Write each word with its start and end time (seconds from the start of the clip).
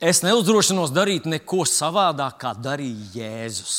es 0.00 0.22
neuzdrošinos 0.24 0.92
darīt 0.96 1.28
neko 1.28 1.66
savādāk, 1.68 2.38
kā 2.40 2.54
darīja 2.56 3.20
Jēzus. 3.20 3.78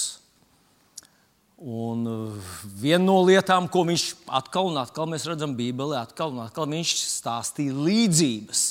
Un 1.62 2.06
uh, 2.10 2.54
viena 2.82 3.04
no 3.06 3.20
lietām, 3.26 3.68
ko 3.70 3.84
viņš 3.86 4.06
atkal 4.34 4.72
un 4.72 4.80
atkal 4.82 5.10
mēs 5.10 5.28
redzam 5.30 5.54
Bībelē, 5.58 6.00
atkal 6.02 6.34
un 6.34 6.42
atkal 6.42 6.70
viņš 6.70 6.94
stāstīja 7.06 7.76
līdzības. 7.78 8.64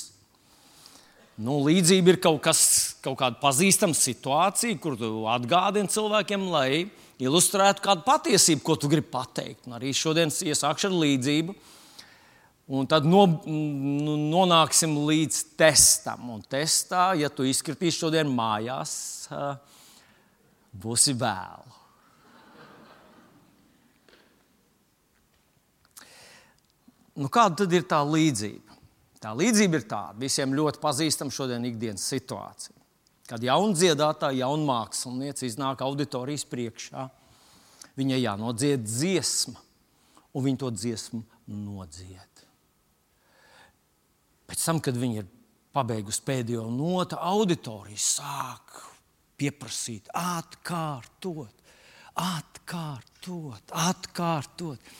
Nu, 1.40 1.60
līdzība 1.64 2.12
ir 2.12 2.18
kaut, 2.20 2.40
kas, 2.44 2.60
kaut 3.00 3.16
kāda 3.22 3.38
pazīstama 3.40 3.96
situācija, 3.96 4.76
kur 4.82 4.98
tu 4.98 5.22
atgādini 5.30 5.88
cilvēkiem, 5.88 6.50
lai 6.52 6.90
ilustrētu 7.22 7.84
kādu 7.84 8.04
patiesību, 8.04 8.64
ko 8.66 8.76
tu 8.76 8.90
gribi 8.92 9.08
pateikt. 9.12 9.64
Un 9.68 9.78
arī 9.78 9.94
šodien 9.96 10.28
iesākšu 10.28 10.90
ar 10.90 10.98
līdzību. 11.00 11.54
Un 12.70 12.86
tad 12.86 13.02
no, 13.02 13.24
nu, 13.50 14.14
nonāksim 14.30 14.92
līdz 15.08 15.40
testam. 15.58 16.28
Un 16.36 16.44
testā, 16.46 17.10
ja 17.18 17.26
tu 17.34 17.42
izkritīsi 17.42 18.04
šodien 18.04 18.30
mājās, 18.30 18.92
būsi 20.70 21.16
vēl. 21.18 21.66
Nu, 27.18 27.26
kāda 27.26 27.64
tad 27.64 27.74
ir 27.74 27.88
tā 27.90 27.98
līdzība? 28.06 28.78
Tā 29.20 29.34
līdzība 29.36 29.80
ir 29.80 29.88
tāda, 29.90 30.16
visiem 30.22 30.54
ļoti 30.56 30.80
pazīstama 30.80 31.34
šodien 31.34 31.66
ikdienas 31.68 32.06
situācija. 32.08 32.76
Kad 33.28 33.42
jauna 33.44 33.74
dziedātāja, 33.76 34.46
jauna 34.46 34.68
mākslinieca 34.70 35.44
iznāk 35.44 35.82
auditorijas 35.84 36.46
priekšā, 36.48 37.10
viņai 37.98 38.22
jānodzied 38.22 38.86
dziesma, 38.86 39.58
un 40.32 40.46
viņa 40.46 40.62
to 40.62 40.72
dziesmu 40.78 41.24
nodzied. 41.50 42.29
Pēc 44.50 44.66
tam, 44.66 44.82
kad 44.82 44.98
viņi 44.98 45.22
ir 45.22 45.30
pabeigusi 45.76 46.24
pēdējo 46.26 46.66
notu, 46.74 47.16
auditorija 47.16 48.02
sāk 48.02 48.82
pieprasīt, 49.40 50.10
atkārtot, 50.16 51.72
atkārtot, 52.18 53.74
atkārtot. 53.88 54.94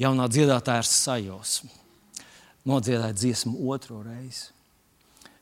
Jaunā 0.00 0.26
dziedātāja 0.32 0.82
ar 0.82 0.88
sajūsmu 0.88 1.82
nodziedāja 2.68 3.14
dziesmu 3.16 3.58
otro 3.70 4.02
reizi. 4.06 4.50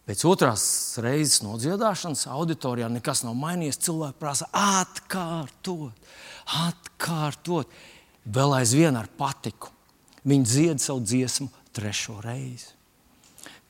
Pēc 0.09 0.25
otrās 0.27 0.65
reizes 1.05 1.43
nodziedāšanas 1.45 2.25
auditorijā 2.33 2.89
nekas 2.91 3.23
nav 3.23 3.37
mainījies. 3.39 3.79
Cilvēki 3.85 4.19
prasa 4.19 4.49
atkārtot, 4.57 5.95
atkārtot. 6.65 7.71
Vēl 8.25 8.57
aizvien 8.59 8.99
ar 8.99 9.07
patiku. 9.21 9.71
Viņi 10.27 10.49
dzied 10.49 10.83
savu 10.83 11.05
dziesmu 11.05 11.49
trešo 11.77 12.19
reizi. 12.25 12.73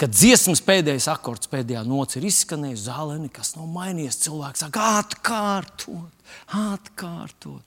Kad 0.00 0.14
dziesmas 0.16 0.62
pēdējais 0.64 1.10
akords, 1.12 1.50
pēdējā 1.52 1.82
nots 1.84 2.16
ir 2.16 2.24
izskanējis, 2.24 2.86
zālē 2.86 3.18
nekas 3.20 3.52
nav 3.58 3.66
mainījies. 3.68 4.16
Cilvēks 4.24 4.62
saka, 4.64 4.84
atkārtot, 5.02 6.30
atkārtot. 6.56 7.66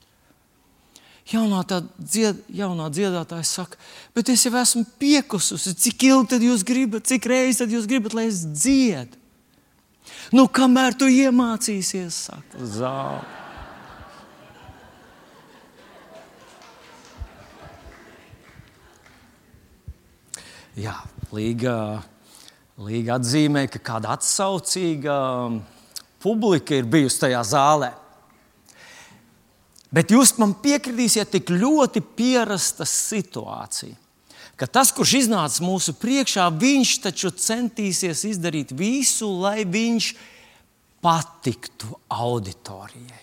Jaunā, 1.30 1.62
dzied, 1.98 2.42
jaunā 2.52 2.90
dziedātāja 2.92 3.46
saka, 3.48 3.78
bet 4.18 4.32
es 4.34 4.42
jau 4.44 4.52
esmu 4.60 4.82
piekususi. 5.00 5.76
Cik 5.86 6.08
ilgi 6.10 6.32
tad 6.34 6.44
jūs 6.44 6.66
gribat, 6.68 7.06
cik 7.08 7.30
reizes 7.30 7.72
jūs 7.72 7.86
gribat, 7.88 8.16
lai 8.18 8.26
es 8.32 8.42
dziedu? 8.50 9.22
Nu, 10.34 10.50
kamēr 10.52 10.98
tu 10.98 11.08
iemācīsies, 11.08 12.18
saka 12.28 12.66
zāle. 12.74 13.22
Jā, 20.74 20.98
līga 21.30 22.02
Līga 22.82 23.20
atzīmē, 23.20 23.68
ka 23.70 23.78
kāda 23.78 24.16
atsaucīga 24.16 25.16
um, 25.46 25.60
publika 26.24 26.74
ir 26.74 26.88
bijusi 26.90 27.20
tajā 27.22 27.44
zālē. 27.46 27.92
Bet 29.94 30.10
jūs 30.10 30.32
man 30.42 30.56
piekritīsiet, 30.58 31.30
tik 31.36 31.52
ļoti 31.54 32.02
pierasta 32.18 32.88
situācija, 32.90 33.94
ka 34.58 34.66
tas, 34.66 34.90
kurš 34.96 35.20
iznāca 35.20 35.62
mūsu 35.62 35.94
priekšā, 36.02 36.48
viņš 36.50 36.96
taču 37.06 37.30
centīsies 37.30 38.26
izdarīt 38.32 38.74
visu, 38.74 39.30
lai 39.44 39.68
viņš 39.70 40.10
patiktu 41.04 41.94
auditorijai. 42.10 43.22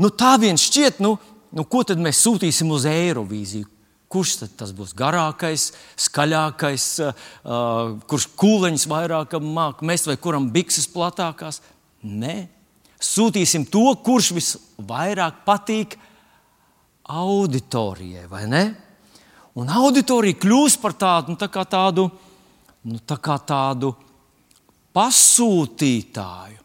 Nu, 0.00 0.10
tā 0.10 0.34
vien 0.40 0.58
šķiet, 0.58 0.98
nu, 1.04 1.14
nu, 1.54 1.66
ko 1.68 1.84
tad 1.86 2.02
mēs 2.02 2.24
sūtīsim 2.24 2.74
uz 2.74 2.88
Eirovīziju? 2.90 3.68
Kurš 4.10 4.32
tas 4.58 4.72
būs 4.74 4.90
garākais, 4.98 5.68
skaļākais, 6.02 6.86
uh, 7.06 7.26
kurš 8.10 8.26
kūleņus 8.40 8.88
vairāk 8.90 9.36
māca 9.44 9.86
mest, 9.86 10.08
vai 10.10 10.16
kuram 10.18 10.48
bikses 10.50 10.88
platākās? 10.90 11.60
Nē, 12.02 12.48
sūtīsim 12.98 13.68
to, 13.70 13.84
kurš 14.02 14.32
visvairāk 14.34 15.44
patīk 15.46 15.94
auditorijai, 17.10 18.26
vai 18.30 18.44
ne? 18.50 18.64
Un 19.58 19.70
auditorija 19.70 20.38
kļūs 20.42 20.78
par 20.82 20.94
tādu, 20.98 21.34
nu, 21.34 21.38
tā 21.38 21.46
kā 21.50 21.64
tādu, 21.68 22.06
nu, 22.86 22.98
tā 23.02 23.18
kā 23.22 23.36
tādu 23.46 23.92
pasūtītāju. 24.96 26.58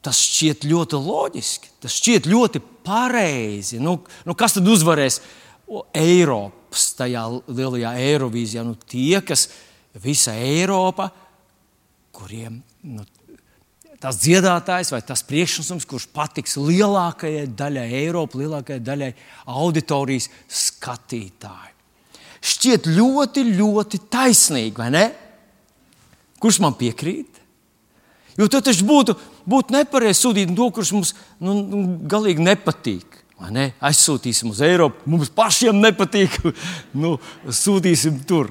Tas 0.00 0.16
šķiet 0.24 0.64
ļoti 0.64 0.98
loģiski, 1.04 1.74
tas 1.82 1.98
šķiet 2.00 2.26
ļoti 2.30 2.62
pareizi. 2.90 3.78
Nu, 3.82 4.00
nu 4.26 4.36
kas 4.38 4.56
tad 4.56 4.68
uzvarēs 4.70 5.20
Eiropas 5.94 6.90
tajā 6.98 7.22
lielajā 7.46 7.94
Eirovīzijā? 8.02 8.66
Nu, 8.66 8.74
tie, 8.74 9.20
kas 9.26 9.48
visa 10.02 10.34
Eiropa, 10.34 11.10
kuriem 12.14 12.60
nu, 12.86 13.06
tas 14.02 14.18
dziedātājs 14.22 14.90
vai 14.94 15.02
tas 15.06 15.22
priekšnesums, 15.28 15.86
kurš 15.88 16.08
patiks 16.14 16.56
lielākajai 16.58 17.46
daļai 17.56 17.88
Eiropas, 18.02 18.40
lielākajai 18.42 18.82
daļai 18.84 19.10
auditorijas 19.60 20.30
skatītāju. 20.48 21.76
Šķiet 22.40 22.86
ļoti, 22.88 23.44
ļoti 23.58 23.98
taisnīgi, 24.08 24.78
vai 24.80 24.88
ne? 24.94 25.04
Kurš 26.40 26.62
man 26.64 26.72
piekrīt? 26.78 27.36
Jo 28.40 28.46
tas 28.48 28.64
taču 28.64 28.86
būtu, 28.88 29.12
būtu 29.48 29.74
nepareizi 29.74 30.20
sūtīt 30.20 30.52
to, 30.56 30.70
kurš 30.74 30.92
mums 30.96 31.14
nu, 31.38 31.56
nu, 31.60 31.82
galīgi 32.10 32.44
nepatīk. 32.44 33.20
Ne? 33.48 33.70
Aizsūtīsim 33.80 34.50
uz 34.52 34.60
Eiropu, 34.64 35.06
mums 35.08 35.30
pašiem 35.32 35.78
nepatīk. 35.80 36.34
nu, 37.02 37.16
sūtīsim 37.46 38.20
tur. 38.28 38.50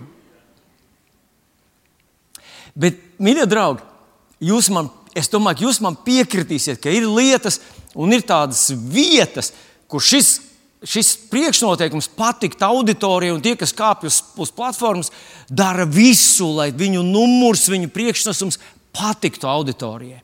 Bet, 2.80 2.98
mīļie 3.22 3.46
draugi, 3.50 3.86
jūs 4.50 4.70
man, 4.74 4.90
es 5.18 5.30
domāju, 5.30 5.60
ka 5.60 5.66
jūs 5.68 5.82
man 5.84 5.98
piekritīsiet, 6.06 6.80
ka 6.82 6.94
ir 6.94 7.08
lietas 7.10 7.60
un 7.98 8.14
ir 8.16 8.24
tādas 8.26 8.70
vietas, 8.72 9.52
kur 9.90 10.04
šis, 10.04 10.38
šis 10.88 11.12
priekšnoteikums 11.32 12.10
patikt 12.18 12.64
auditorijai, 12.66 13.36
un 13.36 13.44
tie, 13.44 13.56
kas 13.60 13.76
kāpj 13.76 14.10
uz, 14.10 14.22
uz 14.40 14.54
platformas, 14.56 15.12
dara 15.50 15.86
visu, 15.90 16.50
lai 16.56 16.70
viņu 16.74 17.04
numurs, 17.06 17.68
viņu 17.70 17.92
priekšnesums 17.94 18.62
patiktu 18.96 19.50
auditorijai. 19.50 20.24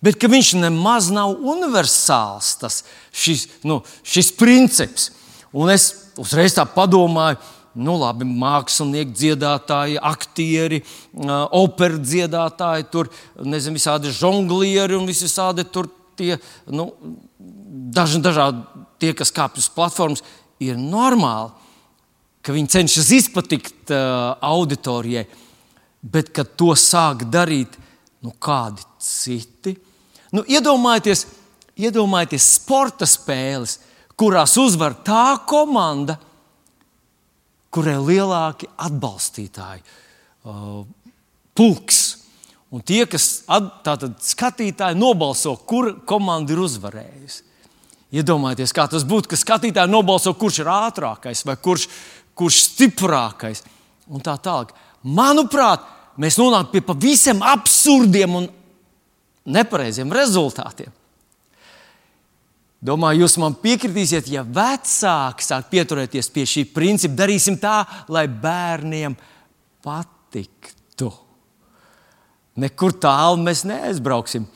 Bet 0.00 0.24
viņš 0.24 0.54
nemaz 0.62 1.10
nav 1.12 1.34
universāls, 1.36 2.54
tas, 2.60 2.82
šis, 3.12 3.46
nu, 3.68 3.82
šis 4.00 4.30
princips. 4.32 5.10
Un 5.52 5.72
es 5.72 5.90
uzreiz 6.20 6.54
tā 6.56 6.64
padomāju, 6.64 7.36
nu, 7.80 7.94
labi, 8.00 8.26
mākslinieki, 8.26 9.12
dziedātāji, 9.14 9.98
aktieri, 10.02 10.80
operas 11.54 12.00
dziedātāji, 12.02 12.88
tur 12.90 13.10
nezinu, 13.44 13.76
visādi 13.78 14.12
žonglieri 14.14 14.96
un 14.98 15.06
visādi 15.06 15.66
tur 15.70 15.90
tie, 16.18 16.38
nu, 16.66 16.88
daži 17.94 18.22
dažādi 18.24 18.86
tie, 19.00 19.12
kas 19.16 19.32
kāpj 19.34 19.62
uz 19.62 19.68
platformas, 19.72 20.24
ir 20.60 20.80
normāli, 20.80 21.52
ka 22.44 22.56
viņi 22.56 22.72
cenšas 22.72 23.12
izpatikt 23.16 23.92
uh, 23.92 24.32
auditorijai, 24.44 25.26
bet 26.00 26.32
kad 26.36 26.56
to 26.56 26.72
sāk 26.78 27.26
darīt 27.28 27.76
nu, 28.24 28.32
kādi 28.32 28.84
citi. 29.00 29.76
Nu, 30.34 30.44
iedomājieties, 30.46 31.24
iedomājieties 31.80 32.46
sporta 32.60 33.08
spēles, 33.08 33.78
kurās 34.18 34.54
uzvar 34.60 34.94
tā 35.06 35.40
komanda, 35.48 36.18
kurai 37.72 37.96
ir 37.96 38.06
lielāki 38.06 38.68
atbalstītāji, 38.78 39.82
uh, 40.46 40.82
pulks. 41.56 42.00
Un 42.70 42.82
tie, 42.86 43.02
kas 43.10 43.42
tātad 43.82 44.20
skatītāji 44.22 44.98
nobalso, 44.98 45.56
kur 45.66 45.96
komanda 46.06 46.54
ir 46.54 46.62
uzvarējusi. 46.62 47.42
Iedomājieties, 48.14 48.74
kā 48.74 48.86
tas 48.90 49.06
būtu, 49.06 49.30
ka 49.30 49.38
skatītāji 49.38 49.90
nobalso, 49.90 50.32
kurš 50.38 50.62
ir 50.62 50.70
ātrākais 50.70 51.42
vai 51.46 51.56
kurš, 51.62 51.88
kurš 52.38 52.62
stiprākais 52.68 53.64
un 54.10 54.22
tā 54.22 54.36
tālāk. 54.42 54.74
Manuprāt, 55.06 55.82
mēs 56.20 56.38
nonākam 56.38 56.72
pie 56.74 56.82
pavisam 56.86 57.42
absurdiem 57.46 58.38
un 58.38 58.48
nepareiziem 59.52 60.12
rezultātiem. 60.14 60.92
Domāju, 62.80 63.26
jūs 63.26 63.34
man 63.36 63.52
piekritīsiet, 63.60 64.30
ja 64.32 64.40
vecāki 64.40 65.44
sāk 65.44 65.66
pieturēties 65.68 66.30
pie 66.32 66.46
šī 66.48 66.64
principa, 66.72 67.18
darīsim 67.18 67.58
tā, 67.60 67.82
lai 68.08 68.24
bērniem 68.24 69.18
patiktu. 69.84 71.10
Nekur 72.60 72.96
tālu 72.96 73.42
mēs 73.44 73.66
neaizbrauksim. 73.68 74.46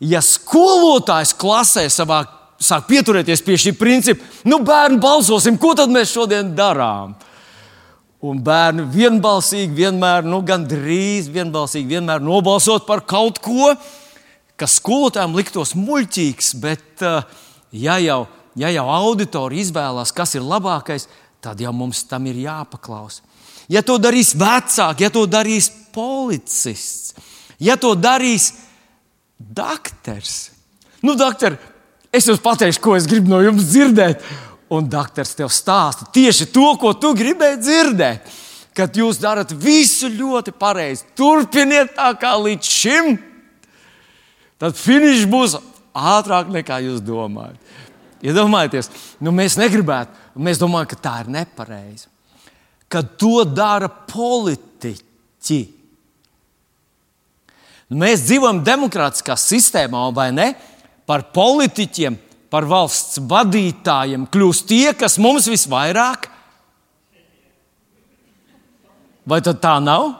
Ja 0.00 0.22
skolotājs 0.22 1.34
klasē 1.36 1.88
savā 1.90 2.22
sāk 2.62 2.86
pieturēties 2.86 3.42
pie 3.42 3.58
šī 3.58 3.74
principa, 3.76 4.24
nu, 4.46 4.60
bērni, 4.62 5.00
balsosim, 5.02 5.58
ko 5.58 5.74
tad 5.74 5.90
mēs 5.90 6.14
šodien 6.14 6.54
darām? 6.54 7.16
Un 8.20 8.38
bērni 8.44 8.84
vienbalsīgi, 8.94 9.74
vienmēr, 9.74 10.22
nu, 10.28 10.38
gandrīz 10.46 11.26
vienbalsīgi, 11.32 11.96
vienmēr 11.96 12.22
nobalsot 12.22 12.86
par 12.86 13.02
kaut 13.08 13.40
ko, 13.42 13.72
kas 13.74 13.99
skolotājiem 14.68 15.36
liktos 15.38 15.74
muļķīgs, 15.78 16.52
bet, 16.60 17.02
eh, 17.02 17.22
ja 17.72 17.98
jau, 18.02 18.26
ja 18.56 18.70
jau 18.74 18.86
auditori 18.90 19.60
izvēlās, 19.62 20.12
kas 20.12 20.34
ir 20.34 20.42
labākais, 20.42 21.06
tad 21.40 21.60
jau 21.60 21.72
mums 21.72 22.02
tam 22.04 22.26
ir 22.26 22.34
jāpaklaus. 22.34 23.20
Ja 23.70 23.82
to 23.86 23.98
darīs 24.02 24.34
vecāki, 24.34 25.06
ja 25.06 25.10
to 25.10 25.26
darīs 25.30 25.70
policists, 25.94 27.14
ja 27.58 27.76
to 27.76 27.94
darīs 27.94 28.52
doktors, 29.38 30.50
nu, 31.02 31.14
doktor, 31.14 31.56
es 32.12 32.26
jums 32.26 32.42
pateikšu, 32.42 32.82
ko 32.82 32.96
es 32.96 33.06
gribu 33.06 33.30
no 33.30 33.40
jums 33.44 33.70
dzirdēt. 33.70 34.24
Un 34.70 34.86
doktors 34.86 35.32
tev 35.34 35.48
stāsta 35.50 36.06
tieši 36.14 36.46
to, 36.54 36.76
ko 36.78 36.92
tu 36.94 37.10
gribēji 37.18 37.58
dzirdēt. 37.58 38.28
Kad 38.78 38.94
jūs 38.94 39.18
darat 39.18 39.50
visu 39.50 40.06
ļoti 40.06 40.52
pareizi, 40.54 41.08
turpiniet 41.18 41.96
tā 41.96 42.12
kā 42.14 42.36
līdz 42.38 42.68
šim, 42.70 43.16
tad 44.60 44.78
finišs 44.78 45.26
būs 45.30 45.56
ātrāk 45.96 46.50
nekā 46.52 46.80
jūs 46.86 47.02
domājat. 47.04 47.58
Iedomājieties, 48.20 48.90
ja 48.92 49.24
nu 49.24 49.32
mēs 49.32 49.56
negribētu, 49.56 50.12
mēs 50.36 50.60
domājam, 50.60 50.90
ka 50.90 50.98
tā 51.00 51.14
ir 51.24 51.30
nepareizi. 51.32 52.10
Kad 52.90 53.14
to 53.20 53.44
dara 53.48 53.88
politiķi. 53.88 55.60
Nu, 57.90 58.02
mēs 58.02 58.26
dzīvojam 58.26 58.60
demokrātiskā 58.66 59.38
sistēmā, 59.40 60.02
vai 60.14 60.28
ne? 60.34 60.50
Par 61.08 61.24
politiķiem 61.34 62.18
par 62.50 62.66
valsts 62.66 63.20
vadītājiem 63.30 64.26
kļūst 64.30 64.66
tie, 64.68 64.90
kas 64.98 65.16
mums 65.22 65.46
visvairāk. 65.50 66.26
Vai 69.30 69.38
tā 69.46 69.76
nav? 69.82 70.10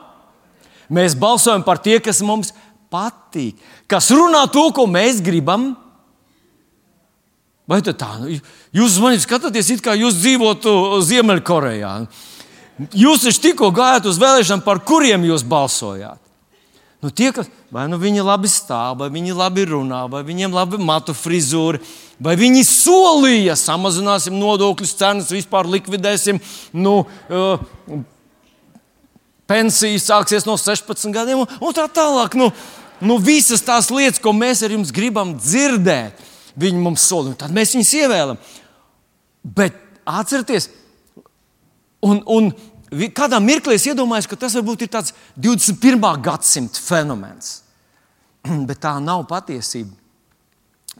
Mēs 0.91 1.15
balsojam 1.19 1.63
par 1.63 1.79
tie, 1.83 1.99
kas 2.03 2.21
mums 2.23 2.53
patīk, 2.91 3.59
kas 3.89 4.11
runā 4.13 4.43
to, 4.51 4.67
ko 4.75 4.87
mēs 4.89 5.21
gribam. 5.23 5.71
Vai 7.69 7.79
tā? 7.85 8.09
Nu, 8.19 8.33
jūs 8.75 8.97
manī 8.99 9.21
skatāties, 9.21 9.69
it 9.77 9.83
kā 9.85 9.95
jūs 9.95 10.17
dzīvotu 10.19 10.73
Ziemeļkorejā. 11.07 11.93
Jūs 12.97 13.23
taču 13.27 13.45
tikko 13.45 13.69
gājāt 13.75 14.09
uz 14.09 14.19
vēlēšanām, 14.19 14.65
par 14.65 14.81
kuriem 14.83 15.23
jūs 15.29 15.45
balsojāt. 15.47 16.19
Nu, 17.01 17.09
tie, 17.09 17.31
kas, 17.33 17.47
vai 17.73 17.87
nu 17.89 17.97
viņi 17.97 18.21
labi 18.21 18.49
stāv, 18.51 18.99
vai 18.99 19.07
viņi 19.13 19.33
labi 19.33 19.63
runā, 19.71 20.03
vai 20.11 20.21
viņiem 20.25 20.53
labi 20.53 20.77
matu 20.85 21.15
frizūra, 21.17 21.79
vai 22.21 22.35
viņi 22.37 22.61
solīja, 22.67 23.55
samazināsim 23.57 24.35
nodokļus, 24.37 24.93
cenas, 24.99 25.31
vispār 25.33 25.69
likvidēsim. 25.69 26.37
Nu, 26.77 26.99
uh, 27.33 27.63
Pensija 29.49 29.99
sāksies 29.99 30.45
no 30.47 30.53
16 30.61 31.11
gadiem, 31.15 31.41
un 31.41 31.75
tā 31.75 31.87
tālāk. 31.91 32.37
Nu, 32.39 32.51
nu, 33.05 33.17
visas 33.21 33.63
tās 33.65 33.89
lietas, 33.93 34.21
ko 34.21 34.33
mēs 34.35 34.63
ar 34.65 34.73
jums 34.73 34.93
gribam 34.95 35.33
dzirdēt, 35.37 36.19
viņi 36.59 36.81
mums 36.81 37.05
solīja. 37.07 37.43
Tad 37.43 37.55
mēs 37.55 37.75
viņus 37.75 37.93
ievēlam. 38.01 38.41
Bet 39.41 39.77
atcerieties, 40.05 40.69
un, 42.05 42.21
un 42.29 42.51
kādā 43.15 43.39
mirklī 43.43 43.77
es 43.77 43.87
iedomājos, 43.89 44.29
ka 44.29 44.39
tas 44.39 44.55
varbūt 44.59 44.85
ir 44.85 44.91
tāds 44.93 45.15
21. 45.39 46.01
gadsimta 46.21 46.81
fenomens. 46.83 47.61
Bet 48.69 48.81
tā 48.83 48.97
nav 49.03 49.25
patiesība. 49.29 49.95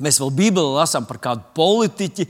Mēs 0.02 0.22
vēl 0.22 0.32
Bībelē 0.34 0.80
lasām 0.80 1.06
par 1.06 1.20
kādu 1.22 1.44
politiķu, 1.58 2.26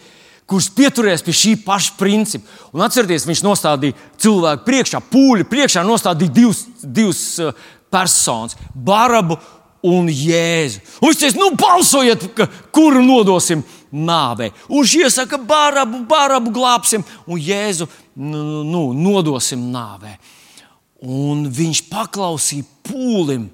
kurš 0.50 0.71
pieturējās 0.75 1.23
pie 1.23 1.35
šī 1.38 1.51
paša 1.63 1.94
principa. 2.00 2.50
Un 2.75 2.83
atcerieties, 2.83 3.27
viņš 3.29 3.44
nostādīja 3.45 4.09
cilvēku 4.19 4.65
priekšā, 4.68 5.00
pūļu 5.13 5.47
priekšā, 5.47 5.83
nostādīja 5.88 6.33
divas, 6.41 6.65
divas 6.83 7.21
uh, 7.39 7.53
personas- 7.94 8.57
Barabu 8.89 9.38
un 9.86 10.10
Jēzu. 10.10 10.81
Un 11.01 11.10
viņš 11.10 11.22
teica, 11.22 11.39
nu, 11.42 11.51
balsojiet, 11.57 12.25
kuru 12.74 13.04
nodosim. 13.06 13.63
Un 13.92 14.07
viņš 14.07 14.94
iesaka, 15.01 15.39
Barabu, 15.44 16.04
Barabu 16.07 16.54
glābsim, 16.56 17.04
un 17.28 17.42
Jēzu 17.42 17.89
nu, 18.16 18.62
nu, 18.63 18.83
nodosim 18.95 19.66
nāvē. 19.74 20.16
Un 21.01 21.48
viņš 21.51 21.86
paklausīja 21.89 22.68
pūlim. 22.88 23.50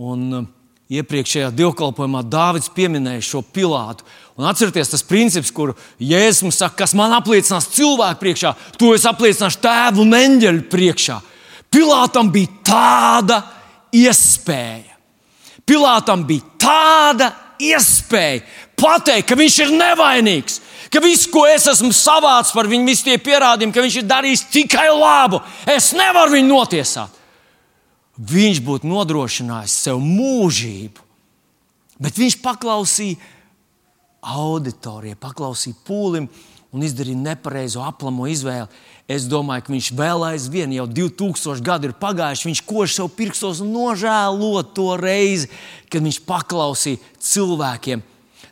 Un 0.00 0.26
uh, 0.34 0.48
iepriekšējā 0.90 1.52
dievkalpojumā 1.54 2.22
Dārvids 2.26 2.70
pieminēja 2.74 3.22
šo 3.24 3.44
pilātu. 3.54 4.04
Un 4.40 4.48
atcerieties, 4.48 4.90
tas 4.92 5.04
princips, 5.06 5.52
kur 5.54 5.74
Jēzus 6.00 6.42
mums 6.46 6.58
saka, 6.60 6.82
kas 6.82 6.94
man 6.98 7.14
apliecinās 7.14 7.70
cilvēku 7.76 8.22
priekšā, 8.24 8.54
to 8.80 8.94
es 8.96 9.06
apliecināšu 9.08 9.60
tēvu 9.62 10.04
un 10.04 10.16
eņģeļu 10.18 10.66
priekšā. 10.72 11.18
Pilātam 11.70 12.32
bija 12.34 12.50
tāda 12.66 13.40
iespēja. 13.94 14.96
Pilātam 15.66 16.24
bija 16.26 16.46
tāda 16.60 17.30
iespēja 17.60 18.42
pateikt, 18.80 19.28
ka 19.28 19.38
viņš 19.38 19.58
ir 19.64 19.72
nevainīgs, 19.76 20.58
ka 20.90 21.02
viss, 21.04 21.28
ko 21.30 21.44
es 21.48 21.68
esmu 21.70 21.92
savācis 21.94 22.54
par 22.56 22.68
viņu, 22.70 22.88
visi 22.88 23.06
tie 23.06 23.18
pierādījumi, 23.20 23.74
ka 23.74 23.84
viņš 23.84 23.98
ir 24.00 24.08
darījis 24.10 24.46
tikai 24.52 24.88
labu, 24.94 25.42
es 25.68 25.92
nevaru 25.96 26.38
viņu 26.38 26.50
notiesāt. 26.50 27.18
Viņš 28.30 28.60
būtu 28.64 28.88
nodrošinājis 28.88 29.76
sev 29.86 30.00
mūžību, 30.04 31.04
bet 32.00 32.18
viņš 32.20 32.40
paklausīja 32.44 33.20
auditorijai, 34.20 35.16
paklausīja 35.20 35.78
pūlim 35.86 36.26
un 36.70 36.84
izdarīja 36.86 37.18
nepareizo 37.18 37.82
aplamo 37.84 38.28
izvēli. 38.30 38.68
Es 39.10 39.24
domāju, 39.26 39.64
ka 39.66 39.72
viņš 39.74 39.88
vēl 39.98 40.26
aizvien, 40.28 40.74
jau 40.76 40.86
2000 40.86 41.64
gadi 41.66 41.90
ir 41.90 41.96
pagājuši, 41.98 42.46
viņš 42.46 42.60
kož 42.68 42.94
sev 42.94 43.08
pirkstos 43.16 43.62
un 43.64 43.72
nožēlo 43.74 44.62
to 44.76 44.92
reizi, 45.00 45.50
kad 45.90 46.04
viņš 46.06 46.20
paklausīja 46.28 47.00
cilvēkiem. 47.18 48.04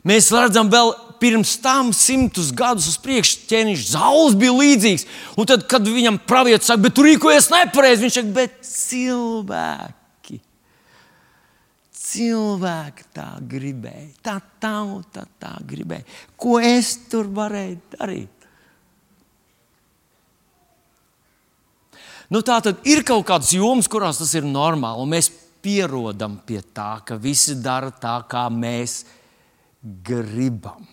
Mēs 0.09 0.33
redzam, 0.35 0.71
vēl 0.73 0.95
pirms 1.23 1.57
tam 1.63 1.93
simtus 1.95 2.51
gadus 2.55 2.89
uz 2.91 2.99
priekšu 3.03 3.45
ķēniņš 3.51 3.87
Zauls 3.93 4.37
bija 4.39 4.55
līdzīgs. 4.55 5.07
Un 5.39 5.49
tad, 5.51 5.67
kad 5.71 5.87
viņam 5.87 6.21
pravietis 6.27 6.71
saka, 6.71 6.87
bet 6.87 6.97
tu 6.97 7.07
rīkojies 7.07 7.51
nepareizi, 7.55 8.07
viņš 8.07 8.19
saka, 8.21 8.35
bet 8.41 8.59
cilvēki. 8.67 9.98
Cilvēki 12.09 13.09
tā 13.13 13.27
gribēja, 13.51 14.09
tā 14.25 14.39
tauta 14.63 15.27
tā 15.41 15.53
gribēja. 15.69 16.07
Ko 16.41 16.57
es 16.63 16.95
tur 17.11 17.29
varēju 17.37 17.81
darīt? 17.99 18.47
Nu, 22.33 22.41
tā 22.45 22.59
tad 22.65 22.81
ir 22.89 23.03
kaut 23.09 23.27
kādas 23.29 23.53
jomas, 23.57 23.89
kurās 23.89 24.21
tas 24.21 24.33
ir 24.37 24.49
normāli, 24.49 25.01
un 25.01 25.13
mēs 25.13 25.31
pierodam 25.65 26.37
pie 26.47 26.61
tā, 26.77 26.99
ka 27.05 27.17
visi 27.21 27.57
dara 27.61 27.91
tā, 27.93 28.19
kā 28.29 28.47
mēs 28.53 29.03
gribam. 30.05 30.85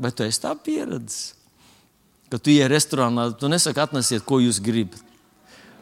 Vai 0.00 0.10
tu 0.14 0.24
esi 0.26 0.42
tā 0.42 0.54
pieredzējis? 0.56 1.36
Kad 2.30 2.42
tu 2.46 2.52
ienāc 2.52 2.70
restorānā, 2.70 3.24
tu 3.34 3.50
nesaki, 3.50 3.82
atnesiet, 3.82 4.22
ko 4.22 4.38
jūs 4.38 4.60
gribat. 4.62 5.09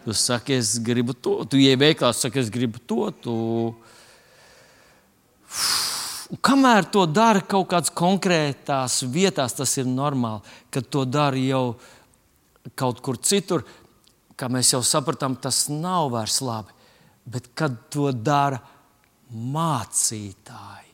Tu 0.08 0.14
saki, 0.16 0.54
es 0.56 0.78
gribu 0.80 1.12
to. 1.12 1.42
Tu 1.44 1.58
ienāc 1.60 1.82
veiklā, 1.82 2.08
saki, 2.16 2.40
es 2.40 2.48
gribu 2.48 2.80
to. 2.88 3.10
Tu... 3.20 3.32
Un 6.32 6.40
kamēr 6.48 6.88
to 6.88 7.02
dara 7.04 7.42
kaut 7.44 7.68
kādās 7.68 7.92
konkrētās 7.92 9.02
vietās, 9.12 9.52
tas 9.58 9.74
ir 9.76 9.84
normāli. 9.84 10.40
Kad 10.72 10.88
to 10.88 11.04
dara 11.04 11.36
jau 11.36 11.76
kaut 12.72 13.02
kur 13.04 13.20
citur, 13.20 13.66
kā 14.32 14.48
mēs 14.48 14.72
jau 14.72 14.80
sapratām, 14.80 15.36
tas 15.36 15.66
nav 15.68 16.08
vairs 16.16 16.40
labi. 16.40 16.72
Bet 17.28 17.52
kad 17.52 17.76
to 17.92 18.08
dara 18.08 18.62
mācītāji, 19.28 20.88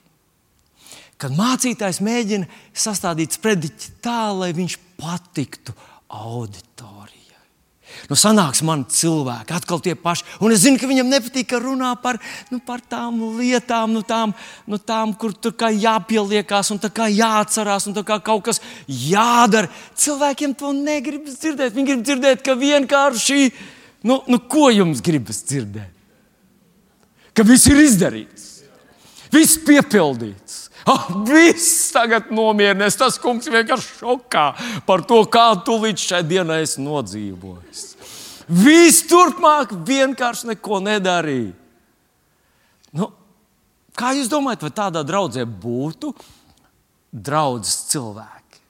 kad 1.22 1.38
mācītājs 1.38 2.02
mēģina 2.02 2.50
sastādīt 2.74 3.38
sprediķi 3.38 3.94
tā, 4.02 4.34
lai 4.34 4.50
viņš 4.58 4.80
patiktu 4.98 5.78
auditorijai. 6.10 6.93
Nu, 8.10 8.16
sanāks 8.18 8.62
man 8.66 8.84
cilvēki, 8.90 9.54
atkal 9.56 9.80
tie 9.84 9.94
paši. 9.98 10.26
Un 10.44 10.54
es 10.54 10.62
zinu, 10.64 10.78
ka 10.80 10.88
viņam 10.90 11.10
nepatīk, 11.12 11.48
ka 11.52 11.60
runā 11.62 11.94
par, 12.02 12.18
nu, 12.52 12.60
par 12.64 12.82
tām 12.82 13.20
lietām, 13.38 13.94
nu, 13.94 14.02
tām, 14.06 14.34
nu, 14.70 14.78
tām, 14.78 15.14
kur 15.18 15.32
tur 15.32 15.54
kā 15.58 15.70
jāpieliekās 15.72 16.72
un 16.74 16.82
kā 16.84 17.08
jāatcerās 17.12 17.88
un 17.88 17.96
kā 18.02 18.18
kaut 18.24 18.44
kas 18.50 18.60
jādara. 18.88 19.70
Cilvēkiem 19.96 20.56
to 20.58 20.74
negribas 20.76 21.38
dzirdēt. 21.42 21.74
Viņi 21.76 21.90
grib 21.92 22.04
dzirdēt, 22.04 22.44
ka 22.44 22.58
vienkārši, 22.58 23.48
nu, 24.08 24.20
nu 24.28 24.40
ko 24.40 24.68
jums 24.74 25.02
gribas 25.04 25.44
dzirdēt? 25.48 25.92
Ka 27.34 27.42
viss 27.42 27.66
ir 27.66 27.80
izdarīts, 27.82 28.50
viss 29.34 29.58
piepildīts. 29.66 30.63
Oh, 30.86 31.24
viss 31.24 31.88
tagad 31.94 32.28
nomierinies. 32.34 32.98
Tas 33.00 33.16
kungs 33.20 33.48
vienkārši 33.48 34.00
šokā 34.02 34.44
par 34.84 35.04
to, 35.08 35.22
kā 35.32 35.46
tu 35.64 35.78
līdz 35.80 36.06
šai 36.10 36.22
dienai 36.28 36.60
esi 36.66 36.84
nodzīvojis. 36.84 37.84
Viss 38.52 39.06
turpmāk 39.08 39.72
vienkārši 39.88 40.52
neko 40.52 40.82
nedarīja. 40.84 41.54
Nu, 42.94 43.08
kā 43.96 44.12
jūs 44.14 44.28
domājat, 44.30 44.66
vai 44.66 44.72
tādā 44.76 45.02
draudzē 45.06 45.46
būtu 45.48 46.12
draudzes 47.10 47.86
cilvēki? 47.94 48.60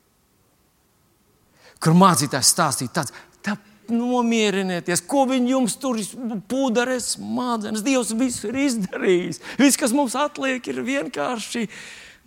Kur 1.82 1.98
mācītājs 1.98 2.54
stāstīja 2.54 2.94
tāds, 3.00 3.12
tā 3.44 3.58
nomierinieties, 3.90 5.02
ko 5.04 5.26
viņi 5.28 5.52
jums 5.52 5.74
tur 5.82 5.98
pūdarēs, 6.48 7.16
smadzenes. 7.18 7.84
Dievs 7.84 8.14
visu 8.16 8.48
ir 8.48 8.62
izdarījis. 8.68 9.42
Viss, 9.60 9.80
kas 9.80 9.92
mums 9.96 10.16
atliek, 10.16 10.64
ir 10.70 10.80
vienkārši, 10.86 11.66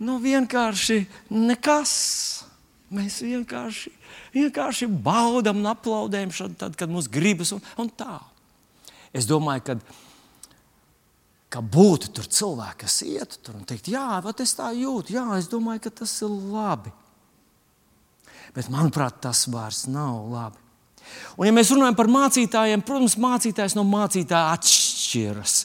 nu, 0.04 0.18
vienkārši 0.22 1.02
nekas. 1.34 1.94
Mēs 2.94 3.18
vienkārši, 3.20 3.90
vienkārši 4.32 4.86
baudām 4.88 5.60
un 5.60 5.68
aplaudējam, 5.68 6.30
šad, 6.32 6.54
tad, 6.60 6.76
kad 6.78 6.88
mums 6.88 7.10
gribas. 7.12 7.52
Un, 7.52 7.60
un 7.76 7.90
tā. 7.92 8.16
Es 9.12 9.28
domāju, 9.28 9.64
ka, 9.66 9.76
ka 11.52 11.60
būtu 11.60 12.12
tur 12.16 12.30
cilvēki, 12.32 12.78
kas 12.84 12.96
ietu 13.04 13.42
tur 13.42 13.58
un 13.58 13.66
teikt, 13.68 13.90
jā, 13.92 14.22
es 14.44 14.56
tā 14.56 14.70
jūtu, 14.76 15.16
jā, 15.18 15.26
es 15.36 15.50
domāju, 15.52 15.84
ka 15.84 15.92
tas 16.00 16.16
ir 16.24 16.32
labi. 16.32 16.94
Bet 18.56 18.70
manuprāt, 18.72 19.20
tas 19.20 19.44
vairs 19.52 19.84
nav 19.92 20.24
labi. 20.32 20.64
Un, 21.36 21.46
ja 21.46 21.52
mēs 21.54 21.72
runājam 21.72 21.96
par 21.96 22.08
mācītājiem, 22.12 22.82
protams, 22.84 23.16
mācītājs 23.20 23.76
no 23.76 23.84
mācītāja 23.88 24.56
atšķiras. 24.56 25.58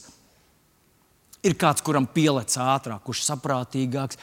Ir 1.43 1.57
kāds, 1.59 1.83
kuram 1.83 2.07
pielec 2.07 2.55
ātrāk, 2.55 3.03
kurš 3.03 3.25
saprātīgāks, 3.27 4.19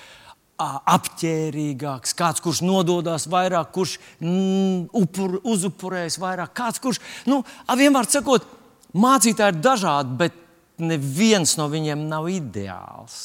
apģērbīgāks, 0.60 2.14
kāds, 2.16 2.42
kurš 2.44 2.62
nododas 2.66 3.26
vairāk, 3.30 3.70
kurš 3.74 3.96
mm, 4.20 4.90
upur, 4.96 5.38
uzupurējas 5.48 6.18
vairāk, 6.20 6.52
kāds, 6.56 6.80
kurš, 6.82 7.00
nu, 7.30 7.40
vienmēr 7.76 8.08
sakot, 8.10 8.46
mācītāji 8.92 9.56
ir 9.56 9.62
dažādi, 9.64 10.16
bet 10.20 10.36
neviens 10.80 11.56
no 11.60 11.68
viņiem 11.72 12.06
nav 12.08 12.28
ideāls. 12.32 13.20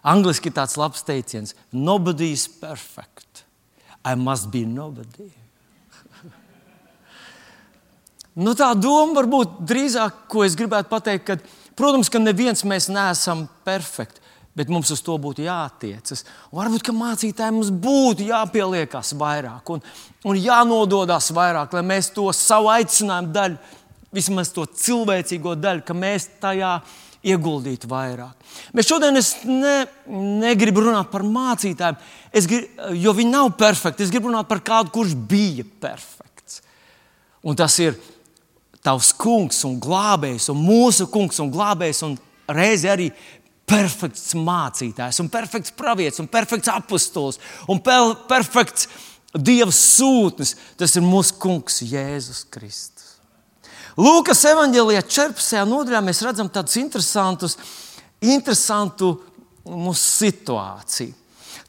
Angliski 0.00 0.52
tāds 0.54 0.78
labs 0.80 1.02
teiciens: 1.04 1.54
Nobody 1.72 2.30
is 2.32 2.46
perfect. 2.48 3.44
I 4.04 4.14
must 4.16 4.48
be 4.50 4.64
nobody. 4.64 5.26
nu, 8.44 8.54
tā 8.56 8.70
doma 8.80 9.18
varbūt 9.18 9.58
drīzāk, 9.68 10.22
ko 10.32 10.46
es 10.46 10.56
gribētu 10.56 10.88
pateikt, 10.88 11.26
ka, 11.28 11.36
protams, 11.78 12.10
ka 12.12 12.22
neviens 12.22 12.64
mēs 12.66 12.88
neesam 12.92 13.46
perfekti 13.66 14.20
bet 14.56 14.68
mums 14.68 14.90
uz 14.92 15.00
to 15.04 15.14
būtu 15.20 15.44
jātiecas. 15.46 16.24
Un 16.50 16.60
varbūt, 16.60 16.90
mācītājiem 16.96 17.60
mums 17.60 17.70
būtu 17.70 18.26
jāpieliekas 18.28 19.14
vairāk 19.18 19.70
un, 19.72 19.82
un 20.26 20.40
jānododas 20.40 21.30
vairāk, 21.36 21.76
lai 21.76 21.84
mēs 21.86 22.10
to 22.16 22.26
savu 22.36 22.68
aicinājumu 22.72 23.32
daļu, 23.36 23.60
vismaz 24.14 24.50
to 24.52 24.66
cilvēcīgo 24.66 25.54
daļu, 25.56 25.86
ka 25.86 25.96
mēs 25.96 26.26
tajā 26.42 26.74
ieguldītu 27.30 27.88
vairāk. 27.90 28.50
Bet 28.74 28.88
šodien 28.88 29.16
es 29.20 29.34
ne, 29.46 29.84
negribu 30.42 30.86
runāt 30.86 31.10
par 31.12 31.22
mācītājiem, 31.24 31.98
grib, 32.50 32.80
jo 32.98 33.14
viņi 33.16 33.32
nav 33.32 33.52
perfekti. 33.60 34.06
Es 34.06 34.12
gribu 34.12 34.32
runāt 34.32 34.48
par 34.50 34.64
kādu, 34.66 34.90
kurš 34.94 35.14
bija 35.30 35.66
perfekts. 35.84 36.62
Un 37.46 37.56
tas 37.56 37.76
ir 37.80 37.94
tavs 38.84 39.12
kungs 39.16 39.60
un 39.68 39.76
glābējs, 39.82 40.48
un 40.52 40.62
mūsu 40.64 41.06
kungs 41.12 41.40
un 41.42 41.52
glābējs, 41.52 42.02
un 42.06 42.16
reizi 42.50 42.88
arī 42.90 43.10
perfekts 43.70 44.32
mācītājs, 44.34 45.20
un 45.22 45.28
perfekts 45.30 45.74
pravietis, 45.76 46.18
un 46.22 46.28
perfekts 46.30 46.72
apustulis, 46.72 47.38
un 47.70 47.82
per 47.84 48.16
perfekts 48.30 48.88
Dieva 49.30 49.70
sūtnis. 49.70 50.56
Tas 50.74 50.96
ir 50.98 51.04
mūsu 51.06 51.36
kungs 51.38 51.76
Jēzus 51.86 52.42
Kristus. 52.50 53.20
Lūkas 54.00 54.42
evanģēlijā 54.50 55.02
14. 55.06 55.62
nodaļā 55.70 56.00
mēs 56.02 56.22
redzam 56.24 56.48
tādus 56.50 56.78
interesantus, 56.80 57.56
interesantu 58.22 59.12
mūsu 59.66 60.02
situāciju. 60.24 61.14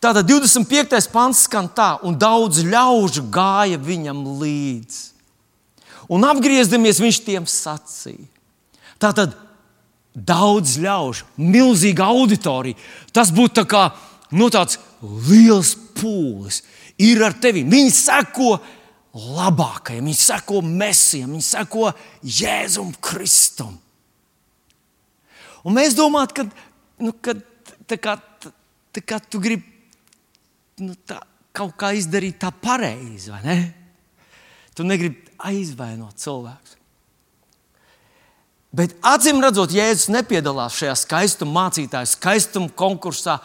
Tātad 0.01 0.25
25. 0.25 0.97
pants 1.13 1.43
skan 1.45 1.67
tā, 1.77 1.91
un 2.07 2.15
daudz 2.17 2.63
ļaužu 2.65 3.27
gāja 3.29 3.77
viņam 3.77 4.23
līdzi. 4.41 5.11
Un 6.09 6.25
apgriezamies, 6.25 7.01
viņš 7.01 7.21
tiem 7.25 7.47
sacīja. 7.49 8.25
Tātad 9.01 9.35
daudz 10.15 10.77
ļaužu, 10.81 11.27
milzīga 11.39 12.09
auditorija. 12.11 12.79
Tas 13.13 13.31
būtu 13.33 13.61
tā 13.61 13.65
kā, 13.69 13.83
nu, 14.35 14.49
tāds 14.53 14.79
liels 15.01 15.73
pūlis. 15.97 16.61
Ir 17.01 17.23
ar 17.25 17.35
tevi. 17.41 17.63
Viņi 17.67 17.93
seko 17.95 18.55
labākajam, 19.11 20.05
viņi 20.07 20.19
seko 20.19 20.61
mesijam, 20.65 21.33
viņi 21.35 21.47
seko 21.47 21.91
Jēzum 22.23 22.93
Kristum. 23.03 23.73
Un 25.65 25.75
mēs 25.77 25.95
domājam, 25.97 26.31
ka, 26.35 26.45
nu, 27.05 27.13
ka 27.21 27.35
tā 27.89 27.97
kā, 28.01 28.15
tā 28.93 29.03
kā 29.05 29.19
tu 29.21 29.41
gribi 29.43 29.67
nu, 30.81 30.95
tā, 31.05 31.19
kaut 31.53 31.75
kā 31.79 31.91
izdarīt 31.97 32.39
tā 32.41 32.49
pareizi, 32.55 33.29
vai 33.33 33.41
ne? 33.45 33.57
Tu 34.75 34.85
negribi 34.87 35.30
aizvainot 35.47 36.19
cilvēku. 36.21 36.77
Bet 38.71 38.93
acīm 39.03 39.41
redzot, 39.43 39.73
Jēzus 39.75 40.07
nepiedalās 40.13 40.77
šajā 40.79 40.93
skaistuma 40.95 41.65
mācītāja 41.65 42.07
skaistuma 42.07 42.71
konkursā. 42.71 43.41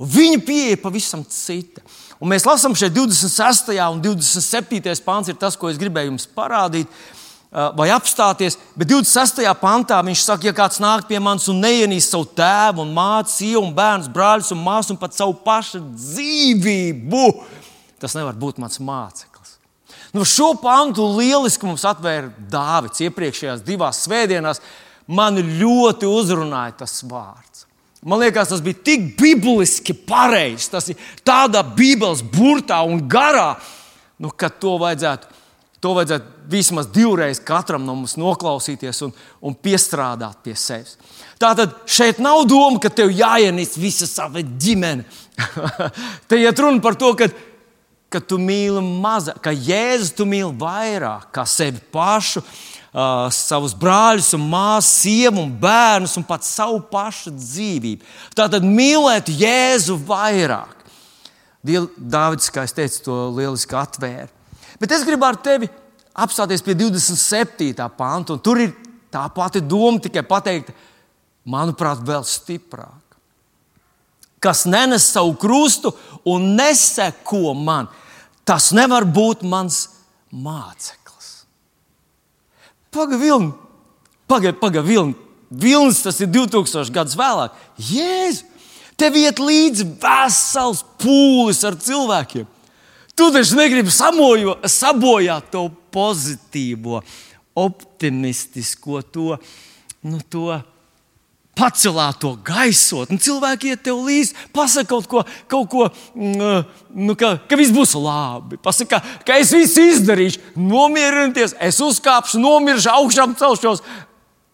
Viņa 0.00 0.38
pieeja 0.46 0.78
pavisam 0.80 1.20
cita. 1.28 1.84
Un 2.16 2.30
mēs 2.32 2.46
lasām 2.48 2.72
šeit 2.78 2.94
26. 2.96 3.74
un 3.92 4.00
27. 4.00 4.94
pāns, 5.04 5.28
ir 5.28 5.36
tas, 5.36 5.58
ko 5.60 5.68
es 5.68 5.76
gribēju 5.80 6.14
jums 6.14 6.24
parādīt, 6.32 6.88
vai 7.76 7.90
apstāties. 7.92 8.56
Bet 8.72 8.88
26. 8.88 9.44
pantā 9.60 10.00
viņš 10.06 10.24
saka, 10.24 10.48
ja 10.48 10.56
kāds 10.56 10.80
nāk 10.82 11.04
pie 11.10 11.20
manis 11.22 11.50
un 11.52 11.60
neienīs 11.60 12.08
savu 12.08 12.26
tēvu, 12.32 12.86
un 12.86 12.96
mācu, 12.96 13.36
sievu, 13.36 13.66
un 13.68 13.76
bērnu, 13.76 14.10
brāļus 14.16 14.54
un 14.56 14.64
māsu 14.64 14.96
un 14.96 15.02
pat 15.04 15.14
savu 15.14 15.36
pašu 15.44 15.84
dzīvību, 15.92 17.28
tas 18.00 18.16
nevar 18.16 18.40
būt 18.40 18.64
mans 18.64 18.80
māceklis. 18.80 19.33
Nu, 20.14 20.22
šo 20.22 20.52
pantu 20.62 21.08
lieliski 21.16 21.66
mums 21.66 21.82
atvēra 21.90 22.30
Dāvids 22.50 23.02
iepriekšējās 23.02 23.64
divās 23.66 24.04
svētdienās. 24.06 24.62
Man 25.10 25.40
ļoti 25.58 26.06
uzrunāja 26.06 26.76
tas 26.84 27.00
vārds. 27.10 27.64
Man 28.04 28.20
liekas, 28.20 28.52
tas 28.52 28.60
bija 28.62 28.78
tik 28.84 29.14
bibliski 29.18 29.96
pareizs. 30.06 30.68
Tas 30.70 30.86
ir 30.92 31.00
tādā 31.26 31.64
Bībeles 31.66 32.22
burtā 32.30 32.78
un 32.86 33.02
garā, 33.10 33.56
nu, 34.22 34.30
ka 34.30 34.52
to 34.52 34.76
vajadzētu, 34.80 35.40
to 35.82 35.94
vajadzētu 35.98 36.48
vismaz 36.52 36.86
divreiz 36.92 37.40
katram 37.42 37.82
no 37.82 37.96
mums 37.96 38.14
noklausīties 38.20 39.00
un, 39.06 39.14
un 39.42 39.56
piestrādāt 39.56 40.44
pie 40.44 40.54
sevis. 40.54 40.94
Tātad 41.40 41.74
šeit 41.90 42.20
nav 42.22 42.44
doma, 42.48 42.78
ka 42.78 42.92
tev 42.92 43.10
jāienīst 43.10 43.80
visa 43.80 44.06
sava 44.06 44.44
ģimene. 44.44 45.08
Te 46.28 46.38
iet 46.38 46.62
runa 46.62 46.84
par 46.84 46.94
to, 47.00 47.10
ka 47.18 47.32
ka 48.14 48.22
tu 48.22 48.38
mīli 48.40 48.80
mazāk, 49.02 49.40
ka 49.42 49.52
Jēzus 49.52 50.14
tu 50.14 50.26
mīli 50.28 50.52
vairāk 50.60 51.28
kā 51.34 51.44
sevi 51.48 51.82
pašu, 51.94 52.44
uh, 52.44 53.26
savus 53.34 53.74
brāļus, 53.76 54.32
un 54.38 54.46
māsas, 54.52 54.92
sievu 55.02 55.42
un 55.42 55.52
bērnus, 55.60 56.14
un 56.20 56.26
pat 56.28 56.46
savu 56.46 56.78
pašu 56.90 57.34
dzīvību. 57.34 58.06
Tātad 58.38 58.64
mīlēt 58.64 59.32
Jēzu 59.34 59.98
vairāk. 60.06 60.84
Dāvids, 61.64 62.50
kā 62.52 62.66
es 62.68 62.76
teicu, 62.76 63.00
to 63.06 63.20
lieliski 63.34 63.76
atvēra. 63.80 64.28
Bet 64.80 64.92
es 64.92 65.04
gribu 65.06 65.24
ar 65.24 65.38
tevi 65.40 65.70
apstāties 66.14 66.62
pie 66.62 66.76
27. 66.78 67.72
pānta, 67.96 68.34
un 68.34 68.42
tur 68.42 68.60
ir 68.62 68.74
tā 69.12 69.24
pati 69.34 69.62
doma, 69.62 70.02
tikai 70.02 70.22
pateikta, 70.26 70.74
manuprāt, 71.48 72.02
vēl 72.04 72.24
stiprāk. 72.26 73.00
Kas 74.44 74.66
nenes 74.68 75.06
savu 75.08 75.32
krustu 75.40 75.94
un 76.28 76.52
neseko 76.58 77.54
man, 77.56 77.88
Tas 78.44 78.72
nevar 78.76 79.06
būt 79.08 79.44
mans 79.48 79.86
māceklis. 80.32 81.30
Pagaidi, 82.94 83.30
pagaidi, 84.28 84.58
pagaidi, 84.60 84.88
vilni. 84.88 85.20
Vilnis 85.54 86.02
tas 86.02 86.18
ir 86.20 86.30
2000 86.34 86.90
gadus 86.94 87.14
vēlāk. 87.18 87.54
Jēzus, 87.78 88.44
tev 88.98 89.16
iet 89.18 89.40
līdzi 89.42 89.86
vesels 90.02 90.82
pūlis 91.00 91.62
ar 91.66 91.78
cilvēkiem. 91.78 92.46
Tu 93.14 93.26
taču 93.30 93.58
negribi 93.58 93.92
samojo, 93.94 94.56
sabojāt 94.66 95.52
to 95.52 95.68
pozitīvo, 95.94 96.98
optimistisko, 97.54 99.04
to, 99.14 99.36
nu, 100.02 100.18
to 100.26 100.56
pacelāto 101.58 102.34
gaisotni. 102.44 103.18
Cilvēki 103.22 103.72
iet 103.72 103.84
tev 103.86 104.02
līdzi, 104.04 104.34
pasakot 104.54 105.06
kaut 105.08 105.24
ko, 105.26 105.44
kaut 105.50 105.70
ko 105.72 105.86
mm, 106.14 106.64
nu, 107.06 107.16
ka, 107.18 107.34
ka 107.48 107.58
viss 107.58 107.74
būs 107.74 107.94
labi. 107.98 108.58
Pasaka, 108.62 109.00
ka 109.26 109.38
es 109.40 109.54
visu 109.54 109.86
izdarīšu, 109.94 110.42
nomierinieties, 110.58 111.56
es 111.62 111.80
uzkāpšu, 111.84 112.42
nomiršu, 112.42 112.92
augšām 112.94 113.36
celšos. 113.38 113.84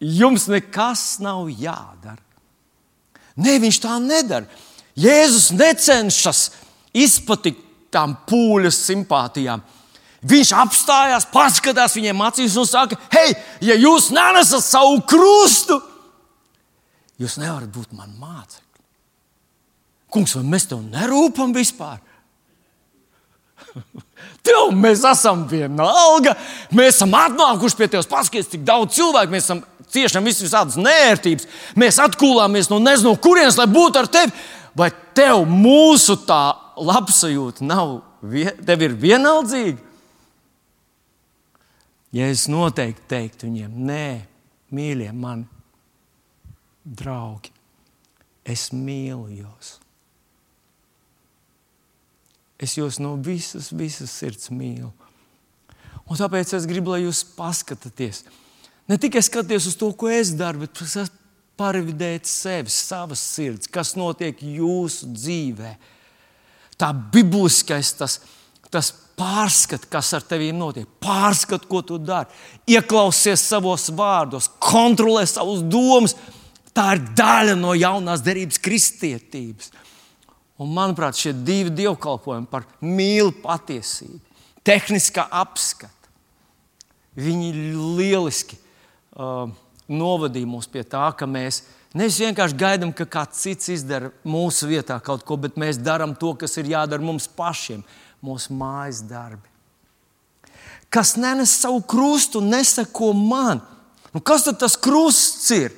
Jums 0.00 0.47
nekas 0.49 1.19
nav 1.21 1.49
jādara. 1.52 2.21
Nē, 3.40 3.59
viņš 3.62 3.80
tā 3.83 3.97
nedara. 4.02 4.49
Jēzus 5.00 5.50
necenšas 5.57 6.47
izpatikt 6.97 7.61
tām 7.92 8.14
pūļu 8.28 8.71
simpātijām. 8.75 9.62
Viņš 10.30 10.50
apstājās, 10.52 11.26
paskatās 11.33 11.95
viņiem 11.97 12.21
acīs 12.26 12.57
un 12.61 12.66
saka, 12.69 12.99
hei, 13.14 13.33
ja 13.64 13.76
jūs 13.80 14.11
nenesat 14.12 14.66
savu 14.66 14.99
krustu, 15.09 15.78
jūs 17.20 17.38
nevarat 17.40 17.70
būt 17.72 17.94
man 17.96 18.12
mācekļi. 18.20 18.66
Kungs, 20.10 20.34
vai 20.34 20.44
mēs 20.50 20.66
tev 20.70 20.80
nerūpam 20.82 21.52
vispār? 21.54 22.00
Tev 24.46 24.72
mēs 24.74 25.04
esam 25.06 25.44
vienalga. 25.48 26.34
Mēs 26.74 26.96
esam 26.96 27.14
atnākuši 27.14 27.78
pie 27.78 27.90
tevis, 27.92 28.08
paskaties, 28.10 28.48
cik 28.50 28.64
daudz 28.66 28.96
cilvēku 28.96 29.34
mēs 29.34 29.46
esam 29.46 29.60
ciešam 29.90 30.26
visādas 30.26 30.78
nērtības. 30.80 31.46
Mēs 31.78 32.00
atkūlāmies 32.02 32.70
no 32.72 32.80
nezinu 32.82 33.14
kurienes, 33.22 33.58
lai 33.60 33.68
būtu 33.70 34.02
ar 34.02 34.10
tevi. 34.10 34.34
Vai 34.76 34.90
tev 35.18 35.44
mūsu 35.50 36.16
tā 36.26 36.42
labsajūta 36.78 37.66
nav, 37.66 38.00
tev 38.66 38.84
ir 38.86 38.98
vienaldzīga? 38.98 39.78
Ja 42.14 42.26
es 42.30 42.48
noteikti 42.50 43.06
teiktu 43.10 43.46
viņiem, 43.46 43.74
nē, 43.86 44.06
mīļie, 44.74 45.12
mani 45.14 45.59
draugi, 46.84 47.52
es 48.44 48.70
mīlu 48.72 49.28
jūs. 49.40 49.76
Es 52.60 52.76
jūs 52.76 52.99
no 53.00 53.14
visas, 53.16 53.70
visas 53.72 54.12
sirds 54.12 54.50
mīlu. 54.52 54.90
Un 56.10 56.18
tāpēc 56.18 56.52
es 56.58 56.66
gribu, 56.68 56.92
lai 56.92 57.04
jūs 57.04 57.22
paskatāties. 57.37 58.25
Ne 58.90 58.99
tikai 59.00 59.22
skaties 59.22 59.68
uz 59.70 59.76
to, 59.78 59.92
ko 59.94 60.10
es 60.10 60.32
daru, 60.34 60.66
bet 60.66 60.82
pārvidēt 61.60 62.28
sevi, 62.28 62.72
savas 62.72 63.22
sirds, 63.22 63.68
kas 63.70 63.94
notiek 63.99 64.40
jūsu 64.42 65.10
dzīvē. 65.12 65.75
Tā 66.80 66.90
bibliskais 67.14 67.92
tas, 67.99 68.18
tas 68.72 68.90
pārskat, 69.20 69.84
kas 69.92 70.14
ar 70.16 70.25
tevi 70.25 70.49
notiek, 70.56 70.88
pārskat, 71.02 71.66
ko 71.68 71.82
tu 71.84 72.00
dari, 72.00 72.30
ieklausies 72.70 73.44
savos 73.44 73.90
vārdos, 73.92 74.49
kontrolē 74.62 75.26
savus 75.28 75.62
domas. 75.62 76.16
Tā 76.76 76.86
ir 76.94 77.04
daļa 77.18 77.56
no 77.58 77.74
jaunās 77.74 78.22
derības 78.22 78.60
kristietības. 78.62 79.72
Un, 80.60 80.74
manuprāt, 80.76 81.16
šie 81.16 81.32
divi 81.32 81.72
dievkalpojumi 81.72 82.48
par 82.50 82.66
mīlu 82.84 83.32
patiesību, 83.40 84.20
tehniskā 84.66 85.24
apskata, 85.32 86.10
viņi 87.16 87.52
lieliski 87.96 88.58
uh, 88.60 89.48
novadīja 89.90 90.48
mūs 90.48 90.68
pie 90.70 90.84
tā, 90.84 91.06
ka 91.16 91.26
mēs 91.26 91.62
nevis 91.96 92.20
vienkārši 92.20 92.58
gaidām, 92.60 92.92
ka 92.92 93.08
kāds 93.08 93.40
cits 93.40 93.72
izdara 93.72 94.12
mūsu 94.28 94.68
vietā 94.70 95.00
kaut 95.02 95.24
ko, 95.26 95.40
bet 95.40 95.56
mēs 95.60 95.80
darām 95.80 96.12
to, 96.14 96.34
kas 96.38 96.60
ir 96.60 96.70
jādara 96.74 97.02
mums 97.02 97.26
pašiem, 97.40 97.80
mūsu 98.20 98.54
mājas 98.54 99.00
darbi. 99.08 99.48
Kas 100.92 101.14
nenes 101.16 101.54
savu 101.56 101.80
krustu, 101.86 102.42
nesako 102.42 103.14
man. 103.16 103.62
Nu, 104.12 104.20
kas 104.20 104.44
tad 104.44 104.58
tas 104.60 104.76
krusts 104.76 105.48
ir? 105.54 105.72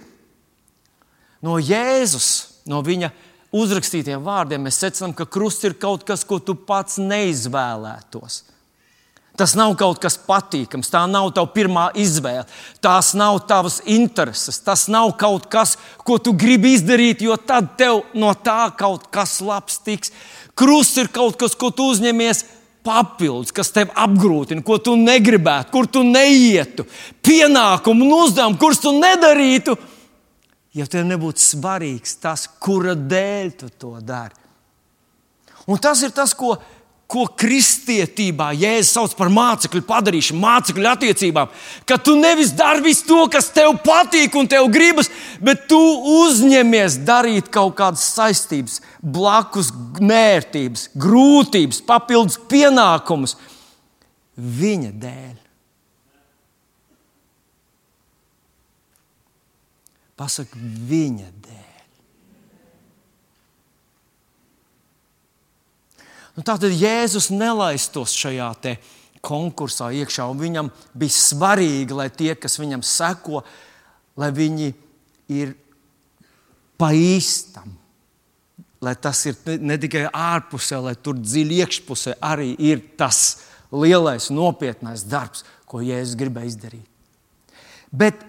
No 1.43 1.59
Jēzus, 1.59 2.29
no 2.71 2.81
viņa 2.87 3.11
uzrakstītiem 3.53 4.23
vārdiem 4.23 4.63
mēs 4.69 4.79
secinām, 4.81 5.15
ka 5.17 5.27
krusts 5.27 5.67
ir 5.67 5.77
kaut 5.81 6.07
kas, 6.09 6.25
ko 6.25 6.39
tu 6.39 6.55
pats 6.55 7.01
neizvēlētos. 7.03 8.43
Tas 9.37 9.55
nav 9.57 9.73
kaut 9.81 9.97
kas 10.03 10.19
patīkams, 10.21 10.91
tā 10.93 11.07
nav 11.09 11.31
tava 11.33 11.49
pirmā 11.55 11.87
izvēle, 11.97 12.45
tās 12.85 13.15
nav 13.17 13.39
tavas 13.49 13.79
intereses, 13.89 14.59
tas 14.61 14.85
nav 14.93 15.15
kaut 15.21 15.47
kas, 15.53 15.79
ko 16.05 16.19
tu 16.21 16.35
gribi 16.37 16.75
izdarīt, 16.77 17.25
jo 17.25 17.39
tad 17.41 17.71
tev 17.81 18.03
no 18.13 18.35
tā 18.37 18.67
kaut 18.77 19.09
kas 19.13 19.39
labs 19.41 19.81
tiks. 19.87 20.13
Krusts 20.53 21.01
ir 21.01 21.09
kaut 21.09 21.39
kas, 21.41 21.57
ko 21.57 21.73
tu 21.73 21.89
uzņemies 21.95 22.45
papildus, 22.85 23.55
kas 23.57 23.73
tev 23.73 23.95
apgrūtina, 23.97 24.61
ko 24.67 24.77
tu 24.83 24.99
negribētu, 25.01 25.73
kur 25.73 25.89
tu 25.89 26.05
neietu, 26.05 26.85
pienākumu 27.25 28.05
un 28.05 28.15
uzdevumu, 28.27 28.61
kurus 28.61 28.83
tu 28.85 28.93
nedarītu 28.99 29.79
ja 30.77 30.87
tev 30.89 31.07
nebūtu 31.09 31.43
svarīgs 31.43 32.17
tas, 32.23 32.47
kura 32.63 32.95
dēļ 32.97 33.51
tu 33.61 33.73
to 33.79 33.97
dari. 34.01 34.39
Un 35.71 35.79
tas 35.79 36.01
ir 36.03 36.11
tas, 36.15 36.33
ko, 36.35 36.57
ko 37.07 37.27
kristietībā 37.39 38.49
Jēzus 38.57 38.95
sauc 38.97 39.13
par 39.19 39.31
mācekļu 39.31 39.83
padarīšanu, 39.87 40.41
mācekļu 40.43 40.89
attiecībām. 40.91 41.53
Ka 41.87 41.99
tu 42.01 42.17
nevis 42.19 42.55
dari 42.57 42.83
visu 42.89 43.07
to, 43.11 43.21
kas 43.31 43.53
tev 43.55 43.77
patīk 43.85 44.35
un 44.39 44.49
tev 44.51 44.67
gribas, 44.73 45.13
bet 45.45 45.69
tu 45.71 45.79
uzņemies 46.25 47.03
darīt 47.07 47.53
kaut 47.53 47.77
kādas 47.79 48.09
saistības, 48.17 48.81
blakus 49.03 49.71
nērtības, 50.01 50.89
grūtības, 50.99 51.85
papildus 51.87 52.41
pienākumus 52.51 53.37
viņa 54.37 54.93
dēļ. 55.05 55.39
Pasaka 60.23 60.55
viņa 60.87 61.29
dēļ. 61.43 61.71
Nu, 66.37 66.45
tā 66.47 66.55
tad 66.55 66.71
Jēzus 66.71 67.27
nelaistos 67.35 68.15
šajā 68.15 68.53
konkursā 69.23 69.91
iekšā, 69.99 70.29
un 70.31 70.39
viņam 70.39 70.71
bija 70.99 71.17
svarīgi, 71.17 71.99
lai 71.99 72.07
tie, 72.15 72.37
kas 72.39 72.55
viņam 72.61 72.85
seko, 72.87 73.43
lai 74.19 74.31
viņi 74.35 74.71
ir 75.35 75.57
pa 76.79 76.93
īstam. 76.95 77.75
Lai 78.83 78.95
tas 78.99 79.27
ir 79.27 79.37
ne 79.63 79.75
tikai 79.79 80.07
ārpusē, 80.07 80.79
lai 80.87 80.95
tur 80.99 81.19
dziļi 81.19 81.61
iekšpusē 81.67 82.17
arī 82.23 82.53
ir 82.63 82.83
tas 82.99 83.43
lielais, 83.75 84.31
nopietnais 84.31 85.03
darbs, 85.07 85.43
ko 85.67 85.83
Jēzus 85.83 86.19
gribēja 86.19 86.55
izdarīt. 86.55 86.91
Bet 87.91 88.23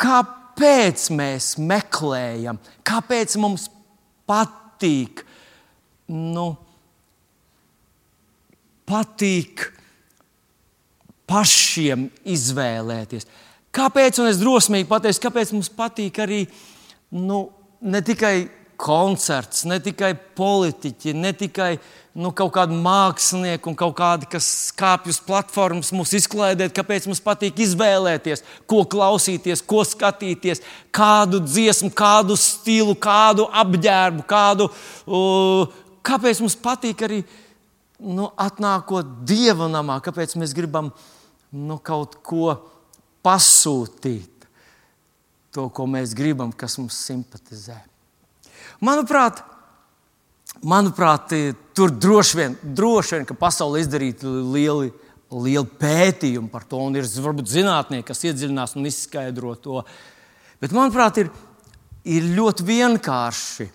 kāpēc? 0.00 0.39
Kāpēc 0.50 1.06
mēs 1.14 1.54
meklējam, 1.58 2.58
kāpēc 2.84 3.36
mums 3.40 3.68
patīk, 4.28 5.22
nu, 6.10 6.56
patīk 8.84 9.70
pašiem 11.30 12.08
izvēlēties. 12.26 13.26
Kāpēc, 13.70 14.18
un 14.18 14.30
es 14.32 14.40
drosmīgi 14.40 14.88
pateikšu, 14.90 15.22
kāpēc 15.22 15.52
mums 15.54 15.70
patīk 15.70 16.18
arī 16.18 16.42
nu, 17.14 17.50
ne 17.80 18.02
tikai 18.02 18.48
koncerts, 18.80 19.64
ne 19.64 19.78
tikai 19.80 20.14
politiķi, 20.36 21.14
ne 21.14 21.32
tikai 21.32 21.76
nu, 22.20 22.30
kaut 22.36 22.52
kādi 22.54 22.76
mākslinieki 22.76 23.70
un 23.70 23.76
kaut 23.78 23.94
kādi, 23.98 24.28
kas 24.30 24.46
kāpj 24.76 25.12
uz 25.14 25.20
platformas, 25.24 25.92
mūs 25.96 26.12
izklaidēt, 26.18 26.74
kāpēc 26.76 27.06
mums 27.08 27.22
patīk 27.24 27.60
izvēlēties, 27.64 28.44
ko 28.68 28.82
klausīties, 28.88 29.62
ko 29.64 29.82
skatīties, 29.88 30.60
kādu 30.94 31.40
dziesmu, 31.44 31.92
kādu 31.96 32.36
stilu, 32.40 32.96
kādu 32.98 33.46
apģērbu, 33.62 34.26
kādu. 34.28 34.68
Uh, 35.06 35.78
kāpēc 36.06 36.42
mums 36.44 36.58
patīk 36.60 37.06
arī 37.06 37.20
nu, 38.00 38.30
atnākot 38.40 39.20
dieva 39.28 39.68
namā, 39.70 40.00
kāpēc 40.04 40.36
mēs 40.40 40.54
gribam 40.56 40.90
nu, 41.52 41.78
kaut 41.82 42.18
ko 42.26 42.56
pasūtīt. 43.24 44.28
To, 45.50 45.66
ko 45.74 45.88
mēs 45.90 46.12
gribam, 46.14 46.52
kas 46.54 46.76
mums 46.78 46.94
simpatizē. 47.08 47.80
Manuprāt, 48.86 49.40
manuprāt 50.66 51.32
tur 51.76 51.92
droši 51.92 52.36
vien, 52.38 52.56
droši 52.62 53.16
vien 53.16 53.26
ka 53.28 53.36
pasaulē 53.38 53.82
izdarīta 53.82 54.28
lieli, 54.28 54.90
lieli 55.32 55.66
pētījumi 55.80 56.50
par 56.52 56.66
to, 56.68 56.82
ir 56.94 57.08
varbūt 57.24 57.50
zinātnieki, 57.50 58.06
kas 58.10 58.24
iedziļinās 58.28 58.76
un 58.76 58.88
izskaidro 58.90 59.54
to. 59.60 59.84
Bet, 60.60 60.74
manuprāt, 60.76 61.22
ir, 61.22 61.30
ir 62.04 62.32
ļoti 62.36 62.66
vienkārši. 62.68 63.68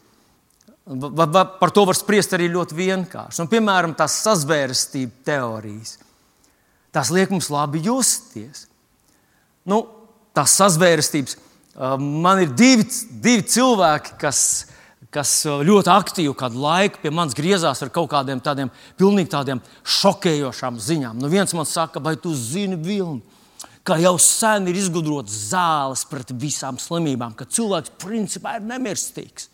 Par 0.85 1.71
to 1.73 1.85
var 1.89 1.97
spriest 1.97 2.35
arī 2.37 2.51
ļoti 2.53 2.77
vienkārši. 2.77 3.41
Un, 3.41 3.49
piemēram, 3.49 3.95
tās 3.97 4.19
sazvērestību 4.27 5.25
teorijas. 5.25 5.97
Tās 6.93 7.09
liek 7.11 7.33
mums 7.33 7.49
labi 7.51 7.81
justies. 7.87 8.67
Nu, 9.65 9.81
tās 10.37 10.53
sazvērestības. 10.59 11.39
Man 11.99 12.43
ir 12.43 12.53
divi, 12.55 12.85
divi 13.09 13.43
cilvēki, 13.49 14.13
kas 14.21 14.39
kas 15.13 15.31
ļoti 15.45 15.91
aktīvi 15.91 16.33
kādu 16.37 16.61
laiku 16.63 17.01
pie 17.03 17.11
manis 17.13 17.37
griezās 17.37 17.81
ar 17.83 17.91
kaut 17.93 18.09
kādiem 18.13 18.41
tādiem 18.43 18.71
pilnīgi 18.99 19.31
tādiem 19.33 19.61
šokējošām 19.83 20.79
ziņām. 20.81 21.19
Nu, 21.21 21.31
viens 21.31 21.53
man 21.57 21.67
saka, 21.69 22.01
vai 22.03 22.15
tu 22.19 22.33
zini 22.35 22.77
vilni? 22.79 23.21
Kā 23.85 23.99
jau 24.01 24.15
sen 24.17 24.65
ir 24.71 24.79
izgudrots 24.79 25.33
zāles 25.51 26.07
pret 26.09 26.31
visām 26.41 26.79
slimībām, 26.81 27.35
ka 27.37 27.45
cilvēks 27.45 27.93
principā 28.01 28.55
ir 28.57 28.65
nemirstīgs. 28.65 29.51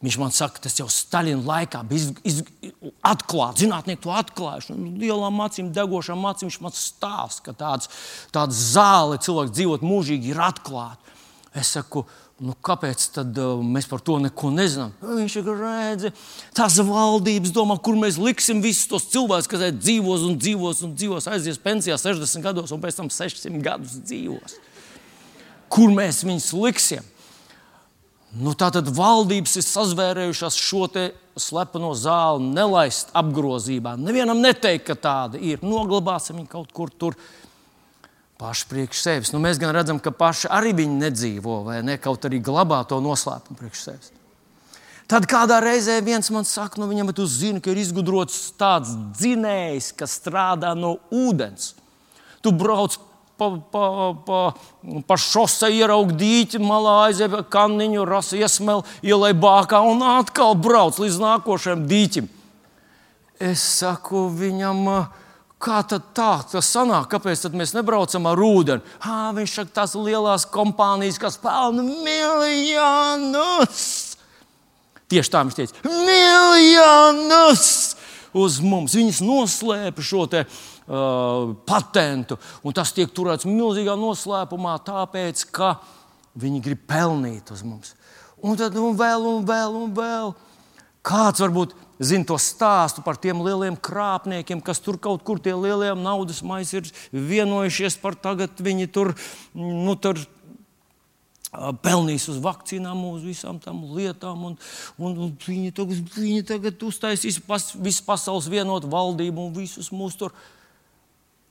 Viņš 0.00 0.16
man 0.16 0.32
saka, 0.32 0.62
tas 0.64 0.78
jau 0.78 0.86
Staļina 0.88 1.44
laikā 1.44 1.82
bija 1.84 2.00
iz, 2.00 2.06
iz, 2.24 2.78
atklāts. 3.04 3.60
Zinātnieki 3.60 4.00
to 4.06 4.14
atklājuši. 4.16 4.72
Nu, 4.72 4.94
lielām 5.02 5.42
acīm, 5.44 5.68
degošām 5.76 6.24
acīm 6.30 6.48
viņš 6.48 6.56
man 6.64 6.72
stāsta, 6.72 7.50
ka 7.50 7.54
tāds, 7.60 7.90
tāds 8.32 8.62
zāle 8.72 9.20
cilvēks 9.20 9.52
dzīvot 9.58 9.84
mūžīgi 9.84 10.32
ir 10.32 10.40
atklāta. 10.40 11.18
Es 11.52 11.74
saku, 11.76 12.06
Nu, 12.40 12.54
kāpēc 12.64 13.02
tad, 13.12 13.36
uh, 13.36 13.60
mēs 13.60 13.84
par 13.90 14.00
to 14.00 14.14
neko 14.22 14.48
nezinām? 14.54 14.94
Viņš 15.04 15.34
ir 15.42 15.48
redzējis, 15.58 16.28
tās 16.56 16.78
valdības 16.88 17.52
domā, 17.52 17.76
kur 17.84 17.98
mēs 18.00 18.16
liksim 18.16 18.62
visus 18.64 18.88
tos 18.88 19.04
cilvēkus, 19.12 19.48
kas 19.50 19.66
dzīvos 19.76 20.24
un 20.24 20.38
dzīvos 20.40 20.80
un 20.86 20.94
dzīvos, 20.96 21.28
aizies 21.28 21.60
pensijā 21.60 21.98
60 22.00 22.46
gados 22.46 22.72
un 22.72 22.80
pēc 22.80 22.96
tam 22.96 23.12
600 23.12 23.60
gadus 23.66 23.98
dzīvos. 24.08 24.56
Kur 25.70 25.92
mēs 25.92 26.22
viņus 26.24 26.48
liksim? 26.56 27.04
Nu, 28.30 28.54
tā 28.54 28.70
tad 28.72 28.88
valdības 28.94 29.58
ir 29.58 29.66
sazvērējušās 29.66 30.56
šo 30.56 30.86
slepeno 31.40 31.90
zāli, 31.98 32.52
nelaist 32.54 33.10
apgrozībā. 33.16 33.96
Nevienam 33.98 34.40
neteikt, 34.40 34.86
ka 34.86 34.96
tāda 34.96 35.40
ir. 35.42 35.60
Noglabāsim 35.66 36.38
viņu 36.38 36.50
kaut 36.50 36.72
kur 36.72 36.92
tur 36.94 37.18
paši 38.40 38.68
priekš 38.70 39.02
sevis. 39.04 39.32
Nu, 39.34 39.40
mēs 39.42 39.60
gan 39.60 39.74
redzam, 39.76 40.00
ka 40.00 40.12
paši 40.16 40.48
arī 40.52 40.72
viņi 40.78 40.96
nedzīvo, 41.02 41.60
vai 41.66 41.82
ne? 41.84 41.98
Kaut 42.00 42.24
arī 42.24 42.40
glabā 42.44 42.80
to 42.88 43.02
noslēpumu 43.04 43.60
priekš 43.60 43.84
sevis. 43.84 44.14
Tad 45.10 45.26
kādā 45.26 45.58
reizē 45.58 45.98
viens 46.06 46.30
man 46.30 46.46
saka, 46.46 46.78
nu, 46.78 46.86
viņam 46.88 47.10
ir 47.10 47.22
zini, 47.26 47.60
ka 47.60 47.72
ir 47.72 47.80
izgudrots 47.82 48.52
tāds 48.58 48.94
dzinējs, 49.18 49.90
kas 49.98 50.14
strādā 50.20 50.70
no 50.78 51.00
ūdens. 51.10 51.74
Tu 52.40 52.52
brauc 52.54 52.94
pa, 53.40 53.48
pa, 53.72 53.84
pa, 54.26 54.40
pa 55.08 55.16
šosei, 55.18 55.80
ieraugi 55.80 56.14
dīķi, 56.20 56.60
malā 56.62 56.94
aiziet 57.08 57.34
kanniņu, 57.50 58.04
rasa 58.08 58.38
iesmēl, 58.38 58.84
ielai 59.02 59.32
bākā 59.34 59.82
un 59.88 60.04
atkal 60.06 60.54
brauc 60.54 61.00
līdz 61.02 61.18
nākošajam 61.24 61.86
dīķim. 61.90 62.30
Es 63.50 63.64
saku 63.80 64.28
viņam, 64.36 64.84
uh, 64.92 65.29
Kā 65.60 65.82
tad 65.84 66.06
tā 66.16 66.30
tas 66.48 66.70
sanāk? 66.72 67.10
Kāpēc 67.12 67.42
mēs 67.52 67.74
nebraucam 67.76 68.24
ar 68.30 68.40
ūdeni? 68.40 68.80
Hā, 69.04 69.18
viņš 69.36 69.56
saka, 69.58 69.74
tās 69.82 69.92
lielās 69.98 70.46
kompānijas, 70.48 71.20
kas 71.20 71.36
pelna 71.42 71.84
miljonus. 71.84 73.82
Tieši 75.10 75.32
tā 75.34 75.42
viņš 75.44 75.56
teica, 75.58 75.74
miljonus 75.90 77.66
uz 78.32 78.60
mums. 78.64 78.94
Viņas 78.96 79.20
noslēpa 79.26 80.04
šo 80.06 80.24
te, 80.30 80.44
uh, 80.46 81.52
patentu, 81.68 82.38
un 82.64 82.76
tas 82.76 82.94
tiek 82.96 83.10
turēts 83.12 83.48
milzīgā 83.48 83.96
noslēpumā, 83.98 84.78
tāpēc, 84.86 85.44
ka 85.52 85.74
viņi 86.40 86.62
grib 86.64 86.86
pelnīt 86.88 87.50
uz 87.52 87.64
mums. 87.66 87.92
Un 88.40 88.56
tad 88.56 88.76
un 88.80 88.96
vēl, 88.96 89.26
un 89.28 89.44
vēl, 89.44 89.76
un 89.76 89.92
vēl. 89.96 90.32
Kāds 91.06 91.40
varbūt 91.40 91.72
zina 92.00 92.26
to 92.28 92.36
stāstu 92.40 93.04
par 93.04 93.16
tiem 93.20 93.40
lieliem 93.44 93.76
krāpniekiem, 93.76 94.60
kas 94.64 94.82
tur 94.84 94.98
kaut 95.00 95.24
kur 95.24 95.40
tie 95.40 95.54
lielie 95.56 95.94
naudas 95.96 96.42
maisi 96.44 96.80
ir 96.80 96.90
vienojušies 97.12 97.96
par 98.00 98.16
tagad. 98.20 98.60
Viņi 98.60 98.88
tur, 98.92 99.14
nu, 99.56 99.96
tur 99.96 100.20
pelnīs 101.84 102.28
uz 102.30 102.38
vakcīnām, 102.44 103.00
uz 103.10 103.24
visām 103.24 103.58
tām 103.62 103.82
lietām. 103.96 104.44
Un, 104.50 104.58
un, 105.00 105.16
un 105.26 105.32
viņi, 105.46 105.72
tagad, 105.76 106.14
viņi 106.16 106.46
tagad 106.52 106.84
uztaisīs 106.86 107.40
pas, 107.48 107.70
visu 107.80 108.04
pasaules 108.06 108.48
vienotu 108.52 108.90
valdību 108.92 109.48
un 109.48 109.56
visus 109.56 109.88
mūs 109.92 110.20
tur. 110.20 110.36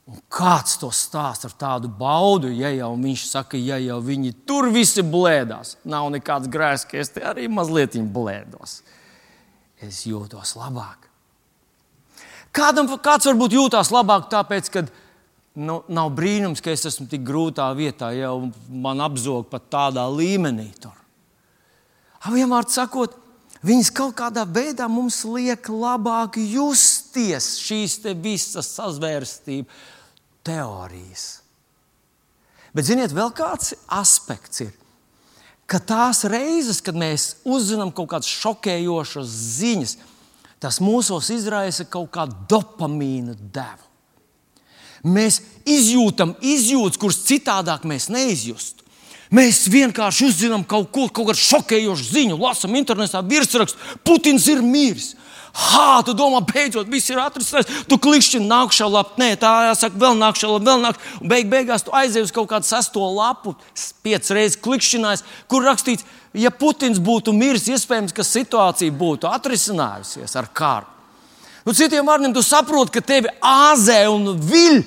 Un 0.09 0.21
kāds 0.33 0.79
to 0.81 0.87
stāsta 0.93 1.49
ar 1.49 1.57
tādu 1.57 1.89
baudu, 1.89 2.49
ja 2.49 2.71
jau 2.73 2.95
viņš 2.97 3.25
saka, 3.29 3.57
ja 3.61 3.77
jau 3.81 3.99
viņi 4.01 4.31
tur 4.49 4.71
visi 4.73 5.03
blēdās, 5.05 5.75
nav 5.85 6.07
nekāds 6.13 6.49
grēks, 6.49 6.87
ka 6.89 6.97
es 6.97 7.13
te 7.13 7.21
arī 7.21 7.45
mazliet 7.49 7.97
blēdos 8.13 8.79
es 9.85 10.03
jūtos 10.07 10.55
labāk. 10.59 11.07
Kādam, 12.55 12.89
kāds 13.03 13.27
varbūt 13.29 13.53
jūtas 13.53 13.91
labāk, 13.93 14.27
tāpēc, 14.31 14.69
ka 14.73 14.83
nu, 15.59 15.79
nav 15.91 16.11
brīnums, 16.17 16.63
ka 16.63 16.73
es 16.73 16.87
esmu 16.89 17.07
tik 17.11 17.23
grūtā 17.27 17.67
vietā, 17.77 18.11
jau 18.17 18.49
man 18.69 19.01
apzog 19.05 19.49
pat 19.51 19.69
tādā 19.71 20.05
līmenī. 20.09 20.69
Tur. 20.81 20.95
Vienmēr 22.25 22.67
sakot, 22.71 23.13
viņas 23.65 23.91
kaut 23.95 24.17
kādā 24.19 24.45
veidā 24.49 24.89
mums 24.91 25.21
liek 25.27 25.69
labāk 25.69 26.39
justies 26.41 27.53
šīs 27.61 28.01
visas 28.17 28.73
sazvērstību 28.79 29.69
teorijas. 30.47 31.27
Bet, 32.73 32.85
ziniet, 32.85 33.13
vēl 33.15 33.31
kāds 33.33 33.73
aspekts 33.93 34.61
ir 34.65 34.73
ka 35.69 35.79
tās 35.79 36.23
reizes, 36.29 36.81
kad 36.83 36.97
mēs 36.97 37.35
uzzinām 37.47 37.91
kaut 37.95 38.09
kādas 38.13 38.31
šokējošas 38.41 39.35
ziņas, 39.59 39.95
tas 40.59 40.81
mūsos 40.83 41.29
izraisa 41.33 41.85
kaut 41.87 42.09
kādu 42.15 42.35
dopamīna 42.49 43.37
devu. 43.37 43.85
Mēs 45.07 45.39
izjūtam 45.63 46.33
izjūtas, 46.43 46.99
kuras 46.99 47.21
citādāk 47.29 47.85
mēs 47.87 48.09
neizjustu. 48.11 48.83
Mēs 49.31 49.67
vienkārši 49.69 50.25
uzzinām 50.25 50.65
kaut 50.67 50.89
ko, 50.91 51.05
kaut 51.07 51.29
kādu 51.29 51.39
šokējošu 51.43 52.07
ziņu, 52.15 52.39
lasām 52.41 52.73
internetā 52.79 53.21
virsrakstu, 53.21 53.77
Putins 54.03 54.47
ir 54.49 54.63
miris. 54.65 55.13
Ha, 55.53 56.01
tu 56.05 56.13
domā, 56.13 56.43
beidzot, 56.45 56.89
viss 56.91 57.09
ir 57.09 57.19
atrisināts. 57.21 57.81
Tu 57.89 57.97
klikšķini 58.01 58.45
nākšā 58.49 58.85
lapā, 58.89 59.17
nē, 59.21 59.31
tā 59.41 59.49
jāsaka, 59.69 59.97
vēl 59.99 60.19
nākšā 60.19 60.51
lapā, 60.51 60.65
vēl 60.67 60.83
nākšā. 60.83 61.23
Beig, 61.31 61.49
beigās 61.49 61.85
tu 61.85 61.93
aizies 61.95 62.29
uz 62.29 62.35
kaut 62.35 62.51
kādu 62.51 62.69
sesto 62.69 63.07
lapu, 63.15 63.55
piecas 64.05 64.33
reizes 64.35 64.59
klikšķinājis, 64.61 65.25
kur 65.49 65.65
rakstīts, 65.65 66.05
ja 66.37 66.53
Putins 66.53 67.01
būtu 67.01 67.33
miris, 67.35 67.67
iespējams, 67.71 68.13
ka 68.13 68.25
situācija 68.27 68.93
būtu 68.93 69.29
atrisinājusies 69.31 70.37
ar 70.39 70.51
karu. 70.53 70.95
Nu, 71.65 71.73
citiem 71.75 72.07
vārdiem, 72.07 72.33
tu 72.33 72.45
saproti, 72.45 72.95
ka 72.95 73.05
tevi 73.05 73.33
āzē 73.45 74.03
un 74.09 74.31
viļ, 74.37 74.79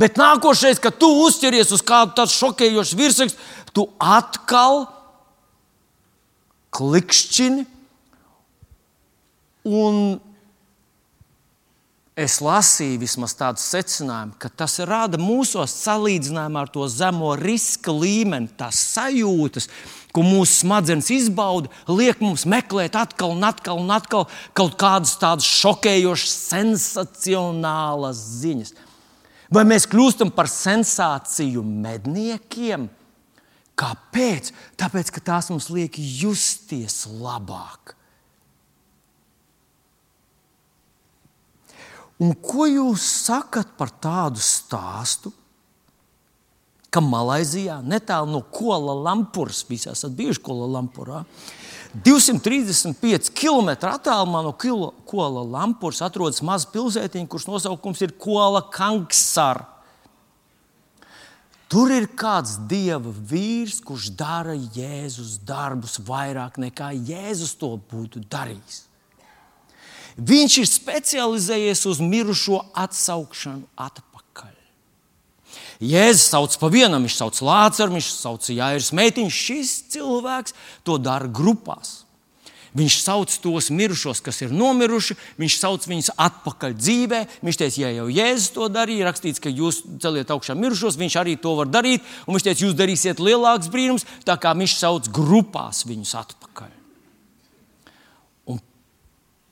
bet 0.00 0.16
nākošais, 0.18 0.80
kad 0.82 0.96
tu 0.98 1.10
uzķeries 1.26 1.74
uz 1.74 1.82
kādu 1.84 2.16
tādu 2.16 2.32
šokējošu 2.34 2.98
virsrakstu, 2.98 3.52
tu 3.74 3.88
atkal 3.98 4.86
klikšķini 6.74 7.73
Un 9.64 10.20
es 12.14 12.36
lasīju 12.44 13.00
vismaz 13.02 13.32
tādu 13.34 13.62
secinājumu, 13.62 14.36
ka 14.38 14.50
tas 14.52 14.76
rada 14.86 15.18
mūsos 15.18 15.72
salīdzinājumā 15.82 16.62
ar 16.62 16.70
to 16.70 16.86
zemo 16.90 17.32
riska 17.38 17.94
līmeni, 17.94 18.52
tās 18.58 18.78
sajūtas, 18.94 19.66
ko 20.14 20.22
mūsu 20.22 20.60
smadzenes 20.60 21.10
izbauda, 21.10 21.72
liek 21.90 22.20
mums 22.22 22.44
meklēt 22.46 22.94
atkal 23.00 23.34
un 23.34 23.42
atkal 23.48 23.80
un 23.82 23.90
atkal 23.90 24.28
kaut 24.54 24.76
kādas 24.78 25.16
tādas 25.18 25.48
šokējošas, 25.48 26.36
sensacionālas 26.52 28.20
ziņas. 28.44 28.76
Vai 29.54 29.64
mēs 29.66 29.88
kļūstam 29.90 30.30
par 30.34 30.48
sensāciju 30.50 31.64
medniekiem? 31.66 32.86
Kāpēc? 33.74 34.52
Tāpēc, 34.78 35.10
ka 35.10 35.24
tās 35.32 35.50
mums 35.50 35.66
liek 35.72 35.98
justies 35.98 37.04
labāk. 37.10 37.96
Un 42.22 42.34
ko 42.38 42.68
jūs 42.70 43.02
sakat 43.24 43.72
par 43.78 43.90
tādu 44.02 44.42
stāstu, 44.42 45.32
ka 46.94 47.02
Malaisijā, 47.02 47.80
netālu 47.82 48.30
no 48.36 48.40
Kuala 48.54 48.94
Lumpūras, 48.94 49.64
visi 49.66 49.90
esat 49.90 50.14
bijuši 50.14 50.42
Kuala 50.46 50.68
Lumpūrā, 50.76 51.24
235 52.06 53.32
km 53.34 53.72
attālumā 53.90 54.44
no 54.46 54.54
Kuala 54.54 55.42
Lumpūras 55.42 56.04
atrodas 56.06 56.42
maza 56.46 56.70
pilsētiņa, 56.74 57.30
kuras 57.30 57.48
nosaukums 57.50 58.02
ir 58.06 58.14
Kuala 58.18 58.62
Kanksara. 58.70 59.72
Tur 61.74 61.90
ir 61.90 62.04
kāds 62.14 62.54
dieva 62.70 63.10
vīrs, 63.10 63.80
kurš 63.82 64.12
dara 64.14 64.54
Jēzus 64.54 65.40
darbus 65.42 65.96
vairāk 66.06 66.60
nekā 66.62 66.92
Jēzus 66.94 67.56
to 67.58 67.72
būtu 67.90 68.22
darījis. 68.30 68.83
Viņš 70.14 70.58
ir 70.62 70.68
specializējies 70.70 71.80
uz 71.90 71.98
mirušo 71.98 72.60
atsaukšanu 72.78 73.66
atpakaļ. 73.74 74.52
Jēzus 75.82 76.28
sauc 76.30 76.54
pa 76.60 76.70
vienam, 76.70 77.02
viņš 77.02 77.16
sauc 77.18 77.40
Lācaru, 77.42 77.96
viņš 77.96 78.10
sauc 78.14 78.46
Jānis 78.46 78.92
Meitiņš. 78.94 79.42
Šis 79.48 79.74
cilvēks 79.90 80.54
to 80.86 81.00
dara 81.02 81.26
grupās. 81.26 82.04
Viņš 82.74 82.94
sauc 83.04 83.34
tos 83.38 83.68
mirušos, 83.70 84.18
kas 84.22 84.40
ir 84.42 84.54
nomiruši, 84.54 85.14
viņš 85.38 85.58
sauc 85.60 85.84
viņus 85.86 86.10
atpakaļ 86.18 86.72
dzīvē. 86.78 87.20
Viņš 87.46 87.58
teica, 87.60 87.82
ja 87.84 87.90
jau 88.00 88.08
Jēzus 88.10 88.54
to 88.54 88.70
darīja, 88.70 89.06
rakstīts, 89.10 89.42
ka 89.42 89.50
jūs 89.50 89.82
celiet 90.02 90.30
augšā 90.34 90.58
mirušos, 90.58 90.98
viņš 90.98 91.18
arī 91.22 91.36
to 91.38 91.54
var 91.58 91.70
darīt. 91.70 92.02
Un 92.26 92.34
viņš 92.34 92.48
teica, 92.48 92.66
jūs 92.66 92.78
darīsiet 92.78 93.22
lielāks 93.22 93.70
brīnums, 93.70 94.06
tā 94.26 94.34
kā 94.42 94.54
viņš 94.58 94.78
sauc 94.78 95.10
grupās 95.14 95.86
viņus 95.86 96.18
atpakaļ 96.22 96.43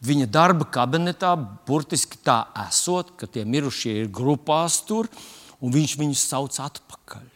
viņa 0.02 0.28
darba 0.30 0.66
kabinetā, 0.66 1.34
burtiski 1.66 2.18
tā 2.24 2.44
esot, 2.66 3.14
ka 3.18 3.28
tie 3.30 3.44
mirušie 3.46 4.00
ir 4.02 4.10
grupās 4.12 4.80
tur, 4.86 5.10
un 5.62 5.74
viņš 5.74 5.98
viņus 6.00 6.26
sauc 6.32 6.58
atpakaļ. 6.62 7.28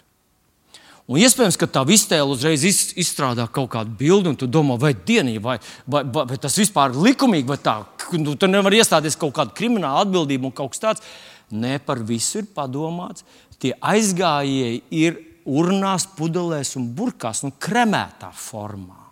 Un 1.07 1.21
iespējams, 1.23 1.55
ka 1.55 1.69
tā 1.71 1.85
iztēle 1.95 2.35
uzreiz 2.35 2.65
izstrādā 2.99 3.45
kaut 3.47 3.71
kādu 3.77 3.95
bildi, 3.95 4.33
un 4.33 4.39
tu 4.39 4.49
domā, 4.51 4.75
vai, 4.83 4.91
dienī, 5.07 5.37
vai, 5.39 5.61
vai, 5.87 6.03
vai, 6.03 6.25
vai 6.33 6.39
tas 6.43 6.59
vispār 6.59 6.91
ir 6.91 7.05
likumīgi, 7.05 7.47
vai 7.47 7.61
tā, 7.63 7.77
nu, 8.19 8.35
tur 8.35 8.51
nevar 8.51 8.75
iestāties 8.75 9.19
kaut 9.21 9.37
kāda 9.37 9.55
krimināla 9.55 10.03
atbildība 10.03 10.51
un 10.51 10.57
kaut 10.57 10.75
kas 10.75 10.83
tāds. 10.83 11.07
Nē, 11.55 11.77
par 11.87 12.03
visu 12.03 12.43
ir 12.43 12.51
padomāts. 12.51 13.23
Tie 13.63 13.71
aizgājēji 13.79 14.83
ir 14.99 15.23
urnās, 15.47 16.09
pudelēs 16.19 16.75
un 16.81 16.91
burkās, 16.99 17.45
nu, 17.47 17.55
kremētā 17.55 18.35
formā. 18.35 19.06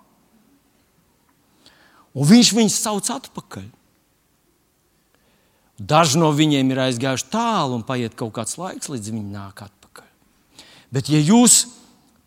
Un 2.14 2.28
viņš 2.28 2.52
viņus 2.54 2.82
sauc 2.84 3.10
atpakaļ. 3.10 3.66
Daži 5.74 6.20
no 6.22 6.30
viņiem 6.30 6.68
ir 6.70 6.82
aizgājuši 6.84 7.30
tālu 7.32 7.80
un 7.80 7.86
paiet 7.86 8.14
kaut 8.14 8.36
kāds 8.36 8.54
laiks, 8.60 8.90
līdz 8.92 9.10
viņi 9.10 9.32
nāk 9.34 9.64
atpakaļ. 9.64 10.06
Bet, 10.94 11.10
ja 11.10 11.18
jūs 11.18 11.64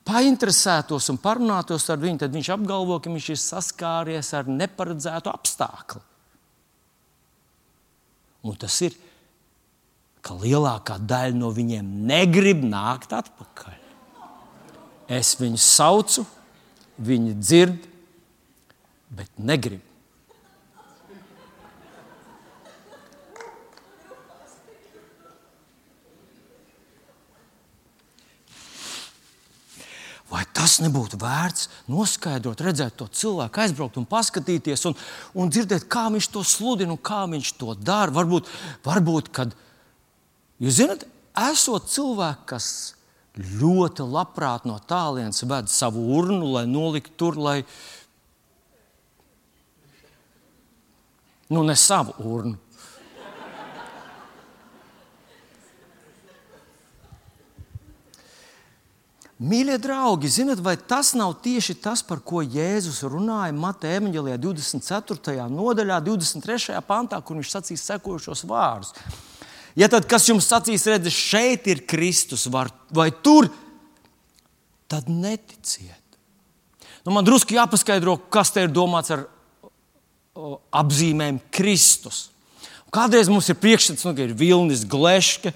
painteresētos 0.07 1.07
un 1.13 1.19
parunātos 1.23 1.87
ar 1.91 2.01
viņu, 2.01 2.19
tad 2.23 2.35
viņš 2.35 2.51
apgalvo, 2.57 2.99
ka 2.99 3.11
viņš 3.11 3.29
ir 3.31 3.39
saskāries 3.39 4.33
ar 4.35 4.51
neparedzētu 4.51 5.31
apstākli. 5.31 6.03
Un 8.47 8.55
tas 8.59 8.75
ir, 8.83 8.95
ka 10.23 10.35
lielākā 10.35 10.97
daļa 11.07 11.35
no 11.39 11.51
viņiem 11.55 11.87
negrib 12.07 12.63
nākt 12.67 13.15
atpakaļ. 13.15 13.75
Es 15.15 15.37
viņus 15.39 15.67
saucu, 15.77 16.25
viņi 16.99 17.35
dzird, 17.39 17.85
bet 19.09 19.29
negrib. 19.37 19.83
Vai 30.27 30.41
tas 30.51 30.81
nebūtu 30.83 31.15
vērts 31.21 31.69
noskaidrot, 31.87 32.59
redzēt 32.59 32.97
to 32.99 33.05
cilvēku, 33.07 33.61
aizbraukt 33.63 33.99
un 34.01 34.07
paskatīties, 34.09 34.83
un, 34.89 34.97
un 35.39 35.51
dzirdēt, 35.53 35.85
kā 35.87 36.09
viņš 36.11 36.27
to 36.33 36.43
sludina 36.43 36.91
un 36.91 36.99
kā 36.99 37.21
viņš 37.31 37.53
to 37.55 37.71
dara? 37.79 38.11
Varbūt, 38.11 38.49
varbūt 38.83 39.31
kad 39.31 39.55
jūs 40.59 40.81
zināt, 40.81 41.07
esot 41.47 41.87
cilvēki, 41.93 42.43
kas 42.51 42.67
ļoti 43.37 44.03
labprāt 44.03 44.67
no 44.67 44.75
tālienes 44.89 45.45
ved 45.47 45.71
savu 45.71 46.03
urnu, 46.17 46.51
lai 46.57 46.65
noliktu 46.67 47.15
tur, 47.21 47.39
lai 47.39 47.61
nu, 51.49 51.63
ne 51.63 51.75
savu 51.75 52.15
urnu. 52.19 52.57
Mīļie 59.37 59.75
draugi, 59.77 60.31
zinot, 60.33 60.63
vai 60.65 60.73
tas 60.81 61.11
nav 61.13 61.35
tieši 61.45 61.75
tas, 61.77 62.01
par 62.01 62.23
ko 62.25 62.41
Jēzus 62.41 63.03
runāja 63.05 63.53
Mateja 63.53 63.99
evanģēlijā 63.99 64.39
24. 64.41 65.45
nodaļā, 65.53 65.99
23. 66.07 66.79
pantā, 66.87 67.19
kur 67.21 67.37
viņš 67.37 67.51
sacīs 67.53 67.85
sekojušos 67.85 68.41
vārdus. 68.49 68.95
Ja 69.77 69.91
tad 69.93 70.07
kas 70.09 70.25
jums 70.25 70.49
sacīs, 70.49 70.87
redziet, 70.89 71.13
šeit 71.13 71.69
ir 71.69 71.83
Kristus, 71.85 72.47
var, 72.49 72.71
vai 72.89 73.11
tur, 73.13 73.51
tad 74.89 75.05
neticiet. 75.05 76.01
Nu, 77.05 77.13
man 77.13 77.27
drusku 77.27 77.53
jāpaskaidro, 77.53 78.17
kas 78.33 78.49
te 78.55 78.65
ir 78.65 78.73
domāts 78.73 79.13
ar 79.13 79.27
apzīmēm 80.75 81.39
Kristus. 81.53 82.27
Kādreiz 82.93 83.29
mums 83.31 83.49
ir 83.51 83.57
priekšstats, 83.59 84.05
nu, 84.07 84.13
ka 84.15 84.23
ir 84.23 84.35
Vilnis 84.37 84.85
Gleške, 84.87 85.51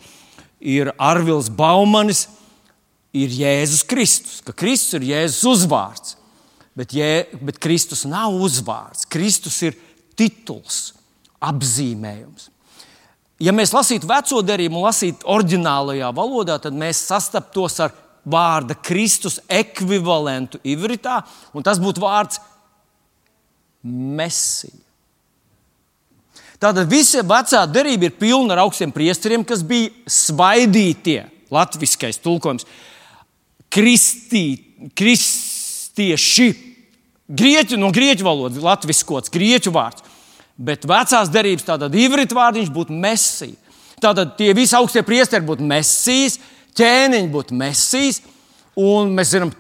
ir 0.62 0.92
Arvils 1.00 1.50
Baumanis 1.50 2.28
ir 3.16 3.32
Jēzus 3.34 3.84
Kristus, 3.88 4.40
ka 4.46 4.54
Kristus 4.56 5.00
ir 5.00 5.08
Jēzus 5.14 5.46
uzvārds. 5.54 6.18
Bet, 6.78 6.94
Jē, 6.96 7.26
bet 7.44 7.60
Kristus 7.60 8.06
nav 8.08 8.32
uzvārds. 8.40 9.04
Kristus 9.12 9.58
ir 9.68 9.76
tituls, 10.16 10.94
apzīmējums. 11.44 12.48
Ja 13.42 13.52
mēs 13.56 13.74
lasītu 13.74 14.08
veco 14.08 14.40
derību 14.46 14.78
un 14.78 14.86
lasītu 14.86 15.28
oriģinālajā 15.34 16.12
valodā, 16.16 16.60
tad 16.62 16.78
mēs 16.78 17.02
sastaptos 17.10 17.80
ar 17.82 17.96
vārda 18.22 18.78
Kristus 18.78 19.40
ekvivalentu 19.50 20.62
ivritā, 20.64 21.24
un 21.58 21.66
tas 21.66 21.82
būtu 21.82 22.04
vārds 22.04 22.38
Mesija. 23.84 24.74
Tātad 26.62 26.86
visa 26.86 27.24
vecā 27.26 27.64
derība 27.66 28.06
ir 28.06 28.18
pilna 28.20 28.54
ar 28.54 28.62
augstiem 28.68 28.92
priesteriem, 28.94 29.42
kas 29.48 29.64
bija 29.66 29.90
svaidītie, 30.06 31.24
latviskais 31.52 32.22
tulkojums 32.22 32.68
kristieši, 34.96 36.50
grieķu, 37.32 37.80
no 37.80 37.90
grieķu 37.96 38.28
valodas, 38.28 38.62
latviskots, 38.62 39.32
grieķu 39.34 39.72
vārds. 39.74 40.04
Bet 40.62 40.86
vecās 40.86 41.32
derības 41.34 41.66
tātad 41.66 41.96
ivrita 41.98 42.36
vārdiņš 42.38 42.70
būtu 42.76 42.94
mesija. 42.94 43.56
Tātad 44.02 44.36
tie 44.38 44.54
visi 44.58 44.76
augstie 44.78 45.02
priesteri 45.06 45.46
būtu 45.48 45.66
mesijas, 45.66 46.38
ķēniņi 46.78 47.30
būtu 47.34 47.58
mesijas, 47.58 48.22
un 48.78 49.16
mēs 49.16 49.34
zinām, 49.34 49.52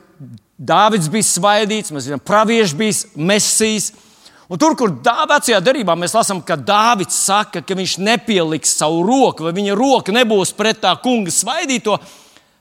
Dāvids 0.62 1.08
bija 1.10 1.26
svaidīts, 1.26 1.90
mēs 1.90 2.06
zinām, 2.06 2.22
pravieši 2.22 2.76
bija 2.78 2.94
mesijas. 3.18 3.88
Un 4.52 4.60
tur, 4.60 4.74
kur 4.76 4.92
vecajā 5.00 5.62
darbā 5.64 5.94
mēs 5.96 6.12
lasām, 6.12 6.42
ka 6.44 6.58
Dāvids 6.60 7.16
saka, 7.16 7.62
ka 7.64 7.76
viņš 7.78 7.96
nepieliks 8.04 8.74
savu 8.82 9.06
roku, 9.08 9.46
vai 9.48 9.54
viņa 9.56 9.78
roka 9.80 10.12
nebūs 10.12 10.52
pret 10.58 10.82
tā 10.84 10.92
kunga 11.00 11.32
svaidīto, 11.32 11.96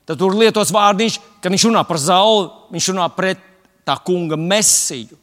tad 0.07 0.21
tur 0.21 0.37
lietos 0.39 0.71
vārdiņš, 0.71 1.17
ka 1.43 1.51
viņš 1.51 1.65
runā 1.67 1.83
par 1.89 1.99
zauli, 1.99 2.47
viņš 2.71 2.87
runā 2.93 3.09
pret 3.11 3.43
tā 3.83 3.97
kunga 4.07 4.39
mesiju. 4.39 5.19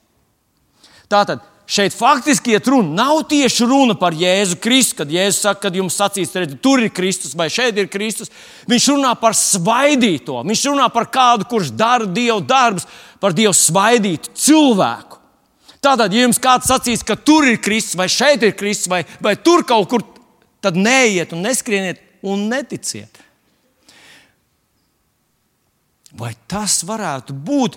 Tātad 1.09 1.41
šeit 1.69 1.97
faktiski 1.97 2.53
iet 2.53 2.69
runa. 2.69 2.93
Nav 3.01 3.23
tieši 3.33 3.65
runa 3.69 3.97
par 3.97 4.13
Jēzu 4.17 4.61
Kristu, 4.61 5.01
kad 5.01 5.13
Jēzus 5.13 5.41
saka, 5.47 5.63
kad 5.67 5.77
jums 5.77 5.97
sacīs, 5.97 6.37
redz, 6.37 6.57
tur 6.61 6.85
ir 6.85 6.93
Kristus 6.93 7.33
vai 7.37 7.49
šeit 7.53 7.81
ir 7.81 7.89
Kristus. 7.93 8.33
Viņš 8.69 8.91
runā 8.93 9.15
par 9.21 9.37
svaidīto. 9.37 10.41
Viņš 10.45 10.67
runā 10.69 10.89
par 10.93 11.09
kādu, 11.13 11.49
kurš 11.49 11.73
dara 11.73 12.09
Dieva 12.09 12.41
darbus, 12.45 12.85
par 13.21 13.37
Dievu 13.37 13.57
svaidītu 13.57 14.37
cilvēku. 14.37 15.18
Tātad, 15.85 16.13
ja 16.13 16.25
jums 16.25 16.41
kāds 16.43 16.69
sacīs, 16.71 17.05
ka 17.07 17.15
tur 17.17 17.47
ir 17.47 17.61
Kristus 17.63 17.99
vai 17.99 18.09
šeit 18.11 18.43
ir 18.43 18.57
Kristus 18.59 18.91
vai, 18.91 19.05
vai 19.23 19.37
tur 19.39 19.63
kaut 19.67 19.89
kur, 19.91 20.05
tad 20.65 20.79
neiet 20.79 21.33
un 21.33 21.45
neskrieniet 21.47 22.03
un 22.27 22.49
neticiet. 22.51 23.21
Vai 26.19 26.33
tas 26.51 26.81
varētu 26.89 27.37
būt, 27.37 27.77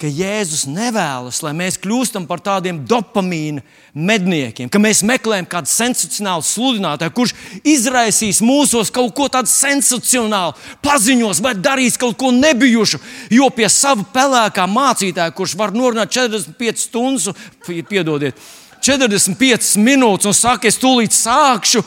ka 0.00 0.08
Jēzus 0.10 0.64
nevēlas, 0.66 1.38
lai 1.44 1.52
mēs 1.54 1.76
kļūstam 1.78 2.24
par 2.26 2.40
tādiem 2.42 2.80
dopamīna 2.88 3.62
medniekiem, 3.94 4.68
ka 4.72 4.80
mēs 4.82 5.04
meklējam 5.06 5.46
kādu 5.50 5.70
sensacionālu 5.70 6.42
sludinātāju, 6.46 7.14
kurš 7.14 7.34
izraisīs 7.62 8.42
mūsos 8.44 8.90
kaut 8.94 9.14
ko 9.14 9.28
tādu 9.30 9.52
sensacionālu, 9.52 10.56
paziņos 10.82 11.42
vai 11.44 11.54
darīs 11.54 11.98
kaut 12.00 12.18
ko 12.18 12.32
nebijušu. 12.34 12.98
Jo 13.34 13.50
pie 13.54 13.70
sava 13.70 14.02
pelēkā 14.14 14.66
mācītāja, 14.70 15.34
kurš 15.36 15.54
var 15.60 15.74
norunāt 15.76 16.10
45 16.16 16.88
stundas, 16.88 17.46
piedodiet, 17.64 18.42
45 18.84 19.78
minūtes 19.80 20.28
un 20.28 20.36
saka, 20.36 20.68
es 20.68 20.80
tūlīt 20.82 21.14
sākšu. 21.14 21.84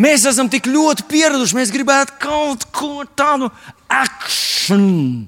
Mēs 0.00 0.22
esam 0.30 0.48
tik 0.48 0.70
ļoti 0.70 1.04
pieraduši, 1.10 1.58
mēs 1.58 1.74
gribētu 1.74 2.14
kaut 2.22 2.64
ko 2.72 3.02
tādu 3.18 3.50
action. 3.90 5.26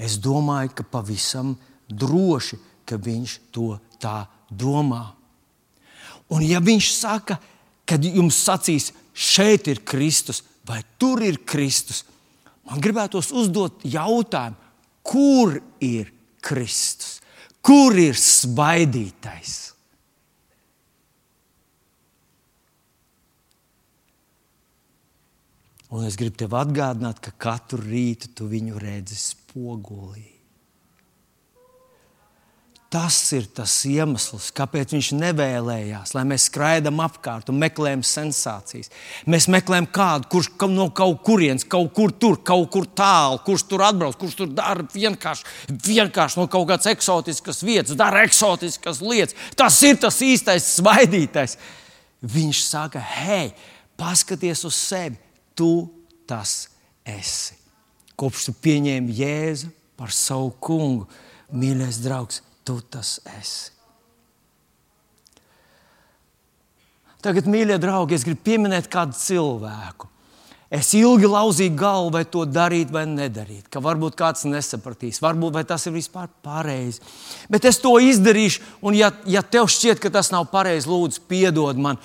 Es 0.00 0.16
domāju, 0.16 0.72
ka 0.78 0.86
pavisam 0.96 1.54
droši, 1.88 2.56
ka 2.88 2.96
viņš 2.96 3.36
to 3.52 3.74
tā 4.00 4.24
domā. 4.48 5.10
Un 6.32 6.44
ja 6.46 6.62
viņš 6.62 6.92
saka, 6.94 7.36
kad 7.84 8.04
jums 8.06 8.38
sacīs, 8.40 8.92
šeit 9.12 9.68
ir 9.68 9.82
Kristus 9.84 10.44
vai 10.66 10.82
tur 10.98 11.22
ir 11.24 11.42
Kristus, 11.46 12.04
man 12.68 12.82
gribētos 12.82 13.32
uzdot 13.34 13.82
jautājumu, 13.82 14.56
kur 15.02 15.56
ir 15.82 16.12
Kristus, 16.44 17.18
kur 17.64 17.96
ir 17.98 18.18
svaidītais? 18.18 19.58
Un 25.90 26.06
es 26.06 26.14
gribu 26.14 26.38
tev 26.38 26.54
atgādināt, 26.54 27.18
ka 27.18 27.34
katru 27.34 27.82
rītu 27.82 28.30
tu 28.38 28.46
viņu 28.46 28.78
redzi 28.78 29.16
spogulī. 29.50 30.26
Tas 32.90 33.14
ir 33.36 33.44
tas 33.54 33.70
iemesls, 33.86 34.48
kāpēc 34.50 34.96
viņš 34.96 35.12
nevēlējās, 35.14 36.10
lai 36.16 36.24
mēs 36.26 36.48
skraidām 36.48 36.98
apkārt 37.04 37.52
un 37.52 37.60
meklējam 37.62 38.02
sensācijas. 38.02 38.90
Mēs 39.30 39.46
meklējam 39.46 39.86
kādu, 39.94 40.26
kurš 40.32 40.48
no 40.72 40.88
kaut 40.90 41.20
kurienes, 41.22 41.62
kaut 41.70 41.92
kur 41.94 42.10
tur, 42.10 42.40
kaut 42.42 42.66
kur 42.74 42.88
tālu, 42.90 43.38
kurš 43.46 43.68
tur 43.70 43.86
atbrauc, 43.86 44.18
kurš 44.18 44.34
tur 44.40 44.50
dara 44.50 44.82
vienkārši, 44.90 45.46
vienkārši 45.86 46.42
no 46.42 46.48
kaut 46.50 46.66
kādas 46.72 46.90
eksotiskas 46.90 47.62
vietas, 47.62 47.94
dara 47.94 48.24
eksotiskas 48.26 48.98
lietas. 49.06 49.38
Tas 49.54 49.78
ir 49.86 50.02
tas 50.02 50.18
īstais 50.26 50.74
svaidītais. 50.80 51.60
Viņš 52.26 52.66
saka, 52.66 53.06
hei, 53.22 53.52
paskaties 54.02 54.66
uz 54.66 54.74
sevi! 54.74 55.28
tu 55.60 55.92
tas 56.26 56.70
esi. 57.04 57.59
Kopš 58.20 58.50
tu 58.50 58.56
pieņēmi 58.66 59.16
Jēzu 59.16 59.70
par 59.96 60.12
savu 60.12 60.52
kungu, 60.60 61.06
mīļais 61.56 62.00
draugs, 62.04 62.42
tu 62.64 62.78
tas 62.92 63.18
esi. 63.38 63.70
Tagad, 67.20 67.48
mīļie 67.52 67.76
draugi, 67.80 68.16
es 68.16 68.24
gribu 68.24 68.40
pieminēt 68.46 68.88
kādu 68.92 69.16
cilvēku. 69.16 70.08
Es 70.70 70.92
ilgi 70.94 71.26
lauzīju 71.26 71.74
galvu, 71.74 72.12
vai 72.14 72.22
to 72.30 72.44
darīt 72.46 72.92
vai 72.94 73.02
nedarīt. 73.10 73.66
Ka 73.72 73.82
varbūt 73.82 74.14
kāds 74.16 74.46
nesapratīs, 74.46 75.18
varbūt 75.20 75.58
tas 75.66 75.88
ir 75.90 75.96
vispār 75.96 76.28
pareizi. 76.46 77.02
Bet 77.50 77.66
es 77.66 77.80
to 77.82 77.96
izdarīšu, 77.98 78.62
un 78.86 78.94
ja, 78.94 79.10
ja 79.26 79.42
tev 79.42 79.66
šķiet, 79.66 79.98
ka 80.00 80.12
tas 80.14 80.30
nav 80.30 80.46
pareizi, 80.52 80.88
lūdzu, 80.88 81.24
piedod 81.28 81.80
man. 81.82 81.98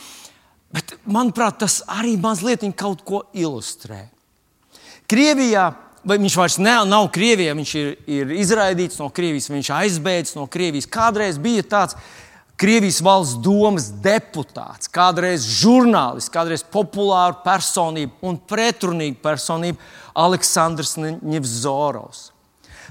Bet, 0.73 0.97
manuprāt, 1.05 1.61
tas 1.61 1.83
arī 1.87 2.15
mazliet 2.19 2.65
kaut 2.75 3.05
ko 3.05 3.21
ilustrē. 3.37 4.07
Krievijā, 5.05 5.69
viņš 6.05 6.35
vairs 6.37 6.59
ne, 6.61 6.75
nav 6.89 7.07
Krievijā, 7.13 7.55
viņš 7.57 7.71
ir, 7.79 7.89
ir 8.07 8.35
izraidīts 8.37 8.99
no 9.01 9.09
Krievijas, 9.13 9.49
viņš 9.51 9.71
aizbēdzis 9.79 10.37
no 10.37 10.45
Krievijas. 10.51 10.89
Kādreiz 10.89 11.39
bija 11.41 11.65
tāds 11.65 11.97
Krievijas 12.55 13.01
valsts 13.03 13.41
domas 13.43 13.89
deputāts, 14.03 14.87
kādreiz 14.87 15.43
žurnālists, 15.59 16.31
kādreiz 16.31 16.63
populāra 16.63 17.35
personība 17.43 18.15
un 18.23 18.37
pretrunīga 18.39 19.19
personība 19.25 19.81
Aleksandrs 20.15 20.95
Nevzorovs. 21.01 22.29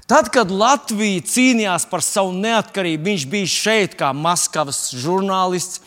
Tad, 0.05 0.29
kad 0.29 0.51
Latvija 0.53 1.23
cīnījās 1.25 1.87
par 1.89 2.05
savu 2.05 2.35
neatkarību, 2.37 3.07
viņš 3.09 3.25
bija 3.33 3.49
šeit 3.49 3.95
kā 3.97 4.11
Maskavas 4.13 4.91
žurnālists, 5.01 5.81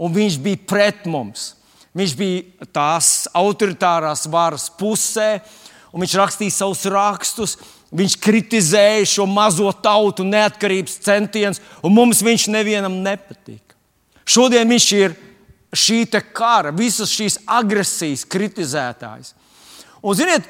un 0.00 0.14
viņš 0.14 0.38
bija 0.40 0.64
pret 0.70 1.04
mums. 1.04 1.50
Viņš 1.98 2.14
bija 2.16 2.68
tās 2.72 3.10
autoritārās 3.36 4.24
varas 4.30 4.70
pusē, 4.72 5.42
un 5.92 6.04
viņš 6.04 6.16
rakstīja 6.20 6.56
savus 6.60 6.86
rakstus. 6.92 7.56
Viņš 7.88 8.18
kritizēja 8.20 9.06
šo 9.08 9.24
mazo 9.24 9.70
tautu 9.72 10.26
neatkarības 10.28 10.98
centienus, 11.06 11.62
un 11.80 11.94
mums 11.96 12.20
viņš 12.20 12.50
nevienam 12.52 12.98
nepatīk. 13.00 13.62
Šodien 14.28 14.68
viņš 14.68 14.88
ir 14.98 15.16
šī 15.72 16.02
kara, 16.36 16.72
visas 16.72 17.08
šīs 17.12 17.38
agresijas 17.46 18.26
kritizētājs. 18.28 19.32
Un, 20.02 20.14
ziniet, 20.14 20.44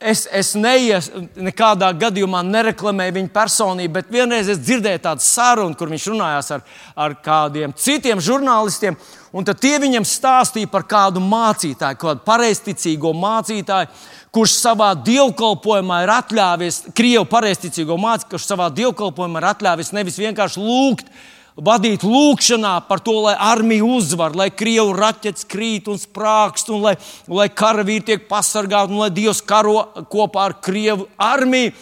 es, 0.00 0.26
es 0.32 0.54
neies, 0.58 1.10
nekādā 1.36 1.90
gadījumā 1.98 2.42
nereklamēju 2.46 3.16
viņa 3.18 3.32
personību, 3.34 3.94
bet 3.98 4.12
vienreiz 4.12 4.50
es 4.50 4.60
dzirdēju 4.62 5.02
tādu 5.04 5.24
sarunu, 5.24 5.76
kur 5.78 5.90
viņš 5.90 6.08
runājās 6.12 6.52
ar, 6.56 6.66
ar 6.96 7.16
kādiem 7.24 7.74
citiem 7.76 8.22
žurnālistiem. 8.22 8.98
Un 9.32 9.44
tad 9.44 9.60
tie 9.60 9.74
viņam 9.76 10.06
stāstīja 10.08 10.70
par 10.72 10.86
kādu 10.88 11.20
mācītāju, 11.20 12.00
kādu 12.00 12.24
pareizticīgo 12.24 13.12
mācītāju, 13.12 13.90
kurš 14.34 14.58
savā 14.60 14.92
dievkalpojumā 15.06 16.02
ir 16.04 16.12
atļāvies, 16.18 16.82
Krievu 16.96 17.24
pareizticīgo 17.30 17.96
mācību, 18.00 18.34
kurš 18.34 18.46
savā 18.50 18.68
dievkalpojumā 18.74 19.42
ir 19.42 19.50
atļāvies 19.54 19.92
nevis 19.96 20.20
vienkārši 20.20 20.62
lūgt, 20.62 21.12
vadīt 21.58 22.04
lūgšanā 22.06 22.74
par 22.88 23.02
to, 23.02 23.16
lai 23.24 23.34
armija 23.34 23.86
uzvar, 23.86 24.36
lai 24.38 24.48
krievu 24.54 24.94
raķetes 24.96 25.46
krīt 25.48 25.90
un 25.90 25.98
sprākst, 25.98 26.70
un 26.70 26.84
lai, 26.86 26.94
lai 27.26 27.48
karavīri 27.50 28.06
tiek 28.12 28.26
pasargāti, 28.30 28.94
un 28.94 29.02
lai 29.02 29.10
Dievs 29.14 29.42
karo 29.42 29.80
kopā 30.10 30.48
ar 30.48 30.58
krievu 30.62 31.08
armiju. 31.18 31.74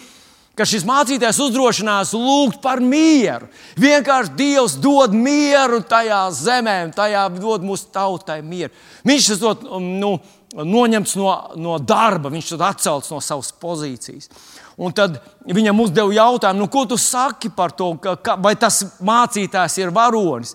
Ka 0.57 0.65
šis 0.65 0.87
mācītājs 0.89 1.37
uzdrošinās 1.37 2.15
lūgt 2.17 2.63
par 2.63 2.79
mieru. 2.81 3.45
Vienkārši 3.77 4.33
Dievs 4.39 4.73
dod 4.81 5.13
mieru 5.13 5.83
tajā 5.85 6.23
zemē, 6.33 6.79
un 6.87 6.95
tajā 6.97 7.27
dod 7.35 7.61
mūsu 7.61 7.91
tautai 7.93 8.39
mieru. 8.41 8.73
Viņš 9.05 9.27
esot, 9.35 9.67
nu, 9.77 10.15
noņemts 10.55 11.17
no, 11.19 11.31
no 11.59 11.75
darba, 11.79 12.31
viņš 12.31 12.53
ir 12.55 12.63
atcelts 12.69 13.11
no 13.11 13.19
savas 13.23 13.51
pozīcijas. 13.51 14.29
Un 14.77 14.93
tad 14.95 15.17
viņam 15.43 15.79
uzdeva 15.83 16.13
jautājumu, 16.13 16.61
nu, 16.61 16.69
ko 16.71 16.85
tu 16.85 16.97
saki 17.01 17.49
par 17.49 17.73
to, 17.75 17.95
ka, 17.97 18.37
vai 18.39 18.53
tas 18.55 18.83
mācītājs 19.03 19.79
ir 19.81 19.93
varonis. 19.93 20.53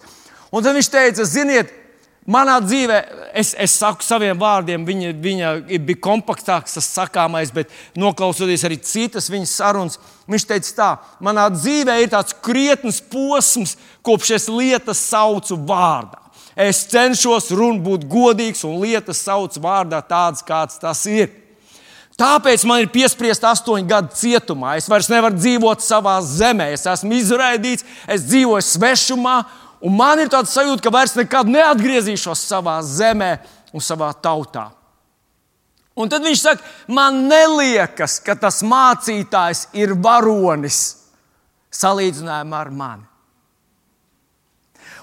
Un 0.52 0.62
tad 0.62 0.76
viņš 0.76 0.90
teica, 0.92 1.26
ziniet, 1.26 1.72
manā 2.24 2.58
dzīvē, 2.62 3.00
es, 3.34 3.52
es 3.58 3.74
saku 3.82 4.06
saviem 4.06 4.38
vārdiem, 4.38 4.86
viņa, 4.86 5.12
viņa 5.24 5.52
bija 5.82 6.02
kompaktāks, 6.06 6.78
tas 6.78 6.88
sakāmais, 6.94 7.52
bet 7.54 7.72
noklausoties 7.98 8.64
arī 8.68 8.78
citas 8.86 9.30
viņas 9.32 9.58
sarunas, 9.58 10.00
viņš 10.30 10.48
teica, 10.48 10.74
tā, 10.78 10.90
manā 11.24 11.48
dzīvē 11.52 11.98
ir 12.04 12.14
tāds 12.14 12.36
krietns 12.44 13.02
posms, 13.12 13.76
kopš 14.06 14.36
es 14.38 14.48
lietas 14.48 15.02
saucu 15.02 15.58
vārdā. 15.66 16.21
Es 16.56 16.82
cenšos 16.90 17.48
runāt, 17.56 17.80
būt 17.84 18.08
godīgs 18.10 18.64
un 18.68 18.80
lietas 18.82 19.22
sauc 19.24 19.56
vārdā 19.62 20.02
tāds, 20.04 20.44
kāds 20.44 20.76
tas 20.82 21.06
ir. 21.08 21.30
Tāpēc 22.20 22.66
man 22.68 22.82
ir 22.82 22.90
piespriesta 22.92 23.50
astoņu 23.54 23.88
gadu 23.88 24.12
cietumā. 24.18 24.76
Es 24.76 24.88
vairs 24.90 25.08
nevaru 25.08 25.38
dzīvot 25.38 25.80
savā 25.80 26.18
zemē. 26.20 26.68
Es 26.74 26.84
esmu 26.86 27.16
izraidīts, 27.16 27.86
es 28.04 28.26
dzīvoju 28.28 28.66
svešumā, 28.68 29.36
un 29.80 29.96
man 29.96 30.20
ir 30.20 30.30
tāds 30.32 30.52
sajūta, 30.52 30.84
ka 30.84 30.92
vairs 30.92 31.16
nekad 31.16 31.48
neatgriezīšos 31.50 32.44
savā 32.50 32.76
zemē 32.84 33.32
un 33.72 33.84
savā 33.84 34.12
tautā. 34.12 34.68
Un 35.96 36.08
tad 36.08 36.24
viņš 36.24 36.40
saka, 36.40 36.68
man 36.88 37.26
neliekas, 37.28 38.18
ka 38.24 38.36
tas 38.38 38.62
mācītājs 38.64 39.66
ir 39.76 39.92
varonis 40.00 40.82
salīdzinājumā 41.72 42.60
ar 42.60 42.70
mani. 42.72 43.11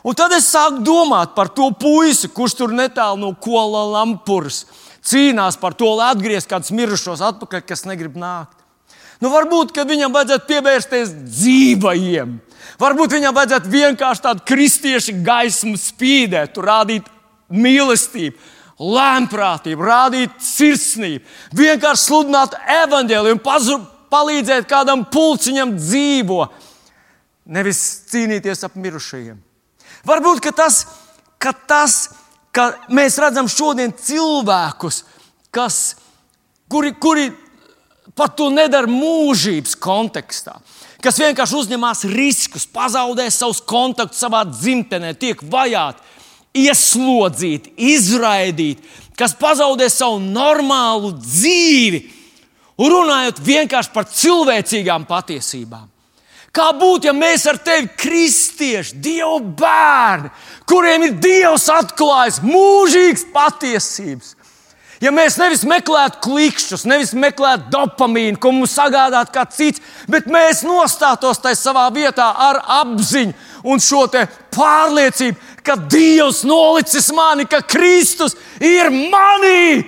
Un 0.04 0.16
tad 0.16 0.32
es 0.36 0.48
sāku 0.48 0.84
domāt 0.86 1.34
par 1.36 1.50
to 1.52 1.70
puisi, 1.76 2.30
kurš 2.32 2.56
tur 2.62 2.76
netālu 2.76 3.20
no 3.20 3.34
Kola 3.36 3.84
Lampuras 3.98 4.64
cīnās 5.06 5.58
par 5.60 5.76
to, 5.78 5.90
lai 5.98 6.12
atgrieztu 6.14 6.54
kādus 6.54 6.72
mirušos 6.76 7.24
atpakaļ, 7.26 7.64
kas 7.68 7.86
negrib 7.88 8.18
nākt. 8.20 8.56
Nu, 9.20 9.32
varbūt 9.34 9.76
viņam 9.76 10.14
vajadzētu 10.16 10.48
pievērsties 10.48 11.12
dzīvajiem. 11.28 12.38
Varbūt 12.80 13.18
viņam 13.18 13.36
vajadzētu 13.36 13.72
vienkārši 13.74 14.24
tādu 14.24 14.46
kristiešu 14.48 15.18
gaismu 15.26 15.76
spīdēt, 15.80 16.56
rādīt 16.64 17.10
mīlestību, 17.52 18.38
lēmprātību, 18.80 19.84
rādīt 19.84 20.40
sirsnību, 20.44 21.26
vienkārši 21.60 22.06
sludināt 22.06 22.56
evaņģēliju 22.86 23.40
un 23.40 23.84
palīdzēt 24.14 24.70
kādam 24.72 25.04
pulciņam 25.12 25.76
dzīvot, 25.76 26.56
nevis 27.52 27.84
cīnīties 28.14 28.64
ap 28.68 28.80
mirušajiem. 28.80 29.49
Varbūt 30.10 30.42
ka 30.42 30.54
tas, 30.56 30.84
ka 31.42 31.54
tas, 31.54 32.10
ka 32.56 32.72
mēs 32.94 33.20
redzam 33.22 33.50
šodien 33.52 33.94
cilvēkus, 33.94 35.04
kas, 35.54 35.80
kuri, 36.72 36.96
kuri 36.98 37.30
pat 38.18 38.36
to 38.40 38.50
nedara 38.54 38.90
mūžības 38.90 39.76
kontekstā, 39.80 40.58
kas 41.04 41.20
vienkārši 41.22 41.60
uzņemas 41.62 42.06
riskus, 42.12 42.66
pazaudē 42.66 43.30
savus 43.32 43.62
kontaktus 43.62 44.24
savā 44.24 44.44
dzimtenē, 44.50 45.14
tiek 45.20 45.44
vajāti, 45.46 46.02
ieslodzīti, 46.58 47.76
izraidīti, 47.78 48.82
kas 49.20 49.36
pazaudē 49.38 49.90
savu 49.92 50.18
normālu 50.24 51.14
dzīvi, 51.20 52.02
runājot 52.80 53.42
vienkārši 53.46 53.94
par 53.94 54.08
cilvēcīgām 54.10 55.06
patiesībām. 55.08 55.88
Kā 56.56 56.72
būtu, 56.74 57.10
ja 57.10 57.14
mēs 57.14 57.46
ar 57.50 57.60
tevi, 57.62 57.92
kristieši, 58.60 58.96
Dieva 59.00 59.40
bērni, 59.40 60.30
kuriem 60.68 61.08
ir 61.08 61.16
Dievs 61.22 61.70
atklājis 61.72 62.42
mūžīgas 62.44 63.26
patiesības, 63.34 64.36
ja 65.02 65.12
mēs 65.12 65.38
nevis 65.40 65.64
meklētu 65.64 66.20
klikšķus, 66.26 66.86
nevis 66.86 67.14
meklētu 67.14 67.72
dopamīnu, 67.72 68.40
ko 68.40 68.52
mums 68.52 68.76
sagādātu 68.76 69.34
kāds 69.34 69.56
cits, 69.56 69.82
bet 70.08 70.28
mēs 70.28 70.64
nostātos 70.64 71.40
tajā 71.40 71.56
savā 71.56 71.88
vietā 71.94 72.34
ar 72.36 72.62
apziņu 72.82 73.34
un 73.64 73.80
šo 73.80 74.08
pārliecību, 74.56 75.38
ka 75.64 75.76
Dievs 75.90 76.44
nolicis 76.44 77.12
mani, 77.14 77.46
ka 77.46 77.62
Kristus 77.62 78.36
ir 78.60 78.90
manī. 78.92 79.86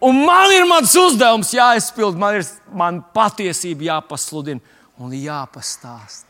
Un 0.00 0.22
man 0.24 0.48
ir 0.48 0.64
mans 0.64 0.94
uzdevums 0.96 1.52
jāizpild, 1.52 2.16
man 2.16 2.38
ir 2.38 2.46
man 2.72 3.02
patiesība 3.12 3.90
jāpasludina 3.90 4.62
un 4.96 5.12
jāpastāst. 5.12 6.29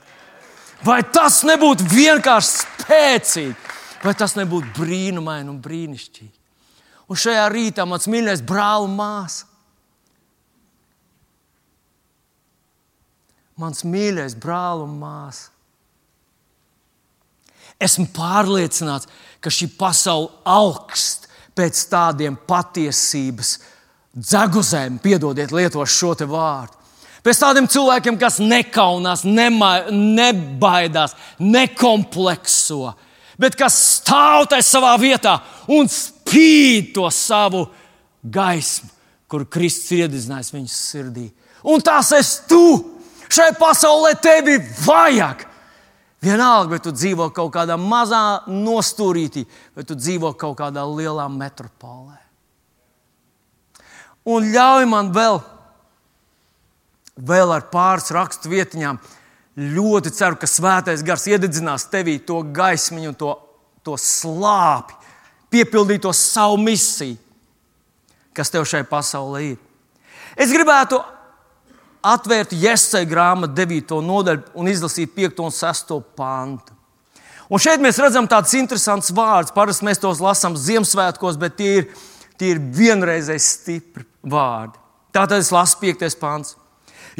Vai 0.84 1.02
tas 1.12 1.42
nebūtu 1.44 1.84
vienkārši 1.90 2.62
spēcīgi, 2.62 3.56
vai 4.00 4.14
tas 4.16 4.36
nebūtu 4.38 4.72
brīnumaini 4.78 5.52
un 5.52 5.58
brīnišķīgi? 5.60 6.36
Un 7.10 7.18
šajā 7.18 7.46
rītā 7.52 7.84
mans 7.90 8.08
mīļais 8.08 8.42
brāl 8.46 8.86
un 8.86 8.94
māsa. 8.96 9.48
Mans 13.60 13.84
mīļais 13.84 14.38
brāl 14.40 14.86
un 14.86 14.94
māsa. 15.02 15.50
Esmu 17.80 18.06
pārliecināts, 18.16 19.08
ka 19.40 19.52
šī 19.52 19.70
pasaule 19.76 20.30
augst 20.48 21.28
pēc 21.56 21.80
tādiem 21.92 22.36
patiesības 22.48 23.54
dzeguzēm, 24.16 25.00
piedodiet, 25.02 25.52
lietot 25.52 25.88
šo 25.88 26.14
vārdu. 26.28 26.79
Pēc 27.20 27.40
tādiem 27.42 27.68
cilvēkiem, 27.68 28.16
kas 28.20 28.38
nekaunās, 28.40 29.26
nema, 29.28 29.90
nebaidās, 29.92 31.12
nekomplekso, 31.40 32.94
bet 33.40 33.58
kas 33.60 33.76
stāv 33.98 34.46
tajā 34.52 34.64
savā 34.64 34.94
vietā 35.00 35.36
un 35.68 35.88
spīd 35.90 36.94
to 36.96 37.04
savu 37.12 37.66
gaismu, 38.24 38.88
kur 39.30 39.44
Kristus 39.52 39.92
ir 39.92 40.06
iededzinājis 40.06 40.54
viņas 40.54 40.80
sirdī. 40.92 41.28
Un 41.68 41.84
tas 41.84 42.12
esi 42.16 42.48
tu! 42.48 42.64
Šai 43.30 43.52
pasaulē 43.54 44.16
tevi 44.18 44.56
vajag! 44.82 45.46
Vienalga, 46.20 46.74
vai 46.74 46.80
tu 46.84 46.92
dzīvo 46.92 47.30
kaut 47.32 47.52
kādā 47.54 47.78
mazā 47.80 48.42
nostūrītī, 48.48 49.46
vai 49.76 49.86
tu 49.88 49.96
dzīvo 49.96 50.34
kaut 50.36 50.58
kādā 50.58 50.82
lielā 50.84 51.24
metropolē. 51.32 52.18
Un 54.28 54.50
ļauj 54.52 54.88
man 54.90 55.08
vēl, 55.16 55.40
vēl 57.16 57.54
ar 57.54 57.66
pāris 57.72 58.12
rakstu 58.14 58.52
vietiņām. 58.52 59.00
Ļoti 59.60 60.12
ceru, 60.14 60.38
ka 60.40 60.48
svētais 60.48 61.02
gars 61.04 61.26
iededzinās 61.28 61.88
tevī 61.92 62.18
to 62.22 62.40
gaismiņu, 62.54 63.14
to, 63.18 63.34
to 63.84 63.96
slāpi, 63.98 64.94
piepildīt 65.52 66.04
to 66.06 66.12
savu 66.16 66.60
misiju, 66.62 67.18
kas 68.36 68.52
tev 68.52 68.64
šai 68.68 68.84
pasaulē 68.88 69.42
ir. 69.52 69.58
Es 70.38 70.52
gribētu 70.54 71.00
atvērt 72.06 72.54
Jēzus 72.56 73.04
grāmatu 73.10 73.52
9. 73.58 73.98
nodaļu 74.06 74.54
un 74.54 74.70
izlasīt 74.70 75.12
5. 75.16 75.42
un 75.44 75.52
6. 75.54 75.96
pantu. 76.16 76.76
Un 77.50 77.58
šeit 77.58 77.82
mēs 77.82 77.98
redzam 77.98 78.28
tādus 78.30 78.54
interesantus 78.54 79.10
vārdus. 79.10 79.50
Parasti 79.54 79.86
mēs 79.88 79.98
tos 79.98 80.20
lasām 80.22 80.54
Ziemassvētkos, 80.54 81.38
bet 81.40 81.56
tie 81.58 81.70
ir, 81.80 81.88
tie 82.38 82.54
ir 82.54 82.62
vienreizēji 82.62 83.42
stipri 83.42 84.06
vārdi. 84.22 84.78
Tātad 85.10 85.42
es 85.42 85.50
lasu 85.50 85.80
5. 85.82 86.14
pāns. 86.20 86.54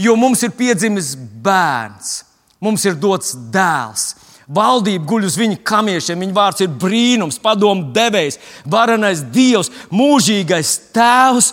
Jo 0.00 0.16
mums 0.16 0.42
ir 0.46 0.54
piedzimis 0.56 1.12
bērns, 1.44 2.22
mums 2.62 2.84
ir 2.88 2.96
dots 3.00 3.34
dēls. 3.52 4.14
Valdība 4.50 5.06
guļ 5.06 5.28
uz 5.28 5.36
viņa 5.38 5.60
kamiešiem, 5.66 6.24
viņa 6.24 6.34
vārds 6.34 6.64
ir 6.64 6.72
brīnums, 6.82 7.38
padomu 7.42 7.92
devējs, 7.94 8.40
varenais 8.66 9.22
dievs, 9.30 9.70
mūžīgais 9.94 10.72
tēvs 10.96 11.52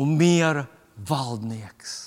un 0.00 0.14
miera 0.16 0.64
valdnieks. 1.08 1.98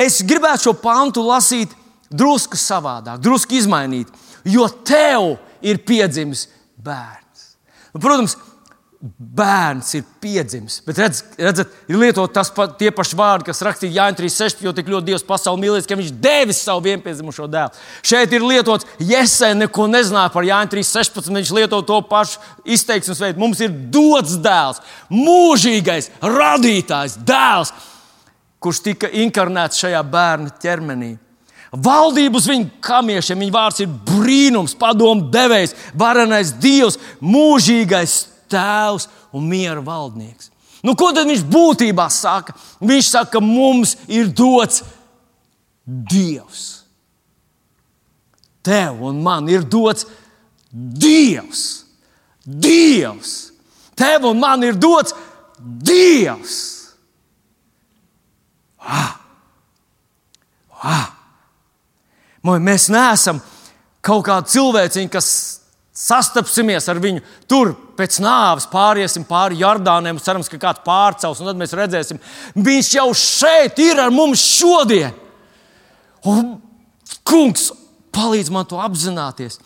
Es 0.00 0.20
gribētu 0.24 0.68
šo 0.68 0.76
pantu 0.80 1.24
lasīt 1.26 1.74
drusku 2.10 2.58
savādāk, 2.58 3.18
drusku 3.20 3.58
izmainīt, 3.58 4.08
jo 4.46 4.68
tev 4.86 5.34
ir 5.60 5.82
piedzimis 5.84 6.46
bērns. 6.80 7.50
Protams, 7.98 8.36
bērns 9.00 9.94
ir 9.96 10.02
piedzimis, 10.20 10.74
bet 10.84 10.98
redz, 11.00 11.22
redzat, 11.40 11.70
ir 11.88 11.96
lietot 11.96 12.36
pa, 12.52 12.66
tie 12.76 12.90
paši 12.92 13.16
vārdi, 13.16 13.46
kas 13.48 13.62
rakstīti 13.64 13.96
Jānis 13.96 14.18
3.6, 14.36 14.64
jo 14.66 14.74
tik 14.76 14.90
ļoti 14.92 15.06
Dievs 15.06 15.24
pasauli 15.24 15.62
mīlēs, 15.62 15.86
ka 15.88 15.96
viņš 15.96 16.10
devis 16.20 16.60
savu 16.66 16.84
vienpiedzimušo 16.84 17.46
dēlu. 17.48 17.72
Šeit 18.04 18.34
ir 18.36 18.44
lietots, 18.44 18.84
Jēzus 19.00 19.56
neko 19.56 19.86
nezināja 19.88 20.32
par 20.34 20.44
Jānis 20.44 20.74
3.16, 20.92 21.32
viņš 21.32 21.52
lieto 21.56 21.80
to 21.88 22.00
pašu 22.10 22.42
izteiksmes 22.68 23.22
veidu. 23.24 23.40
Mums 23.40 23.62
ir 23.64 23.72
dots 23.72 24.36
dēls, 24.44 24.82
mūžīgais 25.08 26.10
radītājs, 26.20 27.16
dēls 27.24 27.72
kurš 28.60 28.82
tika 28.84 29.08
inkarnēts 29.22 29.80
šajā 29.80 30.02
bērna 30.12 30.52
ķermenī. 30.60 31.14
Valdību 31.70 32.36
uz 32.36 32.50
viņu 32.50 32.68
kamiešiem, 32.84 33.40
viņa 33.46 33.54
vārds 33.54 33.80
ir 33.80 33.88
brīnums, 34.10 34.74
padomu 34.76 35.30
devējs, 35.32 35.72
varenais 35.96 36.50
dievs, 36.60 36.98
mūžīgais 37.22 38.18
tēvs 38.50 39.08
un 39.36 39.46
miera 39.48 39.82
valdnieks. 39.84 40.50
Nu, 40.84 40.94
ko 40.96 41.10
tad 41.12 41.28
viņš 41.28 41.44
būtībā 41.50 42.06
saka? 42.12 42.54
Viņš 42.80 43.10
saka, 43.12 43.36
ka 43.36 43.44
mums 43.44 43.96
ir 44.08 44.30
dots 44.32 44.82
dievs. 45.84 46.80
Tev 48.64 49.02
un 49.04 49.20
man 49.24 49.48
ir 49.48 49.64
dots 49.68 50.06
dievs. 50.70 51.84
Dievs! 52.44 53.52
Tev 53.94 54.24
un 54.30 54.40
man 54.40 54.64
ir 54.64 54.76
dots 54.80 55.14
dievs! 55.60 56.58
Ah! 58.80 59.16
Ah! 60.80 61.08
Mēs 62.40 62.88
neesam 62.88 63.42
kaut 64.00 64.24
kādi 64.24 64.54
cilvēciņi, 64.54 65.10
kas 65.12 65.28
sastapsimies 66.00 66.88
ar 66.88 67.00
viņu 67.02 67.22
tur 67.50 67.74
pēc 67.98 68.20
nāves, 68.24 68.68
pāriesim 68.70 69.26
pāri 69.28 69.60
Jordāniem, 69.60 70.20
cerams, 70.22 70.48
ka 70.48 70.60
kāds 70.60 70.84
pārcels, 70.86 71.42
un 71.42 71.50
tad 71.50 71.60
mēs 71.60 71.76
redzēsim, 71.76 72.20
viņš 72.56 72.94
jau 72.96 73.08
šeit 73.16 73.80
ir 73.84 74.00
ar 74.00 74.14
mums 74.14 74.44
šodien. 74.56 75.12
Un 76.28 76.56
kungs 77.26 77.70
palīdz 78.14 78.50
man 78.52 78.68
to 78.68 78.80
apzināties. 78.80 79.60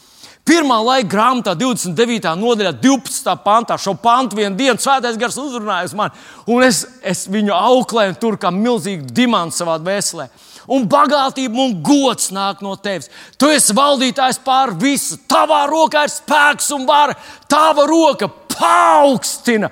Pirmā 0.44 0.76
laika 0.84 1.08
grāmatā, 1.08 1.54
29. 1.56 2.34
nodaļā, 2.36 2.74
12. 2.82 3.32
pantā, 3.46 3.78
šo 3.80 3.94
pantu 3.96 4.36
vienu 4.36 4.58
dienu 4.58 4.82
svētais 4.82 5.16
gars 5.16 5.38
uzrunāja 5.40 5.88
uz 5.88 5.94
mani, 5.96 6.12
un 6.52 6.66
es, 6.66 6.82
es 7.00 7.24
viņu 7.32 7.54
auklēju 7.56 8.18
tur 8.20 8.36
kā 8.40 8.50
milzīgu 8.52 9.08
dimantu 9.16 9.56
savā 9.56 9.78
dvēselē. 9.80 10.28
Un 10.72 10.86
bagātība 10.88 11.60
un 11.60 11.74
gods 11.84 12.30
nāk 12.32 12.62
no 12.64 12.76
tevis. 12.80 13.10
Tu 13.36 13.50
esi 13.52 13.74
valdītājs 13.76 14.40
pār 14.44 14.72
visu. 14.80 15.18
Tavā 15.28 15.64
rokā 15.68 16.06
ir 16.06 16.12
spēks 16.14 16.70
un 16.76 16.86
vara. 16.88 17.16
Tava 17.50 17.84
roka 17.88 18.30
paaugstina 18.54 19.68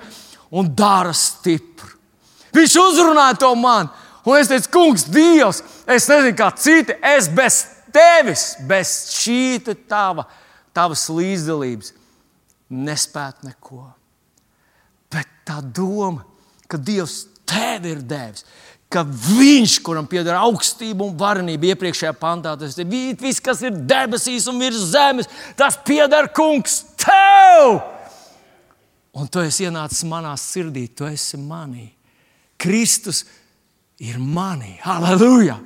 un 0.53 0.69
dara 0.75 1.13
stipru. 1.17 1.89
Viņš 2.53 2.75
uzrunāja 2.77 3.39
to 3.41 3.49
man, 3.57 3.89
un 4.27 4.37
es 4.37 4.51
teicu, 4.51 4.69
Kungs, 4.75 5.07
Dievs, 5.09 5.63
es 5.89 6.05
nezinu, 6.11 6.35
kā 6.37 6.51
citi, 6.53 6.93
es 7.01 7.25
bez 7.33 7.63
tevis, 7.93 8.51
bez 8.69 8.91
šī 9.15 9.57
tava 9.89 10.27
tavas 10.73 11.07
līdzdalības 11.09 11.93
nespētu 12.73 13.49
neko. 13.49 13.83
Bet 15.13 15.29
tā 15.45 15.59
doma, 15.61 16.25
ka 16.69 16.77
Dievs 16.77 17.23
tev 17.49 17.85
ir 17.89 18.05
devis, 18.05 18.45
ka 18.93 19.03
Viņš, 19.03 19.79
kuram 19.85 20.07
pieder 20.09 20.37
augstība 20.37 21.05
un 21.07 21.15
varenība, 21.17 21.71
iepriekšējā 21.73 22.13
pantā, 22.19 22.53
tas 22.59 22.77
ir 22.77 22.87
viss, 23.19 23.41
kas 23.43 23.63
ir 23.65 23.73
debesīs 23.89 24.45
un 24.51 24.61
virs 24.61 24.91
zemes, 24.93 25.29
tas 25.59 25.79
pieder 25.85 26.29
kungs 26.35 26.83
tev! 27.01 27.81
Un 29.13 29.29
tu 29.29 29.43
esi 29.45 29.67
ienācis 29.67 30.05
manā 30.09 30.33
sirdī, 30.41 30.87
tu 30.89 31.05
esi 31.05 31.37
manī. 31.37 31.91
Kristus 32.57 33.23
ir 34.01 34.17
manī. 34.17 34.79
Halleluja! 34.81 35.59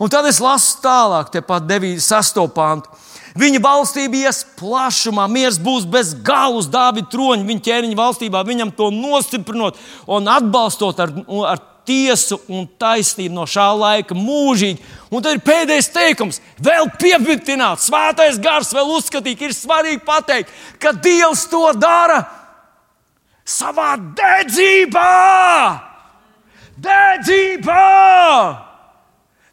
Un 0.00 0.12
tad 0.12 0.28
es 0.28 0.40
lasu 0.40 0.80
tālāk, 0.84 1.32
tepat 1.32 1.64
9, 1.68 2.00
8 2.00 2.48
pantu. 2.56 2.92
Viņa 3.36 3.60
valstība 3.60 4.16
ies 4.24 4.40
plašumā, 4.56 5.26
miers 5.28 5.58
būs 5.60 5.84
bez 5.88 6.14
galus, 6.24 6.70
Dāvida 6.72 7.10
troņa, 7.12 7.44
viņa 7.44 7.64
ķēniņa 7.66 7.98
valstībā, 7.98 8.40
viņam 8.48 8.72
to 8.76 8.88
nostiprinot 8.94 9.76
un 10.08 10.28
atbalstot 10.32 11.00
ar, 11.04 11.12
ar 11.52 11.60
tiesu 11.86 12.38
un 12.52 12.66
taisnību 12.80 13.34
no 13.34 13.46
šā 13.48 13.66
laika 13.78 14.16
mūžīgi. 14.18 14.82
Un 15.10 15.22
tad 15.22 15.36
ir 15.36 15.44
pēdējais 15.46 15.92
teikums, 15.94 16.40
vēl 16.62 16.90
piebitināt, 17.00 17.84
svētais 17.84 18.40
gars, 18.42 18.74
vēl 18.74 18.90
uzskatīt, 18.98 19.46
ir 19.46 19.54
svarīgi 19.54 20.02
pateikt, 20.06 20.52
ka 20.82 20.92
Dievs 20.92 21.46
to 21.50 21.64
dara 21.78 22.24
savā 23.46 23.94
dedzībā! 24.18 25.10
Dedzībā! 26.76 27.82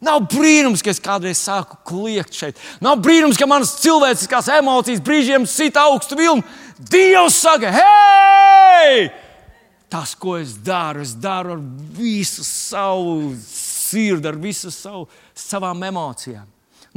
Nav 0.04 0.26
brīnums, 0.28 0.82
ka 0.84 0.92
es 0.92 1.00
kādreiz 1.00 1.40
sāku 1.40 1.78
kliegt 1.88 2.36
šeit. 2.36 2.58
Nav 2.84 3.00
brīnums, 3.04 3.38
ka 3.40 3.48
manas 3.48 3.78
cilvēciskās 3.80 4.50
emocijas 4.58 5.00
brīžiem 5.04 5.48
sit 5.48 5.80
augstu 5.80 6.18
vilnu. 6.20 6.44
Dievs 6.92 7.38
saka, 7.40 7.72
hei! 7.72 9.23
Tas, 9.94 10.16
ko 10.18 10.40
es 10.42 10.56
daru, 10.58 11.04
es 11.06 11.12
daru 11.14 11.54
ar 11.54 11.60
visu 11.94 12.42
savu 12.42 13.36
sirdi, 13.46 14.26
ar 14.26 14.40
visu 14.42 14.72
savu, 14.74 15.06
savām 15.38 15.86
emocijām. 15.86 16.48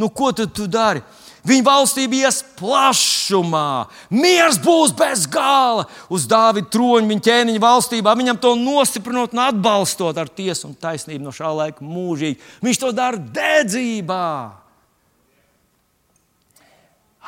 Nu, 0.01 0.09
ko 0.09 0.31
tad 0.33 0.55
tu 0.57 0.65
dari? 0.69 1.03
Viņa 1.47 1.65
valstība 1.65 2.17
ies 2.25 2.41
plašumā, 2.57 3.87
miers 4.11 4.57
būs 4.65 4.95
bez 4.97 5.27
gala 5.29 5.85
uz 6.09 6.25
Dāvida 6.29 6.73
troņa, 6.73 7.11
viņa 7.13 7.27
ķēniņa 7.29 7.63
valstībā. 7.63 8.17
Viņam 8.17 8.41
to 8.41 8.55
nostiprinot 8.61 9.37
un 9.37 9.45
atbalstot 9.45 10.17
ar 10.17 10.33
tiesu 10.33 10.71
un 10.71 10.75
taisnību 10.81 11.29
no 11.29 11.37
šā 11.37 11.53
laika 11.53 11.85
mūžīgi. 11.85 12.41
Viņš 12.65 12.81
to 12.81 12.95
dara 12.97 13.21
dedzībā. 13.21 14.25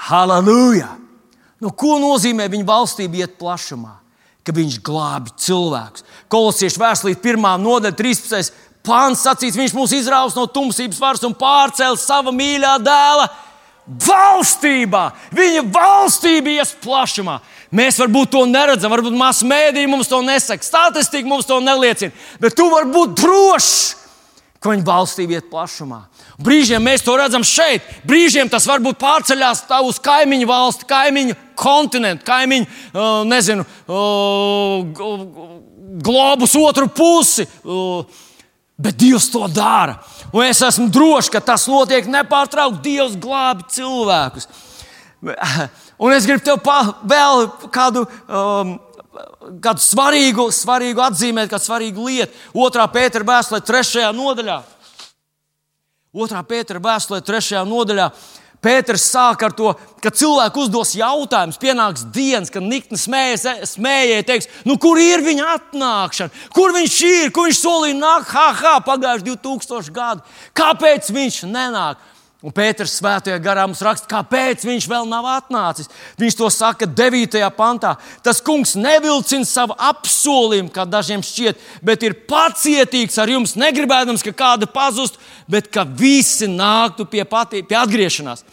Halleluja! 0.08 0.94
Nu, 1.60 1.76
ko 1.76 2.00
nozīmē 2.00 2.48
viņa 2.48 2.68
valstība 2.72 3.20
iet 3.20 3.36
plašumā? 3.36 3.97
Ka 4.48 4.54
viņš 4.56 4.78
glābi 4.80 5.34
cilvēkus. 5.44 6.06
Kolosiešu 6.32 6.80
vēstulīt, 6.80 7.20
1. 7.20 7.44
nodaļa, 7.60 7.96
13. 7.98 8.54
pāns 8.86 9.20
sacīts, 9.26 9.58
viņš 9.60 9.74
mūs 9.76 9.92
izraus 9.98 10.36
no 10.38 10.46
tumsības 10.48 11.00
varas 11.02 11.26
un 11.28 11.36
pārcēla 11.36 11.98
sava 12.00 12.32
mīļā 12.32 12.78
dēla 12.80 13.26
valstībā. 14.06 15.04
Viņa 15.36 15.66
valstība 15.72 16.56
ies 16.58 16.72
plašumā. 16.80 17.38
Mēs 17.76 18.00
varbūt 18.00 18.32
to 18.32 18.46
neredzam, 18.48 18.92
varbūt 18.92 19.16
masu 19.16 19.48
mēdīji 19.48 19.90
mums 19.92 20.08
to 20.08 20.22
nesaka, 20.24 20.64
statistika 20.64 21.28
mums 21.28 21.48
to 21.48 21.58
neliecina, 21.60 22.14
bet 22.40 22.56
tu 22.56 22.70
vari 22.72 22.88
būt 22.92 23.16
drošs, 23.20 23.74
ka 24.64 24.72
viņa 24.72 24.88
valstība 24.88 25.36
iet 25.36 25.50
plašumā. 25.52 26.06
Brīžiem 26.38 26.84
mēs 26.86 27.02
to 27.02 27.16
redzam 27.18 27.42
šeit, 27.42 27.82
brīžiem 28.06 28.46
tas 28.50 28.66
varbūt 28.70 29.00
pārceļās 29.00 29.64
uz 29.88 29.98
kaimiņu 29.98 30.46
valsti, 30.46 30.86
kaimiņu 30.86 31.34
kontinentu, 31.58 32.22
kaimiņu, 32.28 32.68
uh, 32.92 33.24
nezinu, 33.26 33.66
uh, 33.90 34.86
globus 35.98 36.54
otru 36.54 36.86
pusi. 36.94 37.46
Uh, 37.64 38.06
Bet 38.78 38.94
Dievs 38.94 39.26
to 39.34 39.42
dara. 39.50 39.96
Un 40.30 40.44
es 40.46 40.60
esmu 40.62 40.86
drošs, 40.94 41.32
ka 41.34 41.40
tas 41.42 41.64
notiek 41.66 42.06
nepārtraukti. 42.06 42.78
Dievs 42.84 43.16
glābi 43.18 43.66
cilvēkus. 43.74 44.46
Un 46.04 46.14
es 46.14 46.28
gribu 46.30 46.44
tev 46.46 46.62
vēl 47.10 47.48
kādu, 47.74 48.04
um, 48.30 48.76
kādu 49.64 49.82
svarīgu, 49.82 50.46
svarīgu 50.54 51.02
atzīmēt, 51.08 51.50
kādu 51.50 51.66
svarīgu 51.66 52.06
lietu. 52.06 52.38
Otrā 52.54 52.86
pētera 52.92 53.26
vēstulē, 53.26 53.64
trešajā 53.66 54.12
nodaļā. 54.14 54.60
Otrā 56.16 56.40
pētera 56.46 56.80
vēstulē, 56.80 57.20
trešajā 57.20 57.64
nodaļā. 57.68 58.08
Pēters 58.64 59.04
sāk 59.12 59.42
ar 59.46 59.52
to, 59.54 59.70
ka 60.02 60.10
cilvēki 60.10 60.58
uzdos 60.64 60.94
jautājumus. 60.98 61.60
Pienāks 61.62 62.06
dienas, 62.10 62.50
kad 62.50 62.64
nikni 62.64 62.98
smējēji, 62.98 64.24
teiks, 64.26 64.48
nu, 64.66 64.74
kur 64.82 64.98
ir 64.98 65.22
viņa 65.22 65.50
atnākšana, 65.52 66.46
kur 66.56 66.74
viņš 66.74 66.96
ir, 67.06 67.30
kur 67.34 67.46
viņš 67.46 67.60
solīja 67.60 67.98
nākt, 68.00 68.32
ha, 68.34 68.48
ha, 68.58 68.74
pagājuši 68.82 69.28
2000 69.28 69.94
gadi. 69.94 70.40
Kāpēc 70.58 71.12
viņš 71.14 71.44
nenāk? 71.52 72.02
Un 72.38 72.52
Pēters 72.54 72.92
svētajā 73.00 73.34
garā 73.42 73.64
mums 73.66 73.80
raksta, 73.82 74.06
kāpēc 74.06 74.62
viņš 74.62 74.84
vēl 74.86 75.08
nav 75.10 75.26
atnācis. 75.26 75.88
Viņš 76.20 76.36
to 76.38 76.50
saka 76.54 76.86
9. 76.86 77.34
pantā. 77.56 77.96
Tas 78.22 78.38
kungs 78.46 78.76
nevilcina 78.78 79.42
savu 79.42 79.74
apsolījumu, 79.74 80.70
kā 80.70 80.84
dažiem 80.86 81.24
šķiet, 81.26 81.58
bet 81.82 82.06
ir 82.06 82.14
pacietīgs 82.30 83.18
ar 83.18 83.32
jums, 83.34 83.56
negribēdams, 83.58 84.22
ka 84.22 84.36
kāda 84.44 84.70
pazust, 84.70 85.18
bet 85.50 85.66
ka 85.74 85.82
visi 85.82 86.46
nāktu 86.46 87.08
pie, 87.10 87.24
patī, 87.26 87.64
pie 87.66 87.80
atgriešanās. 87.80 88.46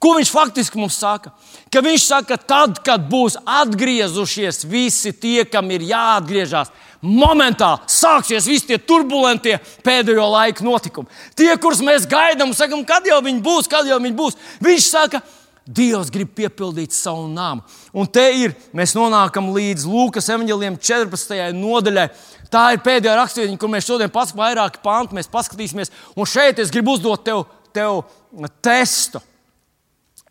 Ko 0.00 0.14
viņš 0.16 0.32
faktiski 0.32 0.80
mums 0.80 1.00
saka? 1.00 1.32
Ka 1.72 1.80
viņš 1.84 2.04
saka, 2.10 2.36
ka 2.36 2.52
tad, 2.52 2.78
kad 2.84 3.08
būs 3.08 3.38
atgriezušies 3.40 4.66
visi 4.68 5.12
tie, 5.16 5.46
kam 5.48 5.68
ir 5.72 5.84
jāatgriežas, 5.88 6.72
momentāli 7.02 7.90
sāksies 7.90 8.48
visi 8.48 8.70
tie 8.70 8.78
turbulentie 8.78 9.56
pēdējo 9.84 10.26
laiku 10.34 10.66
notikumi. 10.66 11.20
Tie, 11.38 11.50
kurus 11.60 11.82
mēs 11.84 12.08
gaidām, 12.10 12.54
sakām, 12.56 12.84
kad 12.88 13.06
jau 13.08 13.20
viņi 13.24 13.44
būs, 13.44 13.68
kad 13.70 13.88
jau 13.88 14.00
viņi 14.02 14.18
būs. 14.18 14.40
Viņš 14.64 14.88
saka, 14.90 15.22
Dievs 15.70 16.08
grib 16.10 16.32
piepildīt 16.34 16.94
savu 16.96 17.28
nāmu. 17.30 17.62
Un 17.94 18.08
te 18.10 18.24
ir, 18.34 18.56
mēs 18.74 18.94
nonākam 18.96 19.52
līdz 19.54 19.84
Lūkas 19.86 20.26
evanģēliem 20.32 20.78
14. 20.80 21.36
nodaļai. 21.54 22.08
Tā 22.50 22.62
ir 22.74 22.82
pēdējā 22.82 23.14
raksturvieta, 23.14 23.58
kur 23.60 23.70
mēs 23.70 23.86
šodien 23.86 24.10
paskatīsimies 24.10 24.40
vairāk 24.40 24.80
pantu, 24.82 25.14
mēs 25.14 25.30
paskatīsimies. 25.30 25.92
Un 26.16 26.26
šeit 26.26 26.58
es 26.58 26.72
gribu 26.74 26.96
uzdot 26.96 27.22
tev, 27.28 27.44
tev 27.76 28.00
testu. 28.64 29.20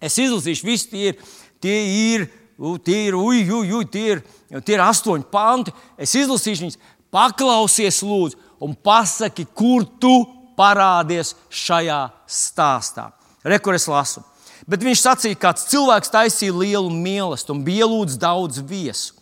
Es 0.01 0.17
izlasīšu, 0.19 0.67
visi 0.67 0.91
tie 0.91 1.13
ir, 1.13 1.23
tie 1.63 1.77
ir, 2.09 2.27
tie 2.83 3.05
ir, 3.07 3.15
uj, 3.15 3.43
uj, 3.47 3.73
uj, 3.79 3.85
tie 3.91 4.05
ir 4.15 4.23
tie 4.65 4.77
ir 4.77 4.83
astoņi 4.83 5.27
panti. 5.31 5.73
Es 5.99 6.15
izlasīšu 6.17 6.65
viņus, 6.65 6.79
paklausies, 7.13 8.01
lūdzu, 8.05 8.39
un 8.63 8.73
pasaki, 8.75 9.45
kur 9.55 9.85
tu 10.01 10.15
parādies 10.59 11.35
šajā 11.53 12.01
stāstā. 12.29 13.09
Rekur 13.45 13.77
es 13.77 13.87
lasu. 13.89 14.23
Bet 14.69 14.83
viņš 14.85 15.05
sacīja, 15.05 15.37
ka 15.39 15.53
cilvēks 15.57 16.11
taisīja 16.13 16.57
lielu 16.57 16.91
mīlestību 16.91 17.55
un 17.55 17.63
bija 17.65 17.87
lūdzu 17.89 18.19
daudz 18.21 18.59
viesu. 18.61 19.15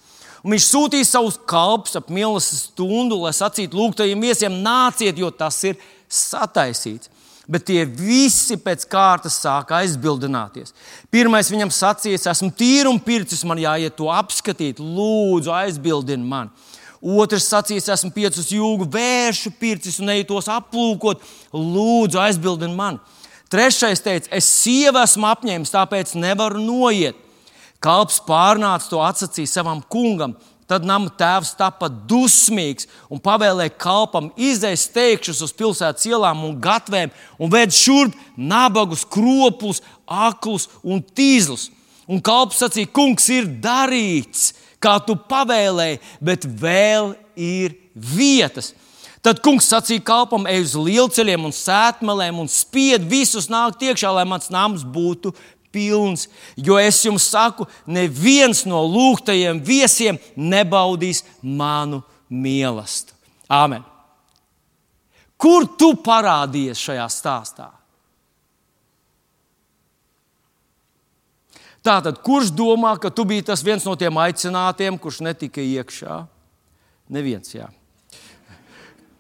Un 0.44 0.54
viņš 0.54 0.66
sūtīja 0.72 1.08
savus 1.08 1.38
kalpus 1.50 1.98
ap 2.00 2.10
mīlestības 2.14 2.72
stundu, 2.72 3.20
lai 3.24 3.34
sacītu 3.36 3.78
lūgtajiem 3.78 4.22
viesiem, 4.24 4.60
nāciet, 4.64 5.18
jo 5.20 5.30
tas 5.34 5.60
ir 5.68 5.80
sataisīts 6.08 7.12
bet 7.48 7.66
tie 7.70 7.86
visi 7.88 8.58
pēc 8.60 8.84
kārtas 8.92 9.40
sāka 9.42 9.80
aizbildināties. 9.80 10.74
Pirmais 11.12 11.50
viņam 11.52 11.72
sacīja, 11.74 12.20
es 12.20 12.28
esmu 12.28 12.52
tīrs 12.58 12.92
un 12.92 13.00
pircis, 13.04 13.46
man 13.48 13.62
jāiet 13.62 13.96
to 13.98 14.12
apskatīt, 14.12 14.82
lūdzu, 14.84 15.54
aizbildini 15.56 16.28
mani. 16.28 16.52
Otrs 16.98 17.46
sacīs, 17.48 17.88
esmu 17.94 18.12
piecus 18.12 18.50
jūgu 18.52 18.88
vēršu 18.92 19.54
pircis 19.60 20.00
un 20.02 20.12
eju 20.16 20.26
tos 20.34 20.50
aplūkot, 20.52 21.22
lūdzu, 21.54 22.20
aizbildini 22.20 22.76
mani. 22.76 23.00
Trešais 23.48 24.02
teica, 24.04 24.28
es 24.36 24.50
sievu 24.50 25.00
esmu 25.00 25.30
apņēmis, 25.30 25.72
tāpēc 25.72 26.18
nevaru 26.20 26.60
noiet. 26.60 27.16
Kalps 27.80 28.18
pārnāca 28.26 28.90
to 28.90 29.00
atsacīja 29.06 29.54
savam 29.54 29.80
kungam. 29.88 30.34
Tad 30.68 30.84
nama 30.84 31.08
tēvs 31.16 31.54
tapa 31.56 31.88
dusmīgs 31.88 32.90
un 33.08 33.22
pavēlēja 33.24 33.72
kalpam 33.80 34.28
izdeist 34.36 34.90
steigšus 34.90 35.40
uz 35.46 35.54
pilsētas 35.56 36.10
ielām 36.10 36.44
un 36.44 36.58
gatvēm 36.60 37.14
un 37.40 37.54
vēd 37.54 37.72
šurp 37.72 38.18
nabagus, 38.36 39.06
kropus, 39.08 39.80
aklus 40.04 40.68
un 40.84 41.00
tīzlus. 41.00 41.70
Un 42.08 42.20
kalps 42.24 42.60
sacīja, 42.60 42.92
kungs 42.96 43.26
ir 43.32 43.48
darīts, 43.64 44.54
kā 44.84 44.98
tu 45.04 45.16
pavēlēji, 45.28 46.02
bet 46.24 46.44
vēl 46.48 47.14
ir 47.36 47.76
vietas. 47.96 48.74
Tad 49.24 49.42
kungs 49.44 49.68
sacīja 49.68 50.04
kalpam, 50.08 50.46
ej 50.48 50.62
uz 50.64 50.76
lielceļiem 50.80 51.48
un 51.50 51.56
sētmelēm 51.56 52.38
un 52.44 52.48
spied 52.52 53.04
visus 53.10 53.50
nākt 53.52 53.84
iekšā, 53.84 54.12
lai 54.16 54.24
mans 54.30 54.52
nams 54.54 54.86
būtu 54.88 55.34
pilns, 55.78 56.26
jo 56.58 56.80
es 56.82 57.04
jums 57.06 57.30
saku, 57.30 57.68
neviens 57.86 58.66
no 58.66 58.82
lūgtajiem 58.90 59.62
viesiem 59.62 60.18
nebaudīs 60.34 61.22
manu 61.42 62.02
mīlestību. 62.34 63.14
Āmen! 63.48 63.86
Kur 65.38 65.68
tu 65.78 65.94
parādījies 66.02 66.80
šajā 66.82 67.06
stāstā? 67.14 67.68
Tātad, 71.86 72.18
kurš 72.26 72.50
domā, 72.52 72.96
ka 73.00 73.12
tu 73.14 73.24
biji 73.24 73.46
tas 73.48 73.62
viens 73.64 73.86
no 73.88 73.94
tiem 73.96 74.18
aicinātiem, 74.20 74.98
kurš 75.00 75.22
netika 75.24 75.64
iekšā? 75.64 76.24
Neviens, 77.14 77.54
jā. 77.54 77.70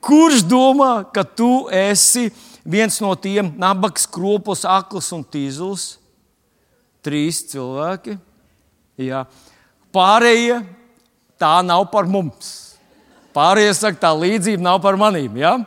Kurš 0.03 0.41
domā, 0.43 1.05
ka 1.14 1.24
tu 1.24 1.70
esi 1.72 2.28
viens 2.68 2.97
no 2.99 3.14
tiem 3.16 3.53
nabaks, 3.62 4.10
kropos, 4.10 4.66
akls 4.68 5.14
un 5.16 5.24
tīzls? 5.24 5.95
Trīs 7.06 7.43
cilvēki. 7.52 8.18
Jā. 9.02 9.24
Pārējie 9.93 10.62
tā 11.39 11.60
nav 11.66 11.88
par 11.93 12.10
mums. 12.10 12.54
Pārējie 13.38 13.74
saka, 13.78 14.02
tā 14.02 14.12
līdzība 14.18 14.64
nav 14.66 14.80
par 14.82 14.98
manīm. 15.00 15.38
Ja? 15.38 15.58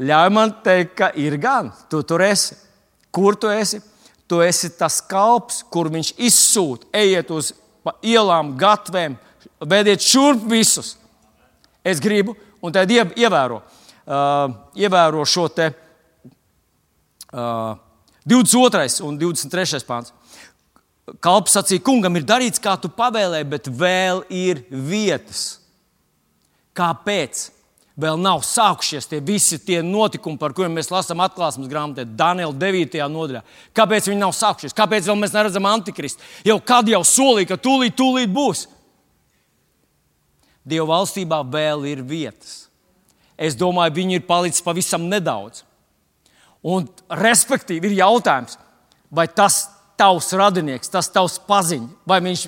Ļauj 0.00 0.30
man 0.32 0.54
teikt, 0.64 0.94
ka 1.00 1.10
ir 1.18 1.36
gan. 1.42 1.72
Tu 1.90 2.02
tur 2.06 2.22
esi. 2.24 2.56
Kur 3.10 3.34
tu 3.36 3.50
esi? 3.50 3.80
Tu 4.30 4.38
esi 4.46 4.70
tas 4.78 5.00
kalps, 5.02 5.64
kur 5.66 5.90
viņš 5.90 6.12
izsūta. 6.22 6.86
Ejiet 6.94 7.32
uz 7.34 7.50
ielām, 8.06 8.54
gatvēm, 8.58 9.16
vediet 9.66 10.04
šurp 10.06 10.46
visus. 10.50 10.94
Es 11.82 11.98
gribu, 12.00 12.36
un 12.62 12.72
tad 12.72 12.90
ievēro, 12.92 13.58
uh, 13.58 14.52
ievēro 14.78 15.24
šo 15.26 15.48
te. 15.50 15.70
Uh, 17.30 17.74
22. 18.28 19.00
un 19.06 19.16
23. 19.18 19.84
pāns. 19.88 20.12
Kalps 21.24 21.56
sacīja, 21.56 21.82
kungam 21.82 22.18
ir 22.20 22.26
darīts, 22.28 22.60
kā 22.62 22.76
tu 22.78 22.90
pavēlēji, 22.92 23.48
bet 23.50 23.70
vēl 23.72 24.22
ir 24.30 24.62
vietas. 24.70 25.58
Kāpēc? 26.76 27.48
Vēl 28.00 28.16
nav 28.22 28.44
sākušies 28.46 29.08
tie 29.10 29.18
visi 29.20 29.58
tie 29.60 29.80
notikumi, 29.84 30.38
par 30.40 30.54
kuriem 30.56 30.72
mēs 30.78 30.88
lasām 30.92 31.20
atklāsmes 31.20 31.68
grāmatā, 31.68 32.06
Daniela 32.06 32.54
9. 32.56 32.96
nodaļā. 33.12 33.42
Kāpēc 33.76 34.08
viņi 34.08 34.22
nav 34.22 34.32
sākušies? 34.36 34.76
Kāpēc 34.76 35.08
vēl 35.10 35.18
mēs 35.20 35.34
neredzam 35.34 35.66
antikristu? 35.68 36.22
Jau 36.46 36.56
kad 36.64 36.88
jau 36.88 37.02
solīja, 37.04 37.50
ka 37.50 37.58
tūlīt, 37.60 37.98
tūlīt 37.98 38.32
būs. 38.32 38.68
Dieva 40.64 40.86
valstībā 40.94 41.42
vēl 41.50 41.84
ir 41.90 42.04
vietas. 42.06 42.70
Es 43.40 43.56
domāju, 43.58 43.96
viņi 43.98 44.20
ir 44.20 44.26
palicis 44.28 44.64
pavisam 44.64 45.08
nedaudz. 45.10 45.64
Un, 46.66 46.88
respektīvi, 47.08 47.88
ir 47.88 48.00
jautājums, 48.02 48.58
vai 49.10 49.26
tas 49.28 49.62
tavs 50.00 50.32
radinieks, 50.36 50.92
tas 50.92 51.08
tavs 51.12 51.38
paziņš, 51.48 51.92
vai 52.08 52.20
viņš 52.24 52.46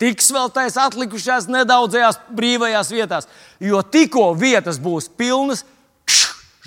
tiks 0.00 0.30
vēl 0.32 0.50
tajās 0.54 0.76
atlikušajās 0.80 1.48
nedaudzajās 1.52 2.20
brīvajās 2.36 2.92
vietās. 2.92 3.28
Jo 3.60 3.82
tikko 3.82 4.30
vietas 4.38 4.80
būs 4.80 5.08
pilnas, 5.18 5.64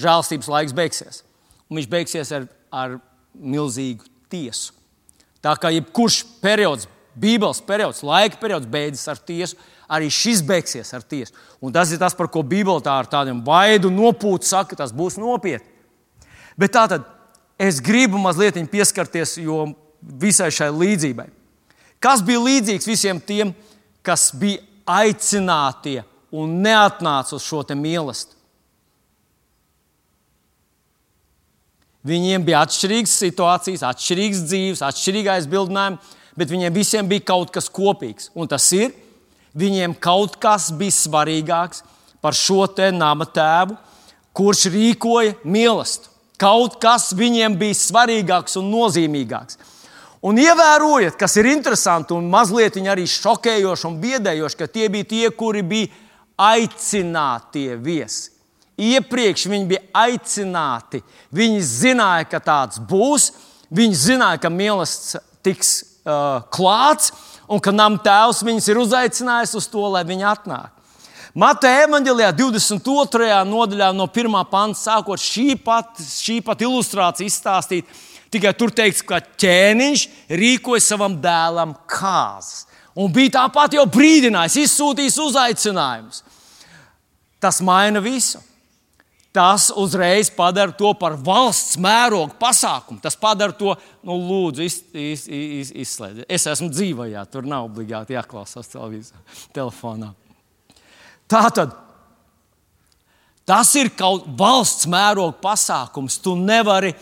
žēlstības 0.02 0.50
laiks 0.52 0.76
beigsies. 0.78 1.22
Un 1.70 1.80
viņš 1.80 1.90
beigsies 1.92 2.34
ar, 2.36 2.48
ar 2.72 2.98
milzīgu 3.34 4.08
tiesu. 4.32 4.74
Tā 5.42 5.56
kā 5.58 5.72
jebkurš 5.74 6.24
periods, 6.42 6.90
Bībeles 7.12 7.60
periods, 7.68 8.06
laika 8.08 8.38
periods 8.40 8.70
beidzas 8.72 9.10
ar 9.12 9.20
tiesu, 9.20 9.58
arī 9.92 10.08
šis 10.14 10.40
beigsies 10.48 10.94
ar 10.96 11.04
tiesu. 11.04 11.34
Un 11.60 11.74
tas 11.76 11.92
ir 11.92 12.00
tas, 12.00 12.16
par 12.16 12.30
ko 12.32 12.40
Bībele 12.40 12.80
tā 12.86 12.94
ar 13.02 13.10
tādiem 13.12 13.42
baidu 13.44 13.92
nopūtu 13.92 14.48
saka, 14.48 14.78
tas 14.80 14.94
būs 14.96 15.18
nopietni. 15.20 15.68
Bet 16.60 16.74
tā 16.76 16.88
tad 16.92 17.06
es 17.62 17.80
gribu 17.84 18.20
mazliet 18.22 18.60
pieskarties 18.72 19.38
visai 20.02 20.50
šai 20.52 20.72
līdzībai. 20.74 21.30
Kas 22.02 22.24
bija 22.26 22.42
līdzīgs 22.42 22.90
visiem 22.90 23.22
tiem, 23.22 23.54
kas 24.02 24.32
bija 24.34 24.64
aicinātie 24.90 26.02
un 26.34 26.62
neatnāca 26.64 27.38
uz 27.38 27.46
šo 27.46 27.62
mīlestību? 27.78 28.42
Viņiem 32.02 32.42
bija 32.42 32.64
atšķirīgas 32.66 33.14
situācijas, 33.22 33.84
atšķirīgas 33.86 34.42
dzīves, 34.50 34.82
atšķirīgi 34.88 35.30
aizbildinājumi, 35.36 36.00
bet 36.34 36.50
viņiem 36.50 36.74
visiem 36.74 37.10
bija 37.10 37.28
kaut 37.30 37.52
kas 37.54 37.70
kopīgs. 37.70 38.32
Un 38.34 38.50
tas 38.50 38.66
ir, 38.74 38.96
viņiem 39.54 39.94
kaut 40.02 40.40
kas 40.42 40.72
bija 40.74 40.96
svarīgāks 40.98 41.84
par 42.22 42.34
šo 42.38 42.66
te 42.74 42.90
nama 42.96 43.28
tēvu, 43.30 43.78
kurš 44.34 44.66
rīkoja 44.74 45.38
mīlestību. 45.46 46.11
Kaut 46.42 46.80
kas 46.82 47.12
viņiem 47.14 47.56
bija 47.60 47.78
svarīgāks 47.78 48.58
un 48.58 48.72
nozīmīgāks. 48.74 49.60
Un 50.26 50.38
ievērojiet, 50.42 51.16
kas 51.18 51.38
ir 51.38 51.50
interesanti 51.50 52.14
un 52.14 52.30
mazliet 52.30 52.78
arī 52.82 53.08
šokējoši 53.10 53.88
un 53.90 53.98
biedējoši, 54.02 54.58
ka 54.58 54.68
tie 54.70 54.90
bija 54.90 55.10
tie, 55.10 55.30
kuri 55.30 55.62
bija 55.62 55.90
aicinātie 56.42 57.78
viesi. 57.78 58.30
Iepriekš 58.82 59.46
viņi 59.50 59.68
bija 59.70 59.82
aicināti. 59.94 61.02
Viņi 61.34 61.62
zināja, 61.62 62.26
ka 62.30 62.40
tāds 62.42 62.82
būs. 62.82 63.32
Viņi 63.70 63.98
zināja, 63.98 64.42
ka 64.42 64.50
mīlestības 64.50 65.28
tiks 65.46 65.72
uh, 66.06 66.42
klāts 66.54 67.12
un 67.52 67.62
ka 67.64 67.74
nam 67.76 67.98
tēvs 68.02 68.44
viņus 68.46 68.70
ir 68.72 68.80
uzaicinājis 68.82 69.56
uz 69.58 69.68
to, 69.72 69.84
lai 69.94 70.04
viņi 70.08 70.28
atnāk. 70.32 70.72
Mateja 71.32 71.86
evanģēlijā 71.86 72.34
22. 72.36 73.28
nodaļā 73.48 73.94
no 73.96 74.04
1. 74.12 74.34
panta 74.52 74.76
sākot 74.76 75.22
šī 75.22 75.54
pat, 75.64 76.02
šī 76.04 76.42
pat 76.44 76.60
ilustrācija 76.66 77.30
izstāstīt. 77.30 77.88
Tikai 78.32 78.52
tur 78.56 78.72
teikts, 78.76 79.00
ka 79.08 79.22
ķēniņš 79.40 80.04
rīkoja 80.28 80.84
savam 80.84 81.16
dēlam 81.24 81.72
kāzas. 81.88 82.66
Un 83.00 83.12
bija 83.16 83.38
tāpat 83.38 83.78
jau 83.78 83.86
brīdinājis, 83.88 84.60
izsūtījis 84.66 85.20
uzaicinājumus. 85.24 86.24
Tas 87.40 87.62
maina 87.64 88.04
visu. 88.04 88.42
Tas 89.32 89.70
uzreiz 89.80 90.28
padara 90.36 90.76
to 90.76 90.92
par 91.00 91.16
valsts 91.16 91.78
mēroga 91.80 92.36
pasākumu. 92.40 93.00
Tas 93.00 93.16
padara 93.16 93.56
to, 93.56 93.78
nu, 94.04 94.18
lūdzu, 94.20 94.68
iz, 94.68 94.82
iz, 94.92 95.24
iz, 95.32 95.72
izslēdziet. 95.86 96.28
Es 96.28 96.50
esmu 96.52 96.68
dzīvajā, 96.76 97.24
tur 97.32 97.48
nav 97.48 97.72
obligāti 97.72 98.20
jāklausās 98.20 98.68
telefonā. 99.56 100.12
Tā 101.32 101.46
tad 101.56 101.78
tas 103.48 103.74
ir 103.80 103.92
kaut 103.98 104.28
valsts 104.40 104.88
mēroga 104.92 105.36
pasākums. 105.44 106.20
Tu 106.24 106.36
nevari, 106.40 106.94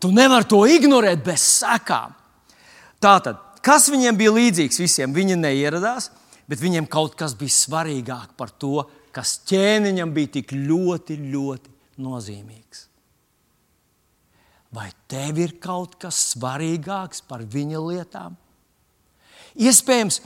tu 0.00 0.10
nevari 0.12 0.48
to 0.48 0.62
ignorēt 0.68 1.22
bez 1.24 1.44
sekām. 1.60 2.14
Tātad, 3.02 3.38
kas 3.64 3.90
viņiem 3.92 4.18
bija 4.18 4.34
līdzīgs 4.34 4.80
visiem? 4.82 5.14
Viņi 5.16 5.38
neieradās, 5.40 6.10
bet 6.48 6.60
viņiem 6.62 6.88
kaut 6.90 7.16
kas 7.18 7.36
bija 7.38 7.54
svarīgāk 7.54 8.34
par 8.36 8.52
to, 8.52 8.86
kas 9.14 9.38
ķēniņam 9.48 10.12
bija 10.16 10.34
tik 10.38 10.52
ļoti, 10.56 11.16
ļoti 11.32 11.72
nozīmīgs. 12.04 12.86
Vai 14.76 14.90
tev 15.08 15.38
ir 15.40 15.54
kaut 15.62 15.94
kas 16.00 16.18
svarīgāks 16.34 17.22
par 17.28 17.44
viņa 17.48 17.80
lietām? 17.80 18.34
Iespējams, 19.56 20.20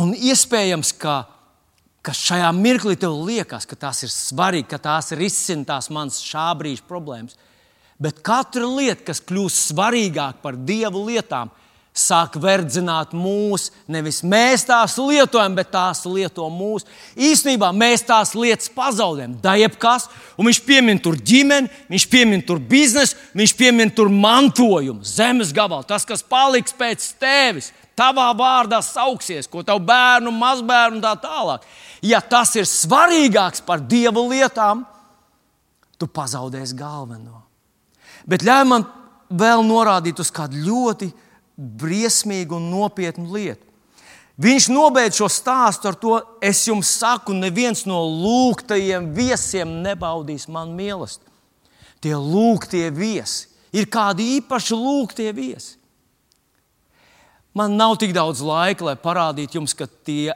un 0.00 0.14
iespējams, 0.16 0.94
ka 0.96 1.18
ka 2.02 2.14
šajā 2.14 2.48
mirklī 2.56 2.96
tev 3.00 3.16
liekas, 3.26 3.66
ka 3.68 3.76
tās 3.76 4.04
ir 4.06 4.12
svarīgi, 4.12 4.68
ka 4.70 4.80
tās 4.82 5.12
risina 5.18 5.66
tās 5.74 5.90
manas 5.92 6.20
šā 6.24 6.50
brīža 6.58 6.86
problēmas. 6.88 7.36
Bet 7.98 8.20
katra 8.22 8.66
lieta, 8.66 9.08
kas 9.10 9.20
kļūst 9.26 9.72
svarīgāka 9.72 10.38
par 10.42 10.58
dievu 10.68 11.02
lietām, 11.08 11.50
sāk 11.98 12.36
verdzināt 12.38 13.10
mūs. 13.16 13.68
Nevis 13.90 14.20
mēs 14.22 14.64
tās 14.68 14.94
lietojam, 15.00 15.56
bet 15.58 15.72
tās 15.74 16.04
lieto 16.06 16.46
mūs. 16.52 16.86
Īsnībā 17.18 17.72
mēs 17.74 18.06
tās 18.06 18.34
lietas 18.38 18.70
pazaudējam. 18.74 19.34
Da 19.42 19.56
jebkas, 19.58 20.06
un 20.38 20.48
viņš 20.48 20.62
piemin 20.68 21.02
tur 21.02 21.18
ģimeni, 21.18 21.70
viņš 21.90 22.06
piemin 22.12 22.44
tur 22.46 22.62
biznesu, 22.62 23.18
viņš 23.38 23.56
piemin 23.58 23.90
tur 23.90 24.12
mantojumu, 24.14 25.02
zemes 25.02 25.52
gabalu, 25.54 25.86
tas, 25.88 26.06
kas 26.08 26.22
paliks 26.22 26.76
pēc 26.78 27.10
tevis. 27.18 27.72
Tavā 27.98 28.28
vārdā 28.38 28.78
sauksies, 28.78 29.48
ko 29.50 29.64
tavu 29.66 29.82
bērnu, 29.82 30.30
mazbērnu 30.30 31.00
un 31.00 31.02
tā 31.02 31.16
tālāk 31.18 31.64
ja 32.02 32.20
tas 32.20 32.54
ir 32.56 32.68
svarīgāks 32.68 33.64
par 33.66 33.82
dievu 33.84 34.28
lietām, 34.30 34.84
tu 35.98 36.06
pazaudēsi 36.06 36.76
galveno. 36.78 37.42
Bet 38.28 38.44
ļauj 38.46 38.66
man 38.68 38.84
vēl 39.28 39.64
norādīt 39.66 40.20
uz 40.22 40.30
kādu 40.34 40.60
ļoti 40.62 41.10
briesmīgu 41.58 42.56
un 42.58 42.68
nopietnu 42.70 43.26
lietu. 43.34 43.64
Viņš 44.38 44.68
nobeidz 44.70 45.18
šo 45.18 45.26
stāstu 45.32 45.88
ar 45.90 45.96
to, 45.98 46.12
es 46.38 46.60
jums 46.68 46.92
saku, 47.00 47.34
neviens 47.34 47.82
no 47.90 47.98
lūgtajiem 48.06 49.10
viesiem 49.16 49.80
nebaudīs 49.82 50.46
man 50.46 50.76
mīlestību. 50.78 51.26
Tie 51.98 52.14
lūgtie 52.14 52.84
viesi 52.94 53.48
ir 53.74 53.88
kādi 53.90 54.36
īpaši 54.38 54.78
lūgtie 54.78 55.32
viesi. 55.34 55.74
Man 57.58 57.74
nav 57.74 57.96
tik 57.98 58.12
daudz 58.14 58.38
laika, 58.44 58.86
lai 58.86 58.94
parādītu 58.94 59.58
jums, 59.58 59.74
ka 59.74 59.88
tie 60.06 60.30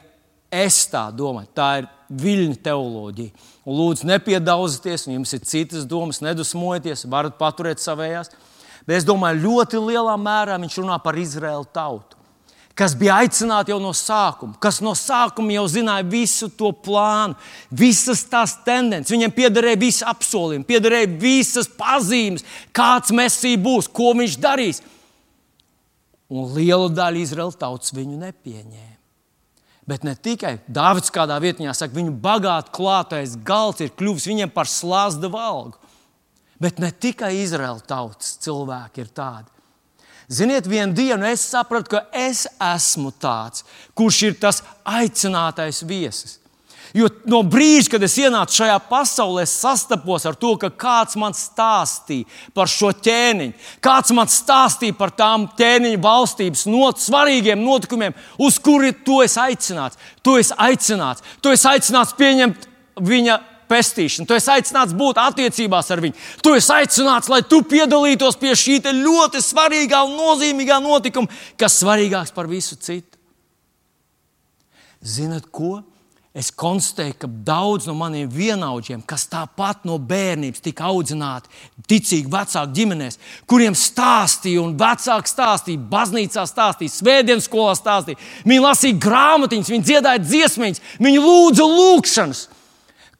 Es 0.53 0.83
tā 0.91 1.07
domāju, 1.15 1.49
tā 1.57 1.69
ir 1.81 1.89
viļņu 2.13 2.57
teoloģija. 2.61 3.45
Un 3.65 3.77
lūdzu, 3.79 4.05
nepiedaudzieties, 4.05 5.07
jums 5.09 5.33
ir 5.33 5.45
citas 5.49 5.87
domas, 5.89 6.21
nedusmojieties, 6.21 7.07
varat 7.09 7.39
paturēt 7.39 7.81
savējās. 7.81 8.29
Bet 8.85 8.99
es 8.99 9.07
domāju, 9.07 9.41
ļoti 9.47 9.81
lielā 9.81 10.13
mērā 10.19 10.59
viņš 10.61 10.81
runā 10.81 10.99
par 11.01 11.17
Izraēlu 11.17 11.65
tautu, 11.73 12.19
kas 12.77 12.93
bija 12.99 13.21
aicināti 13.23 13.71
jau 13.71 13.79
no 13.81 13.93
sākuma, 13.95 14.57
kas 14.61 14.81
no 14.83 14.91
sākuma 14.97 15.55
jau 15.55 15.65
zināja 15.71 16.05
visu 16.11 16.51
to 16.51 16.73
plānu, 16.85 17.37
visas 17.71 18.25
tās 18.29 18.57
tendences. 18.67 19.13
Viņiem 19.15 19.33
piederēja 19.33 19.79
visi 19.79 20.05
apsolījumi, 20.05 20.67
piederēja 20.67 21.13
visas 21.21 21.71
pazīmes, 21.79 22.45
kāds 22.75 23.15
mesija 23.15 23.61
būs, 23.63 23.87
ko 23.87 24.11
viņš 24.19 24.41
darīs. 24.43 24.83
Un 26.33 26.49
liela 26.53 26.91
daļa 26.91 27.23
Izraēlas 27.23 27.61
tautas 27.61 27.95
viņu 27.95 28.19
nepieņēma. 28.19 28.92
Bet 29.87 30.05
ne 30.07 30.13
tikai 30.15 30.57
Dārvids 30.71 31.11
kādā 31.11 31.35
vietā 31.43 31.73
saka, 31.75 31.95
viņu 31.97 32.13
bagāti 32.23 32.71
klātais 32.75 33.35
galds 33.43 33.83
ir 33.83 33.91
kļuvis 33.97 34.27
viņiem 34.29 34.53
par 34.53 34.69
slāzda 34.71 35.27
valgu. 35.31 35.75
Bet 36.61 36.79
ne 36.79 36.91
tikai 36.91 37.33
Izraēla 37.41 37.83
tautas 37.87 38.37
cilvēki 38.43 39.03
ir 39.03 39.09
tādi. 39.11 39.49
Ziniet, 40.31 40.69
vienu 40.69 40.95
dienu 40.95 41.27
es 41.27 41.43
sapratu, 41.43 41.97
ka 41.97 42.05
es 42.15 42.45
esmu 42.63 43.11
tāds, 43.19 43.65
kurš 43.97 44.21
ir 44.29 44.39
tas 44.39 44.61
aicinātais 44.87 45.83
viesis. 45.83 46.37
Jo 46.93 47.07
no 47.25 47.39
brīža, 47.41 47.95
kad 47.95 48.03
es 48.05 48.13
ienācu 48.21 48.53
šajā 48.59 48.75
pasaulē, 48.85 49.47
es 49.47 49.53
sastapos 49.63 50.27
ar 50.29 50.35
to, 50.37 50.51
ka 50.61 50.69
kāds 50.69 51.17
man 51.17 51.33
stāstīja 51.33 52.27
par 52.53 52.69
šo 52.69 52.91
ķēniņu, 52.93 53.55
kāds 53.81 54.13
man 54.13 54.29
stāstīja 54.29 54.93
par 54.99 55.09
tām 55.17 55.47
ķēniņa 55.57 56.01
valstības 56.03 56.67
not, 56.69 57.01
svarīgiem 57.01 57.63
notikumiem, 57.65 58.13
uz 58.37 58.59
kuriem 58.61 58.99
tu 59.05 59.23
esi 59.25 59.39
aicināts. 59.41 59.97
Tu 60.21 60.35
esi 60.37 60.53
aicināts, 60.53 61.25
tu 61.41 61.49
esi 61.55 61.65
aicināts 61.71 62.13
pieņemt 62.19 62.67
viņa 63.01 63.39
pestīšanu, 63.73 64.29
tu 64.29 64.37
esi 64.37 64.51
aicināts 64.53 64.93
būt 64.97 65.17
attiecībās 65.17 65.89
ar 65.95 66.03
viņu. 66.03 66.19
Tu 66.45 66.53
esi 66.59 66.75
aicināts, 66.75 67.31
lai 67.33 67.41
tu 67.41 67.63
piedalītos 67.73 68.37
pie 68.37 68.53
šī 68.59 68.77
ļoti 68.99 69.41
svarīgā 69.41 70.03
un 70.05 70.13
nozīmīgā 70.19 70.77
notikuma, 70.83 71.31
kas 71.57 71.79
svarīgāks 71.81 72.35
par 72.37 72.51
visu 72.51 72.77
citu. 72.77 73.17
Zinat 75.01 75.49
ko? 75.49 75.81
Es 76.33 76.49
konstatēju, 76.49 77.13
ka 77.21 77.27
daudz 77.45 77.85
no 77.85 77.93
maniem 77.97 78.29
vienaudžiem, 78.31 79.03
kas 79.05 79.27
tāpat 79.29 79.83
no 79.85 79.99
bērnības 80.01 80.63
tika 80.65 80.87
audzināti, 80.89 81.51
ticīgi 81.89 82.31
vecāku 82.33 82.73
ģimenēs, 82.73 83.19
kuriem 83.49 83.77
stāstīja, 83.77 84.63
un 84.63 84.73
vecāki 84.79 85.29
stāstīja, 85.29 85.83
baznīcā 85.91 86.47
stāstīja, 86.49 86.95
svētdienas 86.95 87.45
skolā 87.45 87.75
stāstīja, 87.77 88.21
viņi 88.49 88.65
lasīja 88.65 89.01
grāmatiņas, 89.05 89.71
viņi 89.75 89.87
dziedāja 89.91 90.23
dziesmiņas, 90.25 90.81
viņi 91.05 91.21
lūdza 91.21 91.69
lūgšanas. 91.69 92.43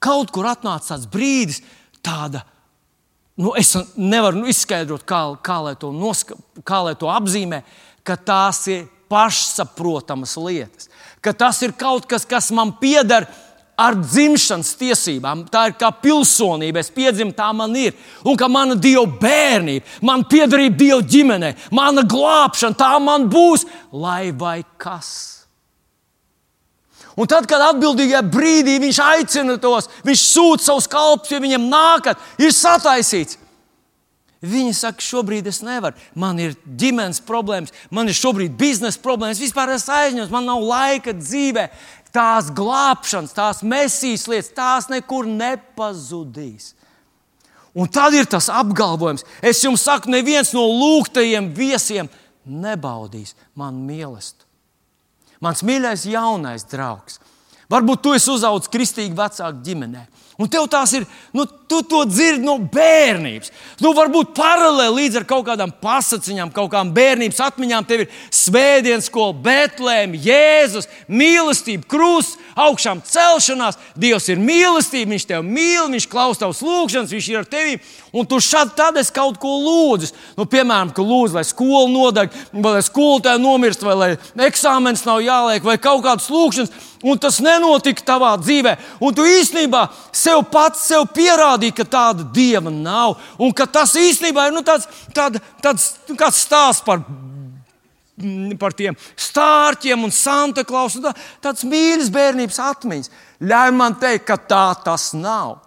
Kaut 0.04 0.34
kur 0.34 0.50
atnāca 0.50 0.96
tāds 0.96 1.06
brīdis, 1.08 1.62
tāda. 2.04 2.42
Nu, 3.38 3.54
es 3.58 3.72
nevaru 3.98 4.42
nu, 4.42 4.50
izskaidrot, 4.50 5.06
kā, 5.10 5.22
kā, 5.46 5.62
lai 5.70 5.78
noska, 5.98 6.36
kā 6.66 6.82
lai 6.86 6.98
to 6.98 7.14
apzīmē, 7.14 7.62
ka 8.06 8.18
tās 8.18 8.66
ir 8.74 8.84
pašsaprotamas 9.14 10.34
lietas 10.42 10.90
ka 11.24 11.32
tas 11.32 11.62
ir 11.64 11.72
kaut 11.80 12.06
kas, 12.10 12.26
kas 12.28 12.52
man 12.52 12.74
pieder 12.82 13.26
ar 13.80 13.96
dzimšanas 13.98 14.74
tiesībām. 14.78 15.46
Tā 15.52 15.70
ir 15.70 15.78
kā 15.80 15.90
pilsonība, 16.04 16.84
es 16.84 16.92
piedzimu, 16.94 17.34
tā 17.38 17.50
man 17.56 17.74
ir. 17.80 17.96
Un 18.28 18.38
ka 18.38 18.50
mana 18.52 18.76
dieva 18.76 19.06
bērnība, 19.08 20.02
man 20.06 20.26
piederība 20.30 20.78
dieva 20.78 21.00
ģimenei, 21.16 21.56
mana 21.72 22.04
glābšana, 22.04 22.78
tā 22.78 22.92
man 23.02 23.30
būs, 23.32 23.66
lai 23.96 24.34
vai 24.36 24.60
kas. 24.78 25.14
Un 27.14 27.30
tad, 27.30 27.46
kad 27.46 27.62
atbildīgajā 27.62 28.24
brīdī 28.34 28.80
viņš 28.82 29.00
aicina 29.06 29.56
tos, 29.62 29.88
viņš 30.06 30.22
sūta 30.34 30.66
savus 30.66 30.90
kalpus 30.90 31.30
pie 31.30 31.40
viņiem 31.44 31.68
nākat, 31.70 32.22
ir 32.42 32.54
sataisīts. 32.54 33.38
Viņi 34.44 34.74
saka, 34.76 35.00
šobrīd 35.00 35.48
es 35.48 35.62
nevaru. 35.64 35.96
Man 36.20 36.40
ir 36.44 36.58
ģimenes 36.68 37.22
problēmas, 37.24 37.72
man 37.94 38.12
ir 38.12 38.18
šobrīd 38.18 38.58
biznesa 38.60 39.00
problēmas, 39.00 39.40
vispār 39.40 39.72
es 39.72 39.88
aizņemos, 39.88 40.34
man 40.34 40.50
nav 40.50 40.64
laika 40.68 41.14
dzīvē. 41.16 41.70
Tās 42.14 42.52
glābšanas, 42.54 43.34
tās 43.34 43.64
mesijas 43.66 44.28
lietas, 44.30 44.52
tās 44.54 44.90
nekur 44.92 45.30
nepazudīs. 45.30 46.74
Un 47.74 47.88
tad 47.90 48.14
ir 48.14 48.28
tas 48.30 48.52
apgalvojums, 48.54 49.24
es 49.42 49.64
jums 49.64 49.82
saku, 49.88 50.12
neviens 50.14 50.52
no 50.54 50.68
lūgtajiem 50.68 51.48
viesiem 51.58 52.12
nebaudīs 52.46 53.34
man 53.58 53.80
mīlestību. 53.88 54.46
Mans 55.44 55.64
mīļais 55.66 56.06
jaunais 56.08 56.68
draugs, 56.70 57.18
Varbūt 57.74 58.04
tu 58.04 58.12
esi 58.14 58.30
uzaugusi 58.30 58.72
kristīgi 58.74 59.16
vecāku 59.18 59.64
ģimenē. 59.66 60.04
Un 60.42 60.50
tev 60.52 60.68
tās 60.72 60.92
ir, 60.98 61.06
nu, 61.34 61.46
tu 61.74 61.82
to 61.90 62.04
dzirdi 62.06 62.46
no 62.46 62.58
bērnības. 62.62 63.52
Tu 63.80 63.92
vari 63.96 64.14
būt 64.14 64.34
paralēli 64.38 65.04
līdz 65.04 65.22
ar 65.22 65.26
kaut 65.30 65.46
kādām 65.48 65.74
pasakiņām, 65.82 66.52
kaut 66.54 66.70
kādām 66.72 66.94
bērnības 66.94 67.42
atmiņām. 67.48 67.88
Tev 67.90 68.04
ir 68.06 68.14
svētdienas 68.34 69.10
skola, 69.10 69.34
Betlēma, 69.46 70.20
Jēzus, 70.22 70.90
mīlestība, 71.10 71.88
krusts, 71.90 72.38
augšām 72.54 73.02
celšanās. 73.08 73.80
Dievs 73.98 74.30
ir 74.30 74.42
mīlestība, 74.42 75.14
Viņš 75.14 75.28
tev 75.30 75.44
mīl, 75.46 75.90
Viņš 75.94 76.10
klausa 76.10 76.46
tavas 76.46 76.62
lūgšanas, 76.66 77.14
Viņš 77.14 77.32
ir 77.32 77.42
ar 77.42 77.50
tevi. 77.50 77.80
Un 78.14 78.30
tu 78.30 78.38
šādi 78.44 78.76
tad 78.78 78.98
esi 79.02 79.14
kaut 79.14 79.40
ko 79.42 79.56
lūdzis. 79.58 80.14
Nu, 80.38 80.46
piemēram, 80.50 80.94
ka 80.94 81.02
lūdzu, 81.02 81.38
lai 81.40 81.46
skola 81.48 81.90
nodeg, 81.90 82.34
vai 82.54 82.78
lai 82.78 82.86
skolotāja 82.86 83.42
nomirst, 83.42 83.86
vai 83.86 83.98
lai 83.98 84.10
eksāmenis 84.48 85.06
nav 85.08 85.24
jāliek, 85.26 85.66
vai 85.66 85.80
kaut 85.82 86.04
kādas 86.06 86.30
lūgšanas 86.34 86.92
un 87.04 87.20
tas 87.20 87.40
nenotika 87.44 88.06
tavā 88.08 88.34
dzīvē. 88.40 88.78
Un 89.04 89.16
tu 89.16 89.26
īstenībā 89.28 89.86
sev 90.16 90.46
pats 90.52 90.86
sev 90.88 91.10
pierādīji, 91.64 91.76
ka 91.76 91.86
tāda 91.86 92.24
dieva 92.34 92.72
nav. 92.72 93.20
Un 93.40 93.54
ka 93.54 93.66
tas 93.66 93.96
īstenībā 93.96 94.48
ir 94.48 94.54
nu, 94.54 94.64
tāds, 94.64 94.88
tād, 95.14 95.40
tāds 95.62 95.96
nu, 96.10 96.16
stāsts 96.16 96.84
par, 96.84 97.04
par 98.60 98.74
tiem 98.74 98.96
stārķiem 99.16 100.04
un 100.04 100.12
Santa 100.12 100.64
Klausu. 100.64 101.02
Tā, 101.02 101.14
tāds 101.42 101.64
mīļš 101.64 102.12
bērnības 102.12 102.60
atmiņas. 102.60 103.12
Ļauj 103.42 103.76
man 103.76 103.96
teikt, 104.00 104.28
ka 104.28 104.38
tā 104.38 104.74
tas 104.84 105.14
nav. 105.14 105.62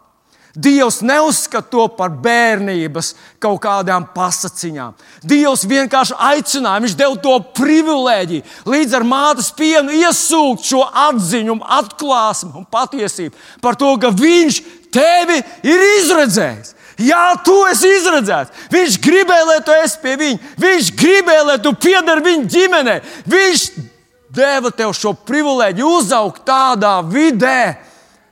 Dievs 0.57 1.03
neuzskata 1.05 1.69
to 1.69 1.83
par 1.93 2.15
bērnības 2.25 3.11
kaut 3.43 3.59
kādām 3.61 4.07
pasakiņām. 4.15 4.95
Dievs 5.21 5.67
vienkārši 5.69 6.17
aicināja, 6.17 6.81
Viņš 6.87 6.95
deva 6.97 7.19
to 7.21 7.35
privilēģiju 7.59 8.71
līdz 8.73 8.97
ar 8.97 9.05
mātes 9.05 9.51
pienu 9.53 9.93
iesūkt 9.93 10.65
šo 10.65 10.81
atziņu, 11.09 11.59
atklāsmu 11.81 12.63
un 12.63 12.65
patiesību 12.73 13.61
par 13.61 13.77
to, 13.77 13.91
ka 14.01 14.09
Viņš 14.17 14.63
tevi 14.97 15.43
ir 15.67 15.85
izredzējis. 15.99 16.73
Jā, 17.05 17.35
tu 17.45 17.59
esi 17.69 17.91
izredzēts. 17.99 18.65
Viņš 18.73 18.97
gribēja, 19.05 19.45
lai 19.51 19.59
tu 19.65 19.75
esi 19.77 20.01
pie 20.01 20.15
viņa. 20.17 20.55
Viņš 20.63 20.89
gribēja, 20.97 21.43
lai 21.51 21.59
tu 21.61 21.75
piedari 21.77 22.25
viņa 22.25 22.49
ģimenei. 22.55 22.97
Viņš 23.29 23.67
deva 24.33 24.73
tev 24.73 24.95
šo 24.97 25.13
privilēģiju 25.29 25.93
uzaugt 25.99 26.47
tādā 26.49 26.97
vidē, 27.05 27.77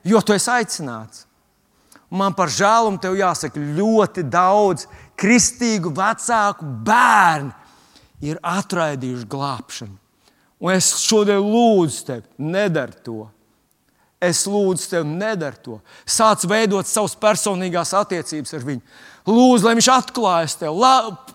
jo 0.08 0.24
tu 0.24 0.32
esi 0.36 0.48
aicināts. 0.52 1.26
Man 2.14 2.34
par 2.36 2.52
žēlumu 2.52 3.00
tev 3.02 3.16
jāsaka, 3.18 3.58
ļoti 3.58 4.22
daudz 4.30 4.86
kristīgu 5.18 5.90
vecāku 5.94 6.66
bērnu 6.86 7.50
ir 8.24 8.38
atraidījuši 8.38 9.30
glābšanu. 9.30 9.96
Un 10.64 10.72
es 10.76 10.92
šodien 11.02 11.42
lūdzu 11.42 12.04
tevi, 12.06 12.28
nedari 12.38 12.94
to. 13.04 13.24
Es 14.22 14.44
lūdzu 14.48 14.86
tevi, 14.92 15.16
nedari 15.18 15.58
to. 15.64 15.80
Sāc 16.08 16.46
veidot 16.48 16.88
savas 16.88 17.16
personīgās 17.20 17.92
attiecības 17.98 18.54
ar 18.56 18.64
viņu. 18.70 18.84
Lūdzu, 19.28 19.66
lai 19.66 19.74
viņš 19.76 19.90
atklājas 19.92 20.56
tev, 20.60 20.78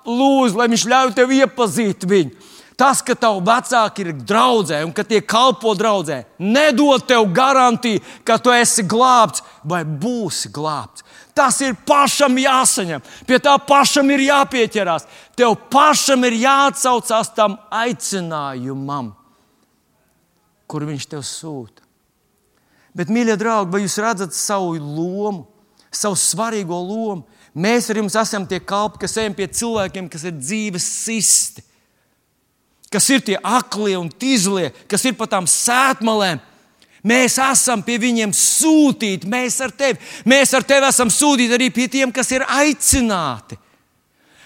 lūdzu, 0.06 0.58
lai 0.58 0.70
viņš 0.72 0.88
ļauj 0.90 1.14
tev 1.18 1.36
iepazīt 1.36 2.08
viņu. 2.10 2.49
Tas, 2.80 3.02
ka 3.04 3.12
tavi 3.12 3.42
vecāki 3.44 4.06
ir 4.06 4.14
draudzē 4.24 4.78
un 4.86 4.94
ka 4.96 5.04
tie 5.04 5.20
kalpo 5.20 5.74
draudzē, 5.76 6.22
nedod 6.40 7.04
tev 7.04 7.26
garantiju, 7.36 8.00
ka 8.24 8.38
tu 8.40 8.54
esi 8.56 8.86
glābts 8.88 9.44
vai 9.68 9.82
būsi 9.84 10.48
glābts. 10.56 11.04
Tas 11.36 11.60
ir 11.60 11.76
pašam 11.88 12.40
jāsaņem, 12.40 13.04
pie 13.28 13.42
tā 13.44 13.58
pašam 13.68 14.08
ir 14.16 14.24
jāpieķerās. 14.30 15.10
Tev 15.36 15.58
pašam 15.72 16.24
ir 16.30 16.40
jāatsaucās 16.40 17.34
tam 17.36 17.60
aicinājumam, 17.68 19.12
kur 20.64 20.88
viņš 20.88 21.12
tev 21.12 21.28
sūta. 21.28 21.84
Bet, 22.96 23.12
mīļie 23.12 23.36
draugi, 23.40 23.74
vai 23.76 23.84
jūs 23.84 24.00
redzat 24.00 24.36
savu 24.36 24.78
lomu, 24.80 25.50
savu 25.92 26.16
svarīgo 26.16 26.80
lomu? 26.80 27.28
Mēs 27.60 27.92
ar 27.92 28.00
jums 28.00 28.16
esam 28.16 28.48
tie 28.48 28.62
kalpi, 28.64 29.04
kas 29.04 29.20
ejam 29.20 29.36
pie 29.36 29.52
cilvēkiem, 29.52 30.08
kas 30.12 30.24
ir 30.30 30.40
dzīves 30.40 30.94
sisti 31.04 31.68
kas 32.94 33.10
ir 33.14 33.24
tie 33.26 33.38
aklie 33.44 33.98
un 34.00 34.10
tīzlie, 34.10 34.72
kas 34.90 35.06
ir 35.06 35.18
pa 35.18 35.30
tām 35.30 35.48
sētmalēm. 35.50 36.42
Mēs 37.06 37.38
esam 37.40 37.80
pie 37.86 37.96
viņiem 38.02 38.34
sūtīti, 38.36 39.30
mēs 39.32 39.62
ar 39.64 39.72
tevi. 39.72 40.02
Mēs 40.28 40.52
ar 40.58 40.66
tevi 40.68 40.90
esam 40.90 41.12
sūtīti 41.14 41.56
arī 41.56 41.70
pie 41.72 41.88
tiem, 41.92 42.12
kas 42.12 42.32
ir 42.36 42.44
aicināti. 42.44 43.56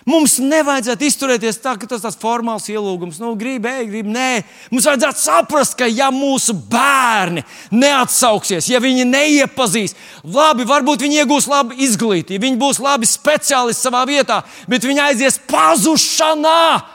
Mums 0.04 0.36
nevajadzētu 0.44 1.06
izturēties 1.08 1.62
tā, 1.64 1.78
ka 1.80 1.88
tas 1.88 2.02
ir 2.02 2.04
tāds 2.04 2.20
formāls 2.20 2.66
ielūgums. 2.68 3.22
Nu, 3.24 3.32
gribi, 3.40 3.72
ej, 3.72 3.86
gribi, 3.88 4.12
nē. 4.12 4.42
Mums 4.74 4.88
vajadzētu 4.90 5.22
saprast, 5.22 5.78
ka 5.80 5.88
ja 5.88 6.10
mūsu 6.12 6.56
bērni 6.70 7.46
neatsauksies, 7.72 8.68
ja 8.68 8.82
viņi 8.84 9.08
neiepazīs, 9.08 9.96
labi, 10.28 10.68
varbūt 10.68 11.06
viņi 11.06 11.22
iegūs 11.24 11.48
labu 11.48 11.78
izglītību, 11.88 12.44
viņi 12.44 12.60
būs 12.60 12.84
labi 12.84 13.08
speciālisti 13.08 13.88
savā 13.88 14.04
vietā, 14.10 14.42
bet 14.68 14.84
viņi 14.84 15.06
aizies 15.08 15.40
pazušanā. 15.48 16.93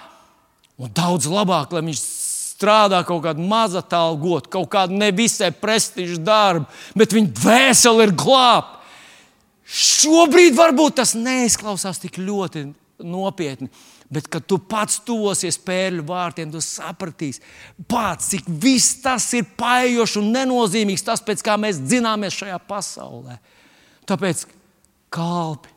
Un 0.78 0.90
daudz 0.94 1.26
labāk, 1.26 1.72
lai 1.74 1.82
viņš 1.88 2.02
strādā 2.58 3.02
kaut 3.06 3.22
kādu 3.26 3.44
mazu 3.46 3.82
algotu, 3.82 4.50
kaut 4.50 4.68
kādu 4.70 4.98
nevisai 4.98 5.50
prestižu 5.54 6.18
darbu, 6.22 6.66
bet 6.98 7.14
viņa 7.14 7.34
dvēsele 7.40 8.08
ir 8.08 8.14
glābta. 8.18 8.78
Šobrīd 9.68 10.56
varbūt 10.56 10.96
tas 11.02 11.12
neizklausās 11.18 12.00
tik 12.00 12.16
ļoti 12.22 12.70
nopietni. 13.04 13.68
Bet, 14.08 14.24
kad 14.32 14.46
tu 14.48 14.56
pats 14.56 15.02
tuvosies 15.04 15.58
pērļu 15.60 16.06
vārtiem, 16.08 16.48
tu 16.48 16.62
sapratīsi, 16.64 17.42
pats, 17.90 18.30
cik 18.32 18.46
viss 18.48 19.02
tas 19.04 19.26
ir 19.36 19.44
paiejoši 19.60 20.22
un 20.22 20.30
nenozīmīgs, 20.32 21.04
tas, 21.04 21.20
pēc 21.20 21.44
kā 21.44 21.58
mēs 21.60 21.82
dzināmies 21.82 22.38
šajā 22.38 22.56
pasaulē. 22.70 23.36
Tāpēc 24.08 24.46
kalpi, 25.12 25.68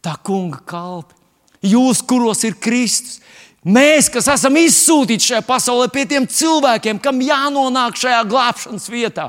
tā 0.00 0.16
kunga 0.24 0.62
kalpi, 0.64 1.18
jūs, 1.62 2.02
kuros 2.04 2.44
ir 2.44 2.58
Kristus, 2.60 3.20
Mēs, 3.66 4.06
kas 4.14 4.28
esam 4.30 4.54
izsūtīti 4.60 5.32
šajā 5.32 5.42
pasaulē, 5.42 5.88
pie 5.90 6.04
tiem 6.06 6.26
cilvēkiem, 6.30 7.00
kam 7.02 7.18
jānonāk 7.18 7.96
šajā 7.98 8.20
glābšanas 8.30 8.86
vietā. 8.92 9.24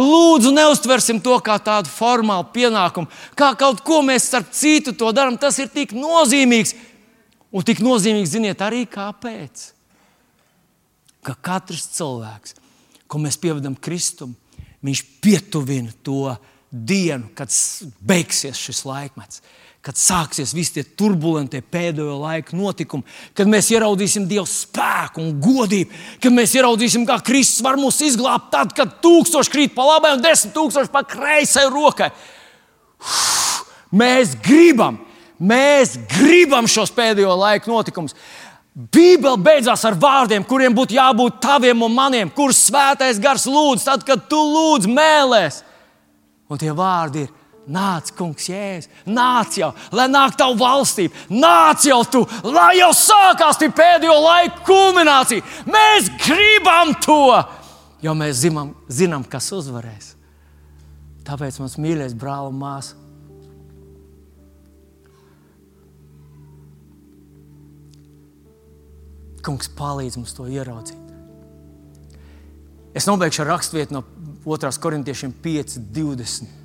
Lūdzu, 0.00 0.50
neustversim 0.54 1.20
to 1.22 1.36
kā 1.44 1.54
tādu 1.62 1.90
formālu 1.92 2.48
pienākumu, 2.54 3.06
kā 3.38 3.52
kaut 3.58 3.84
ko 3.86 4.00
mēs 4.06 4.26
starp 4.26 4.50
citu 4.56 4.94
to 4.98 5.12
darām. 5.14 5.38
Tas 5.38 5.60
ir 5.62 5.70
tik 5.70 5.94
nozīmīgs. 5.94 6.74
Un 7.54 7.66
tik 7.66 7.82
nozīmīgs, 7.82 8.32
ziniet, 8.34 8.62
arī 8.62 8.84
kāpēc. 8.90 9.68
Ka 11.26 11.36
katrs 11.38 11.86
cilvēks, 11.94 12.56
ko 13.10 13.22
mēs 13.22 13.38
pievedam 13.38 13.76
Kristum, 13.78 14.34
viņš 14.86 15.04
pietuvina 15.22 15.94
to 16.06 16.32
dienu, 16.70 17.30
kad 17.38 17.54
beigsies 18.02 18.58
šis 18.58 18.82
laikmets 18.88 19.44
kad 19.84 19.96
sāksies 19.96 20.52
visi 20.52 20.74
tie 20.76 20.82
turbulentie 20.84 21.62
pēdējo 21.64 22.18
laiku 22.20 22.56
notikumi, 22.58 23.06
kad 23.36 23.48
mēs 23.48 23.70
ieraudzīsim 23.72 24.26
Dieva 24.28 24.44
spēku 24.48 25.22
un 25.24 25.38
godību, 25.40 26.00
kad 26.20 26.36
mēs 26.36 26.52
ieraudzīsim, 26.58 27.06
kā 27.08 27.16
Kristus 27.24 27.64
var 27.64 27.80
mūs 27.80 28.02
izglābt, 28.04 28.50
tad, 28.52 28.74
kad 28.76 28.98
tūkstoši 29.04 29.52
krīt 29.52 29.74
pa 29.76 29.88
labai 29.88 30.12
un 30.18 30.24
desmit 30.24 30.52
tūkstoši 30.56 30.92
pa 30.92 31.04
kreisai 31.08 31.64
rokai. 31.72 32.10
Uf, 33.00 33.64
mēs 33.96 34.36
gribam, 34.44 35.00
mēs 35.40 35.96
gribam 36.12 36.68
šos 36.68 36.92
pēdējo 36.92 37.32
laiku 37.40 37.72
notikumus. 37.72 38.16
Bībele 38.70 39.40
beidzās 39.40 39.82
ar 39.88 39.96
vārdiem, 39.98 40.44
kuriem 40.46 40.76
būtu 40.76 40.94
jābūt 40.94 41.40
taviem 41.42 41.82
un 41.88 41.96
maniem, 41.96 42.28
kurus 42.30 42.60
svētais 42.68 43.18
gars 43.20 43.48
lūdz, 43.48 43.88
tad, 43.88 44.04
kad 44.06 44.28
tu 44.30 44.38
lūdz 44.38 44.86
mēlēs. 44.92 45.64
Un 46.50 46.60
tie 46.60 46.70
vārdi 46.76 47.24
ir 47.24 47.39
Nāc, 47.70 48.10
kungs, 48.18 48.48
jēzus, 48.50 48.90
nāc 49.06 49.54
jau, 49.60 49.70
lai 49.94 50.08
nāk 50.10 50.34
tavu 50.38 50.56
valstību, 50.58 51.28
nāc 51.30 51.84
jau 51.86 52.00
tu, 52.10 52.24
lai 52.50 52.72
jau 52.80 52.90
sākās 52.96 53.60
tie 53.60 53.68
pēdējo 53.70 54.16
laiku 54.24 54.64
kulminācija. 54.66 55.44
Mēs 55.70 56.08
gribam 56.24 56.96
to, 57.04 57.38
jo 58.02 58.16
mēs 58.18 58.42
zinām, 58.42 58.74
zinām 58.90 59.26
kas 59.30 59.52
uzvarēs. 59.54 60.16
Tāpēc 61.28 61.60
mums 61.62 61.78
mīļais 61.78 62.16
brāl 62.18 62.50
un 62.50 62.58
māsa. 62.58 62.98
Kungs 69.46 69.70
palīdz 69.78 70.18
mums 70.18 70.34
to 70.36 70.50
ieraudzīt. 70.50 70.98
Es 72.98 73.06
nobeigšu 73.06 73.44
ar 73.44 73.54
raksturvietu 73.54 73.94
no 73.94 74.02
2. 74.42 74.72
korintiešiem 74.82 75.32
5, 75.44 75.78
20. 75.94 76.59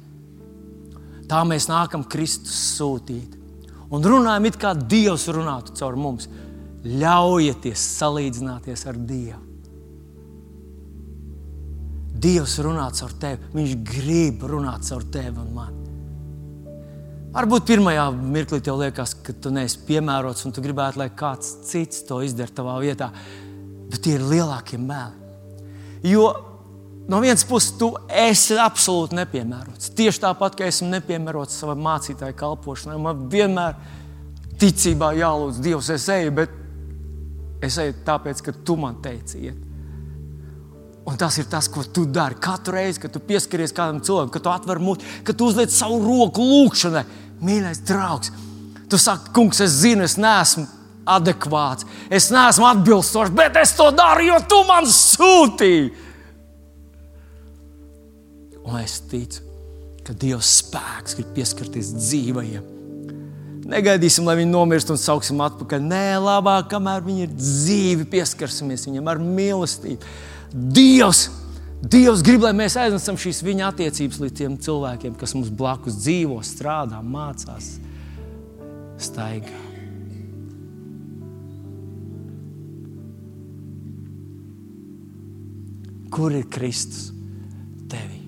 Tā 1.29 1.41
mēs 1.47 1.69
nākam 1.69 2.05
Kristus 2.07 2.57
sūtīt. 2.75 3.33
Un 3.93 4.05
runājam, 4.05 4.45
it 4.49 4.59
kā 4.61 4.73
Dievs 4.77 5.27
runātu 5.33 5.73
caur 5.79 5.97
mums. 5.97 6.29
Ļaujieties 6.85 7.81
salīdzināties 7.99 8.85
ar 8.89 8.99
Dievu. 9.09 9.41
Dievs 12.25 12.59
runā 12.63 12.85
caur 12.95 13.15
tevi. 13.21 13.51
Viņš 13.53 13.73
grib 13.85 14.45
runāt 14.49 14.85
caur 14.87 15.03
tevi 15.13 15.41
un 15.41 15.51
mani. 15.53 15.81
Varbūt 17.35 17.65
pirmajā 17.67 18.05
mirklī 18.15 18.61
tev 18.63 18.77
liekas, 18.79 19.11
ka 19.25 19.33
tu 19.43 19.51
neesi 19.51 19.81
piemērots 19.83 20.45
un 20.47 20.53
tu 20.55 20.61
gribētu, 20.63 21.01
lai 21.01 21.09
kāds 21.11 21.49
cits 21.67 22.05
to 22.07 22.21
izdara 22.23 22.53
tavā 22.55 22.77
vietā. 22.79 23.09
Bet 23.91 23.99
tie 24.05 24.15
ir 24.15 24.23
lielākie 24.23 24.79
meli. 24.79 25.33
Jo 26.05 26.29
no 27.07 27.19
vienas 27.21 27.45
puses, 27.47 27.73
tu 27.79 27.91
esi 28.09 28.57
absolūti 28.61 29.17
nepiemērots. 29.19 29.91
Tieši 29.97 30.23
tāpat, 30.23 30.57
kā 30.57 30.69
esmu 30.69 30.89
nepiemērots 30.93 31.59
savai 31.61 31.77
mācītāju 31.85 32.37
kalpošanai, 32.39 32.97
man 33.01 33.27
vienmēr 33.31 33.77
ticībā 34.61 35.11
jālūdz 35.19 35.61
Dievs, 35.63 35.91
es 35.93 36.07
eju, 36.09 36.33
bet 36.39 36.55
es 37.65 37.77
eju 37.81 37.95
tāpēc, 38.07 38.41
ka 38.45 38.55
tu 38.65 38.77
man 38.79 38.99
teici, 39.03 39.45
iet. 39.49 39.61
Un 41.05 41.19
tas 41.21 41.35
ir 41.37 41.45
tas, 41.45 41.67
ko 41.69 41.83
tu 41.85 42.07
dari. 42.09 42.37
Katru 42.41 42.73
reizi, 42.73 43.03
kad 43.03 43.13
tu 43.13 43.21
pieskaries 43.21 43.75
kādam 43.77 43.99
cilvēkam, 44.01 44.31
kad 44.33 44.41
tu 44.41 44.49
atver 44.49 44.79
muti, 44.81 45.05
kad 45.23 45.37
tu 45.37 45.45
uzliec 45.51 45.69
savu 45.69 45.99
roku 46.01 46.41
lūgšanai, 46.41 47.03
mīļais 47.45 47.83
draugs. 47.85 48.33
Tu 48.89 48.97
saki, 49.01 49.29
kungs, 49.35 49.61
es 49.61 49.75
zinu, 49.83 50.05
es 50.05 50.17
neesmu 50.17 50.65
adekvāts, 51.05 51.85
es 52.09 52.31
neesmu 52.33 52.65
atbilstošs, 52.71 53.33
bet 53.37 53.57
es 53.61 53.75
to 53.77 53.91
daru, 53.93 54.25
jo 54.31 54.39
tu 54.49 54.63
man 54.65 54.89
sūtīji. 54.89 55.91
Un 58.65 58.79
es 58.81 58.97
ticu, 59.11 59.43
ka 60.05 60.13
Dieva 60.17 60.41
spēks 60.41 61.17
grib 61.17 61.33
pieskarties 61.37 61.91
dzīvajiem. 61.97 62.71
Negaidīsim, 63.65 64.27
lai 64.27 64.35
viņi 64.41 64.51
nomirst 64.51 64.91
un 64.93 64.99
sauksim 65.01 65.39
atpakaļ. 65.41 65.81
Nē, 65.81 66.03
labāk, 66.21 66.67
kamēr 66.73 67.01
viņi 67.05 67.25
ir 67.25 67.31
dzīvi, 67.33 68.05
pieskarsimies 68.11 68.85
viņiem 68.85 69.09
ar 69.09 69.21
mīlestību. 69.21 70.13
Dievs, 70.53 71.23
Dievs 71.85 72.21
grib, 72.25 72.45
lai 72.45 72.53
mēs 72.57 72.77
aiznesam 72.81 73.17
šīs 73.19 73.41
viņa 73.45 73.69
attiecības 73.71 74.21
līdz 74.21 74.37
tiem 74.37 74.57
cilvēkiem, 74.61 75.17
kas 75.19 75.35
mums 75.37 75.49
blakus 75.53 75.97
dzīvo, 75.99 76.39
strādā, 76.45 77.01
mācās, 77.01 77.75
staigā. 79.01 79.61
Kur 86.15 86.31
ir 86.37 86.45
Kristus 86.47 87.09
tevī? 87.91 88.24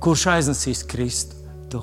Kurš 0.00 0.26
aiznesīs 0.32 0.82
Kristu? 0.88 1.36
Tu? 1.72 1.80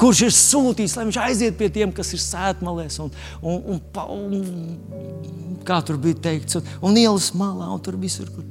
Kurš 0.00 0.24
ir 0.26 0.34
sūtījis, 0.36 0.96
lai 0.98 1.06
viņš 1.08 1.20
aiziet 1.24 1.58
pie 1.58 1.70
tiem, 1.72 1.92
kas 1.96 2.12
ir 2.12 2.20
sētmalēs 2.22 2.98
un, 3.04 3.12
un, 3.40 3.78
un, 3.78 4.36
un 4.36 5.60
kā 5.66 5.80
tur 5.86 6.00
bija 6.02 6.20
teikts, 6.28 6.58
un, 6.60 6.74
un 6.88 6.98
ielas 7.00 7.30
malā, 7.38 7.70
un 7.72 7.80
tur 7.84 7.96
visur, 8.00 8.28
kur 8.34 8.44